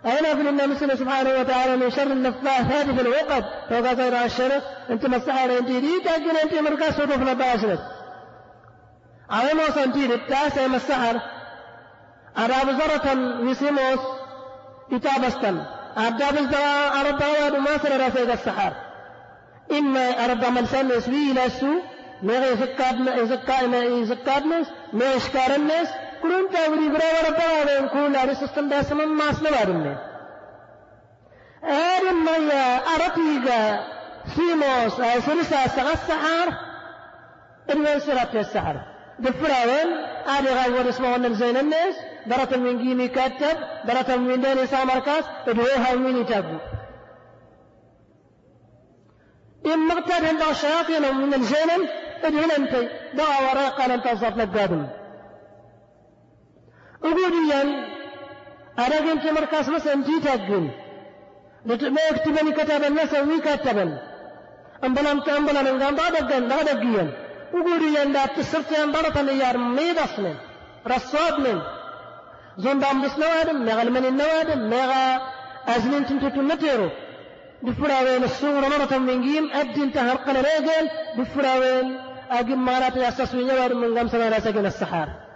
أين 0.06 0.36
في 0.36 0.50
النبي 0.50 0.76
سبحانه 0.98 1.30
وتعالى 1.40 1.78
من 1.78 1.92
شر 1.92 2.04
النفاثات 2.04 2.86
في 2.86 3.02
العقد. 3.02 3.44
فوق 3.70 3.94
غير 3.94 4.26
الشر. 4.26 4.62
أنت 4.90 5.06
مسحر 5.06 5.58
أنت 5.58 5.68
دي 5.68 6.00
تأكل 6.06 6.38
أنت 6.44 6.54
مركز 6.54 6.96
سوتوف 6.96 7.18
نباشرت 7.18 7.80
أولا 9.32 9.54
ما 9.54 9.70
سنتي 9.76 10.06
التاسع 10.06 10.68
مسحر 10.68 11.22
أراب 12.38 12.72
زرة 12.72 13.14
يسيموس 13.50 14.00
كتابستن 14.92 15.66
أبدا 15.98 16.32
بالدواء 16.32 17.00
أرد 17.00 17.24
ما 17.56 17.78
سر 17.78 18.08
رسيد 18.08 18.30
السحر. 18.30 18.74
إما 19.72 20.26
أرد 20.26 20.46
ملسان 20.46 20.90
يسوي 20.90 21.32
إلى 21.32 21.46
السوء 21.46 21.82
ما 22.24 22.48
يزكاد 22.48 23.00
ما 23.00 23.16
يزكاد 23.16 23.64
ما 23.64 23.78
يزكاد 23.78 24.46
ناس 24.46 24.68
ما 24.94 25.14
يشكار 25.14 25.56
الناس 25.56 25.88
كلهم 26.24 26.48
تاوري 26.48 26.90
برا 26.90 27.08
ورا 27.16 27.30
برا 27.30 27.80
وين 27.80 27.88
كل 27.88 28.12
ناس 28.12 28.38
سستم 28.38 28.70
ده 28.70 28.82
سمن 28.82 29.08
ما 29.08 29.30
أصل 29.30 29.46
وارم 29.46 29.98
أرم 31.64 32.26
ما 32.26 32.54
يا 32.54 32.78
أرتيجا 32.78 33.80
سيموس 34.36 34.94
سرسا 35.26 35.68
سغ 35.68 35.92
السحر 35.94 36.48
إنه 37.72 38.00
سرات 38.00 38.36
السحر 38.36 38.76
دفراون 39.20 39.90
أدي 40.28 40.50
غاور 40.50 40.90
اسمه 40.90 41.16
الزين 41.16 41.58
الناس 41.58 41.96
درت 42.28 42.54
من 42.54 42.78
جيمي 42.78 43.08
كاتب 43.08 43.58
درت 43.86 44.12
من 44.12 44.42
داني 44.42 44.68
سامركاس 44.68 45.24
ادوها 45.48 45.96
من 45.96 46.22
يتابو 46.22 46.58
إن 49.66 49.80
مغتاد 49.80 50.26
عند 50.26 50.42
الشياطين 50.42 51.16
من 51.16 51.34
الجنن 51.34 51.88
ادهن 52.24 52.52
انت 52.52 52.74
دعا 53.14 53.88
لن 53.88 54.02
تصف 54.04 54.38
نقادم 54.38 54.88
أقوليا 54.88 55.07
أنا 58.80 58.96
قلت 59.12 59.26
مركز 59.26 59.70
مثلا 59.70 60.04
جيت 60.04 60.28
أقل 60.28 60.70
ما 61.66 62.02
يكتبني 62.12 62.52
كتاب 62.52 62.84
الناس 62.84 63.14
وي 63.14 63.42
كتبا 63.42 64.00
أمبلا 64.84 65.12
أمبلا 65.38 65.62
من 65.62 65.84
قام 65.84 65.96
بعد 65.96 66.16
أقل 66.16 66.48
بعد 66.50 66.68
أقيا 66.68 67.14
أقوليا 67.54 68.06
لا 68.06 68.26
تسرت 68.26 68.74
أن 68.74 68.92
برطا 68.92 69.22
ليار 69.22 69.58
ميد 69.58 69.98
أصلا 69.98 70.34
رصاد 70.88 71.40
من 71.40 71.62
زون 72.58 72.80
دام 72.80 73.06
دس 73.06 73.20
نوادم 73.20 73.66
مغا 73.66 73.82
المن 73.82 74.06
النوادم 74.06 74.70
مغا 74.70 75.22
أزمين 75.68 76.06
تنتو 76.06 76.42
نتيرو 76.42 76.90
بفراوين 77.64 78.24
السور 78.24 78.62
مرة 78.74 78.98
من 78.98 79.22
جيم 79.22 79.52
أدين 79.54 79.94
تهرقن 79.94 80.38
رجل 80.38 80.86
بفراوين 81.18 81.88
أجم 82.32 82.66
مالات 82.66 82.96
ياسس 82.96 83.34
من 83.36 83.50
يوار 83.50 83.74
من 83.74 84.08
سما 84.08 84.40
سكن 84.40 84.66
السحار 84.66 85.27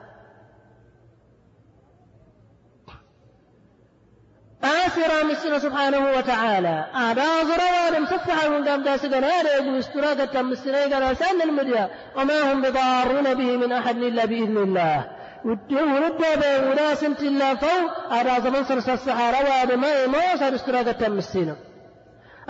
زروار 7.44 8.02
مسفحا 8.02 8.48
من 8.50 8.68
قام 8.68 8.84
داسقنا 8.84 9.28
هذا 9.28 9.80
استراقة 9.80 10.42
مسنا 10.42 10.82
قال 10.82 11.18
سأل 11.18 11.42
المديا. 11.42 11.90
وما 12.16 12.54
هم 12.54 12.62
بضارون 12.62 13.34
به 13.34 13.58
من 13.58 13.72
أحد 13.72 13.98
إلا 13.98 14.26
بإذن 14.26 14.58
الله. 14.58 15.06
ورد 15.46 16.22
ولا 16.70 16.96
سنت 16.96 17.22
إلا 17.22 17.56
فو 17.56 17.90
أدا 18.12 18.40
زمن 18.40 18.64
سرس 18.64 18.90
السحار 18.90 19.34
وهذا 19.34 19.76
ما 19.76 20.04
يموس 20.04 20.42
استراقة 20.42 21.10
مسنا 21.10 21.56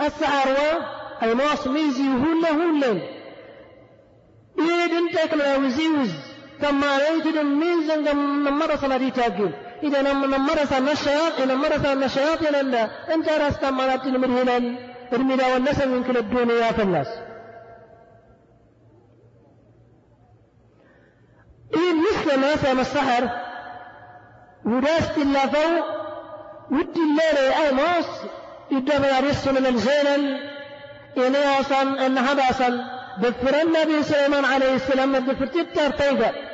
السحار 0.00 0.56
أي 1.22 1.34
موس 1.34 1.66
ميزي 1.66 2.02
هلا 2.02 2.50
هلا 2.50 2.92
إذن 4.58 5.10
تكلا 5.12 5.56
وزيوز 5.56 6.12
كما 6.62 6.96
يوجد 6.96 7.38
من 7.38 7.88
زنجم 7.88 8.48
نمر 8.48 8.76
صلاة 8.76 9.08
تاكل 9.08 9.50
إذا 9.82 10.02
نمر 10.02 10.64
صلاة 10.64 10.92
الشياط 10.92 11.32
إذا 11.40 11.54
نمر 11.54 11.78
صلاة 11.78 11.92
الشياط 11.92 12.42
إلا 12.42 13.14
أنت 13.14 13.28
رأست 13.28 13.64
مرات 13.64 14.04
المرهلا 14.06 14.56
الملا 15.12 15.46
والنسل 15.52 15.88
من 15.88 16.04
كل 16.04 16.16
الدنيا 16.16 16.72
في 16.72 16.82
الناس. 16.82 17.08
إذن 21.74 21.96
مثل 22.10 22.40
ما 22.40 22.56
سام 22.56 22.80
السحر 22.80 23.28
وداست 24.64 25.18
الله 25.18 25.46
فوق 25.46 25.84
ودي 26.70 27.00
الليل 27.00 27.52
أي 27.52 27.72
ماس 27.72 28.06
يدبر 28.70 29.24
يرسل 29.24 29.60
من 29.60 29.66
الزينل 29.66 30.50
إني 31.18 31.60
أصلا 31.60 32.06
أن 32.06 32.18
هذا 32.18 32.50
أصلا 32.50 32.84
ذكر 33.20 33.62
النبي 33.62 34.02
سليمان 34.02 34.44
عليه 34.44 34.74
السلام 34.74 35.16
ذكر 35.16 35.46
تتر 35.46 35.90
طيبة. 35.90 36.51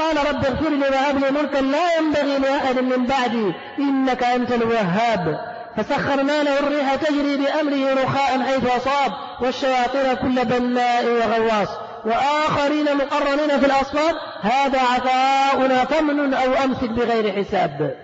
قال 0.00 0.16
رب 0.28 0.44
اغفر 0.44 0.68
لي 0.68 0.88
وهب 0.88 1.18
لي 1.18 1.30
ملكا 1.30 1.58
لا 1.58 1.98
ينبغي 1.98 2.38
لأحد 2.38 2.78
من 2.78 3.06
بعدي. 3.06 3.52
إنك 3.78 4.22
أنت 4.22 4.52
الوهاب. 4.52 5.40
فسخرنا 5.76 6.42
له 6.42 6.58
الريح 6.58 6.94
تجري 6.94 7.36
بأمره 7.36 8.02
رخاء 8.02 8.42
حيث 8.42 8.76
أصاب. 8.76 9.12
والشياطين 9.40 10.14
كل 10.14 10.44
بناء 10.44 11.04
وغواص. 11.06 11.68
وآخرين 12.04 12.96
مقرنين 12.96 13.60
في 13.60 13.66
الأصفاد. 13.66 14.14
هذا 14.40 14.80
عطاؤنا 14.80 15.84
فمن 15.84 16.34
أو 16.34 16.52
أمسك 16.64 16.90
بغير 16.90 17.44
حساب. 17.44 17.94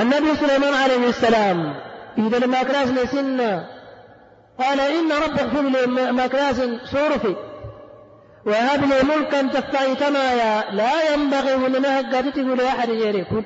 النبي 0.00 0.36
سليمان 0.36 0.74
عليه 0.74 1.08
السلام. 1.08 1.74
إذا 2.18 2.38
لما 2.38 2.62
كناس 2.62 3.14
قال 4.58 4.80
إن 4.80 5.12
رب 5.12 5.38
اغفر 5.38 5.62
لي 5.62 6.12
مكراس 6.12 6.56
سورفي 6.90 7.36
وهب 8.46 8.84
ملكا 8.84 9.42
تفتعي 9.42 9.94
تمايا 9.94 10.64
لا 10.70 11.12
ينبغي 11.12 11.56
من 11.56 11.86
قادته 11.86 12.42
لأحد 12.42 12.90
غيركم 12.90 13.42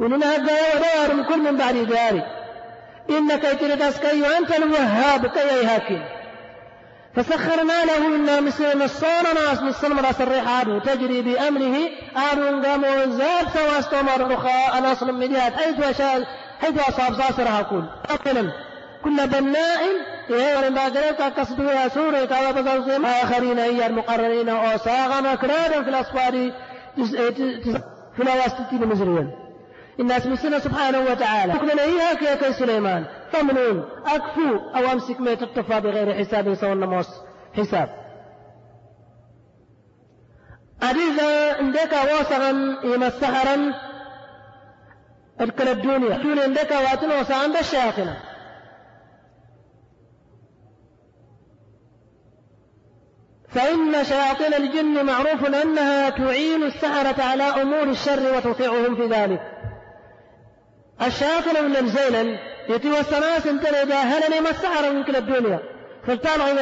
ومن 0.00 0.22
هجا 0.22 1.14
من 1.14 1.24
كل 1.24 1.38
من 1.38 1.56
بعد 1.56 1.76
ذلك. 1.76 2.26
إنك 3.10 3.42
تردس 3.60 4.00
كي 4.00 4.38
أنت 4.38 4.54
الوهاب 4.56 5.26
كي 5.26 5.38
يهاكم. 5.62 6.00
فسخرنا 7.16 7.84
له 7.84 8.06
إنا 8.06 8.40
مثل 8.40 8.84
نصان 8.84 9.24
ناس 9.34 9.62
نصان 9.62 9.98
راس 9.98 10.20
الرحاب 10.20 10.82
تجري 10.84 11.22
بأمره. 11.22 11.76
آل 12.32 12.66
قام 12.66 12.84
وزاد 12.84 13.48
سواستمر 13.54 14.30
رخاء 14.32 14.80
نصر 14.82 15.12
من 15.12 15.36
حيث 15.36 16.02
حيث 16.60 16.88
أصاب 16.88 17.14
صاصرها 17.14 17.62
كل. 17.62 17.84
أقلا. 18.10 18.52
كل 19.04 19.26
بناء 19.26 19.80
يهور 20.30 20.68
باقريك 20.70 21.22
قصدها 21.22 21.88
سورة 21.88 22.22
وبصرهم 22.22 23.06
آخرين 23.06 23.58
هي 23.58 23.86
المقررين 23.86 24.48
أوساغا 24.48 25.20
مكرادا 25.20 25.82
في 25.82 25.88
الأصفار 25.88 26.52
في 28.16 28.22
الأواستين 28.22 28.86
مزريا 28.86 29.48
الناس 30.00 30.26
مسنا 30.26 30.58
سبحانه 30.58 31.00
وتعالى. 31.00 31.52
حكمنا 31.52 31.82
إياها 31.82 32.34
كي 32.34 32.52
سليمان. 32.52 33.04
فمنون. 33.32 33.88
أكفو. 34.06 34.58
أو 34.76 34.92
أمسك 34.92 35.20
ما 35.20 35.34
تطفى 35.34 35.80
بغير 35.80 36.14
حساب 36.14 36.54
سوى 36.54 36.72
النموس. 36.72 37.08
حساب. 37.54 37.88
أديزا 40.82 41.54
عندك 41.58 41.92
واسعا 41.92 42.50
إما 42.84 43.10
سحرا 43.10 43.74
الكل 45.40 45.68
الدنيا. 45.68 46.18
دون 46.18 46.38
عندك 46.38 46.70
واتن 46.70 47.20
وسعا 47.20 47.46
بالشياطين 47.46 48.14
فإن 53.58 54.04
شياطين 54.04 54.54
الجن 54.54 55.06
معروف 55.06 55.46
أنها 55.46 56.10
تعين 56.10 56.62
السحرة 56.62 57.22
على 57.22 57.42
أمور 57.42 57.82
الشر 57.82 58.36
وتطيعهم 58.36 58.96
في 58.96 59.06
ذلك. 59.06 59.40
الشياطين 61.06 61.64
من 61.64 61.76
الزيلا 61.76 62.38
يتي 62.68 63.00
السماس 63.00 63.46
انتنا 63.46 63.82
إذا 63.82 63.96
هلني 63.96 64.40
ما 64.40 64.50
السحرة 64.50 64.90
من 64.90 65.04
كل 65.04 65.16
الدنيا 65.16 65.60
فالتالي 66.06 66.42
عن 66.42 66.58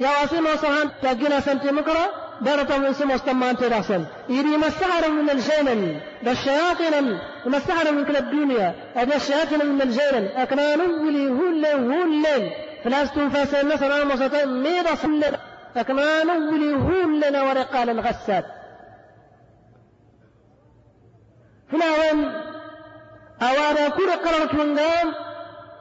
يا 0.00 0.08
واسم 0.08 0.46
وصهان 0.46 0.90
تاقينا 1.02 1.40
سنتي 1.40 1.72
مكرة 1.72 2.10
درت 2.40 2.72
من 2.72 2.92
سمو 2.92 3.14
استمان 3.14 3.56
تراسل 3.56 4.04
يري 4.28 4.56
مسحر 4.56 5.10
من 5.10 5.30
الجنن 5.30 6.00
بالشياطين 6.22 7.18
مسحر 7.46 7.92
من 7.92 8.04
كل 8.04 8.16
الدنيا 8.16 8.74
هذا 8.94 9.16
الشياطين 9.16 9.66
من 9.66 9.82
الجنن 9.82 10.28
أكنا 10.36 10.76
نولي 10.76 11.28
هول 11.28 11.66
هول 11.66 12.22
فلاستون 12.84 13.30
فاسل 13.30 13.74
نصر 13.74 14.02
المسطين 14.02 14.62
ميدا 14.62 14.94
صلى 14.94 15.38
أكنا 15.76 16.24
نولي 16.24 16.74
هول 16.74 17.20
لنا 17.20 17.42
ورقال 17.42 17.90
الغسات 17.90 18.44
فلاوين 21.72 22.24
أوانا 23.42 23.88
كل 23.88 24.10
قررت 24.10 24.54
من 24.54 24.78
قام 24.78 25.14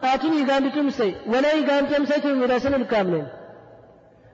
آتني 0.03 0.51
قام 0.51 0.69
بتمسي 0.69 1.15
ولا 1.27 1.49
قام 1.49 1.85
تمسي 1.85 2.21
تمسي 2.21 2.75
الكاملين 2.75 3.27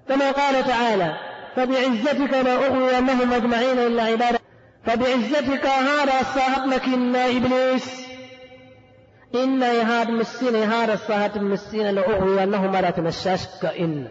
كما 0.09 0.31
قال 0.31 0.65
تعالى 0.67 1.15
فبعزتك 1.55 2.33
لا 2.33 2.53
أغوينهم 2.53 3.33
أجمعين 3.33 3.79
إلا 3.79 4.03
عبادك. 4.03 4.41
فبعزتك 4.85 5.65
هذا 5.65 6.21
لك 6.67 6.83
إن 6.83 7.15
إبليس. 7.15 8.06
إن 9.35 9.63
هذا 9.63 10.11
مسين 10.11 10.55
هذا 10.55 10.93
الصاحب 10.93 11.41
مسين 11.41 11.89
لأغوينهم 11.95 12.75
لا 12.75 12.89
تمشاشك 12.89 13.65
إن. 13.65 14.07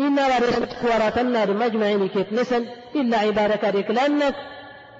إن 0.00 0.18
ورثت 0.18 0.84
ورثنا 0.84 1.44
بمجمعين 1.44 2.08
كيف 2.08 2.32
نسل 2.32 2.66
إلا 2.94 3.18
عبادك 3.18 3.64
ذيك 3.64 3.90
لأنك 3.90 4.34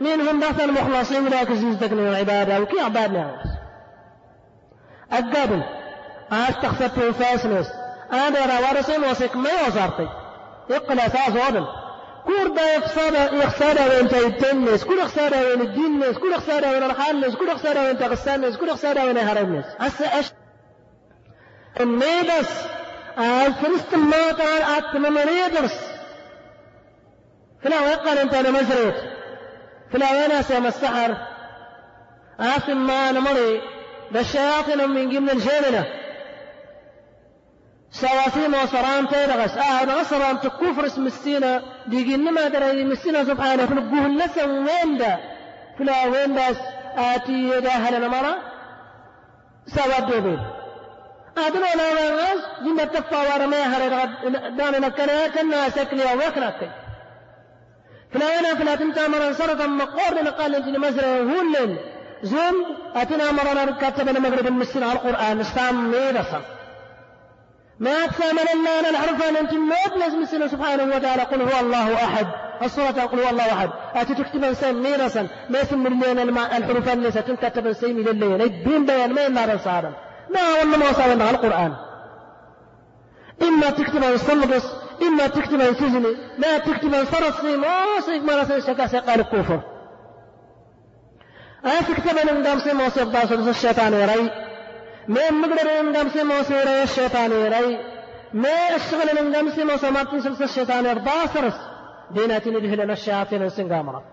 منهم 0.01 0.41
بث 0.41 0.61
المخلصين 0.61 1.29
لا 1.29 1.45
كزيزتك 1.45 1.93
من 1.93 2.09
العبادة 2.09 2.61
وكي 2.61 2.81
عبادنا 2.81 3.43
القبل 5.13 5.63
أستخفت 6.33 7.01
فاسنس 7.01 7.73
أنا 8.13 8.71
ورسم 8.71 9.05
وسك 9.11 9.37
ما 9.37 9.51
وصرتي 9.67 10.09
اقلا 10.71 11.09
ساس 11.09 11.31
كور 12.25 12.49
دا 12.49 12.75
يخسر 12.75 13.35
يخسر 13.35 13.91
وين 13.91 14.09
تيتنس 14.09 14.85
كل 14.85 15.03
خسارة 15.03 15.47
وين 15.47 15.61
الدينس 15.61 16.19
كل 16.19 16.35
خسارة 16.35 16.71
وين 16.71 16.83
الخالنس 16.83 17.37
كل 17.37 17.51
خسارة 17.51 17.85
وين 17.85 17.99
تغسانس 17.99 18.57
كل 18.57 18.71
خسارة 18.71 19.05
وين 19.05 19.19
هرمنس 19.19 19.65
هسه 19.79 20.17
إيش؟ 20.17 20.27
النيبس 21.81 22.51
الفرست 23.19 23.95
ما 23.95 24.33
قال 24.33 24.63
اتم 24.63 25.03
من 25.03 25.29
يدرس 25.29 25.91
فلا 27.63 27.81
ويقال 27.81 28.19
أنت 28.19 28.35
أنا 28.35 28.51
مزريت 28.51 28.95
فلا 29.93 30.11
وين 30.11 30.43
سيما 30.43 30.69
السحر؟ 30.69 31.17
آثم 32.41 32.87
ما 32.87 33.13
نمري 33.13 33.61
بالشياطين 34.13 34.89
من 34.91 35.09
ضمن 35.09 35.31
الجنة 35.31 36.00
سواسيم 37.93 38.55
وصرام 38.55 39.07
تيرغس 39.07 39.57
آه 39.57 39.85
غصرام 39.85 40.37
تكفر 40.37 40.87
اسم 40.87 41.07
السينة. 41.07 41.63
ديجين 41.87 42.33
ما 42.33 42.49
دري 42.49 42.85
مسينا 42.85 43.25
سبحانه 43.25 43.67
فنقوه 43.67 44.07
النسم 44.07 44.67
وين 44.67 44.99
دا؟ 44.99 45.19
فلا 45.79 46.07
وين 46.07 46.35
دا؟ 46.35 46.57
آتي 46.97 47.33
يدا 47.33 47.71
هل 47.71 48.05
نمرا 48.05 48.35
سوا 49.67 50.01
دوبين 50.01 50.41
أدنى 51.39 51.71
لا 51.77 51.87
نغاز 51.95 52.41
جنة 52.65 52.85
تفا 52.85 53.35
ورمي 53.35 53.57
هل 53.57 53.83
دان 54.57 54.81
نكنا 54.81 55.29
كنا 55.29 55.69
سكلي 55.69 56.05
وكنا 56.15 56.51
فلا 58.13 58.27
وين 58.27 58.57
فلا 58.59 58.75
تنتا 58.75 59.09
مرا 59.09 59.33
صرفا 59.33 59.67
مقور 59.67 60.21
لنقال 60.21 60.55
انتني 60.55 60.79
مزرعه 60.79 61.19
هولن. 61.19 61.79
زوم 62.23 62.57
أتنا 62.95 63.33
مرنا 63.33 63.65
كتب 63.83 64.09
المغرب 64.09 64.47
المسين 64.47 64.83
على 64.83 64.93
القرآن. 64.93 65.41
استام 65.41 65.91
ميرسا 65.91 66.41
ما 67.81 68.07
تسامل 68.07 68.47
لنا 68.61 68.91
الحرف 68.91 69.29
أن 69.29 69.37
أنت 69.37 69.53
ما 69.53 69.97
لازم 69.97 70.25
سنة 70.25 70.47
سبحانه 70.47 70.97
وتعالى 70.97 71.23
قل 71.23 71.43
هو 71.43 71.61
الله 71.61 71.95
أحد. 71.95 72.27
الصورة 72.63 72.91
قل 72.91 73.21
هو 73.21 73.31
الله 73.31 73.53
أحد. 73.53 73.71
أتي 73.95 74.15
تكتب 74.15 74.45
إنسان 74.45 74.83
ميرسا 74.83 75.29
ما 75.51 75.61
يسمى 75.61 75.89
لنا 75.89 76.57
الحروف 76.57 76.89
الناس 76.89 77.15
تنكتب 77.15 77.67
إنسان 77.67 77.97
من 77.97 78.09
الليل 78.09 78.49
بين 78.49 78.87
بيان 78.87 79.13
ما 79.13 79.25
ينار 79.25 79.59
صارا 79.59 79.93
ما 80.35 80.41
والله 80.59 80.79
ما 80.79 80.93
صار 80.93 81.11
على 81.11 81.31
القرآن. 81.31 81.73
إما 83.43 83.71
تكتب 83.71 84.05
الصلبس 84.05 84.65
إما 85.03 85.27
تكتب 85.27 85.61
السجن 85.61 86.17
ما 86.39 86.59
تكتب 86.59 86.95
الصرص 86.95 87.45
ما 87.45 88.01
صيغ 88.07 88.23
ما 88.23 88.43
رسل 88.43 88.63
شكا 88.63 88.87
سيقال 88.87 89.21
الكفر. 89.21 89.61
أنا 91.65 91.81
تكتب 91.81 92.33
من 92.33 92.43
دام 92.43 92.59
سيما 92.59 92.87
وصيغ 92.87 93.49
الشيطان 93.49 93.93
يري 93.93 94.50
ما 95.09 95.31
من 95.83 95.93
دام 95.93 96.09
سيما 96.09 96.41
وصيغ 96.41 96.83
الشيطان 96.83 97.33
يري 97.33 97.79
ما 98.33 98.49
أشغل 98.51 99.25
من 99.25 99.33
دام 99.33 99.51
سيما 99.51 99.75
وصيغ 99.75 100.43
الشيطان 100.45 100.85
يرضى 100.87 101.11
ديناتي 102.11 102.51
ندهل 102.51 102.79
لنا 102.79 102.93
الشياطين 102.93 103.49
سنقامرة 103.49 104.05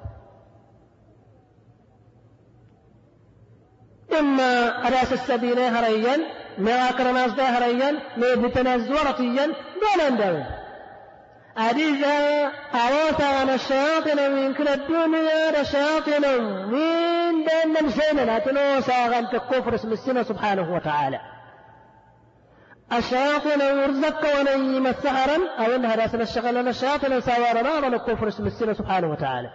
إما 4.19 4.67
أراس 4.87 5.13
السبيل 5.13 5.59
هريا 5.59 6.17
ما 6.57 6.89
أكرناز 6.89 7.31
ده 7.31 7.43
هريا 7.43 7.91
ما 8.17 8.47
بتناز 8.47 8.91
ورطيا 8.91 9.45
دون 10.17 10.45
أديزا 11.57 12.51
أواسا 12.73 13.25
عن 13.39 13.49
الشياطين 13.49 14.31
من 14.31 14.53
كل 14.53 14.67
الدنيا 14.67 15.61
الشياطين 15.61 16.43
من 16.43 17.43
بين 17.43 17.77
المسلمين 17.77 18.29
أتنوسا 18.29 18.93
عن 18.93 19.13
الكفر 19.13 19.75
اسم 19.75 19.91
السنة 19.91 20.23
سبحانه 20.23 20.75
وتعالى. 20.75 21.19
الشياطين 22.93 23.61
يرزق 23.61 24.39
ونيم 24.39 24.87
السحرا 24.87 25.37
أو 25.59 25.75
إنها 25.75 25.95
راسل 25.95 26.21
الشغل 26.21 26.67
الشياطين 26.67 27.21
سوارنا 27.21 27.79
من 27.79 27.93
الكفر 27.93 28.27
اسم 28.27 28.45
السنة 28.45 28.73
سبحانه 28.73 29.11
وتعالى. 29.11 29.49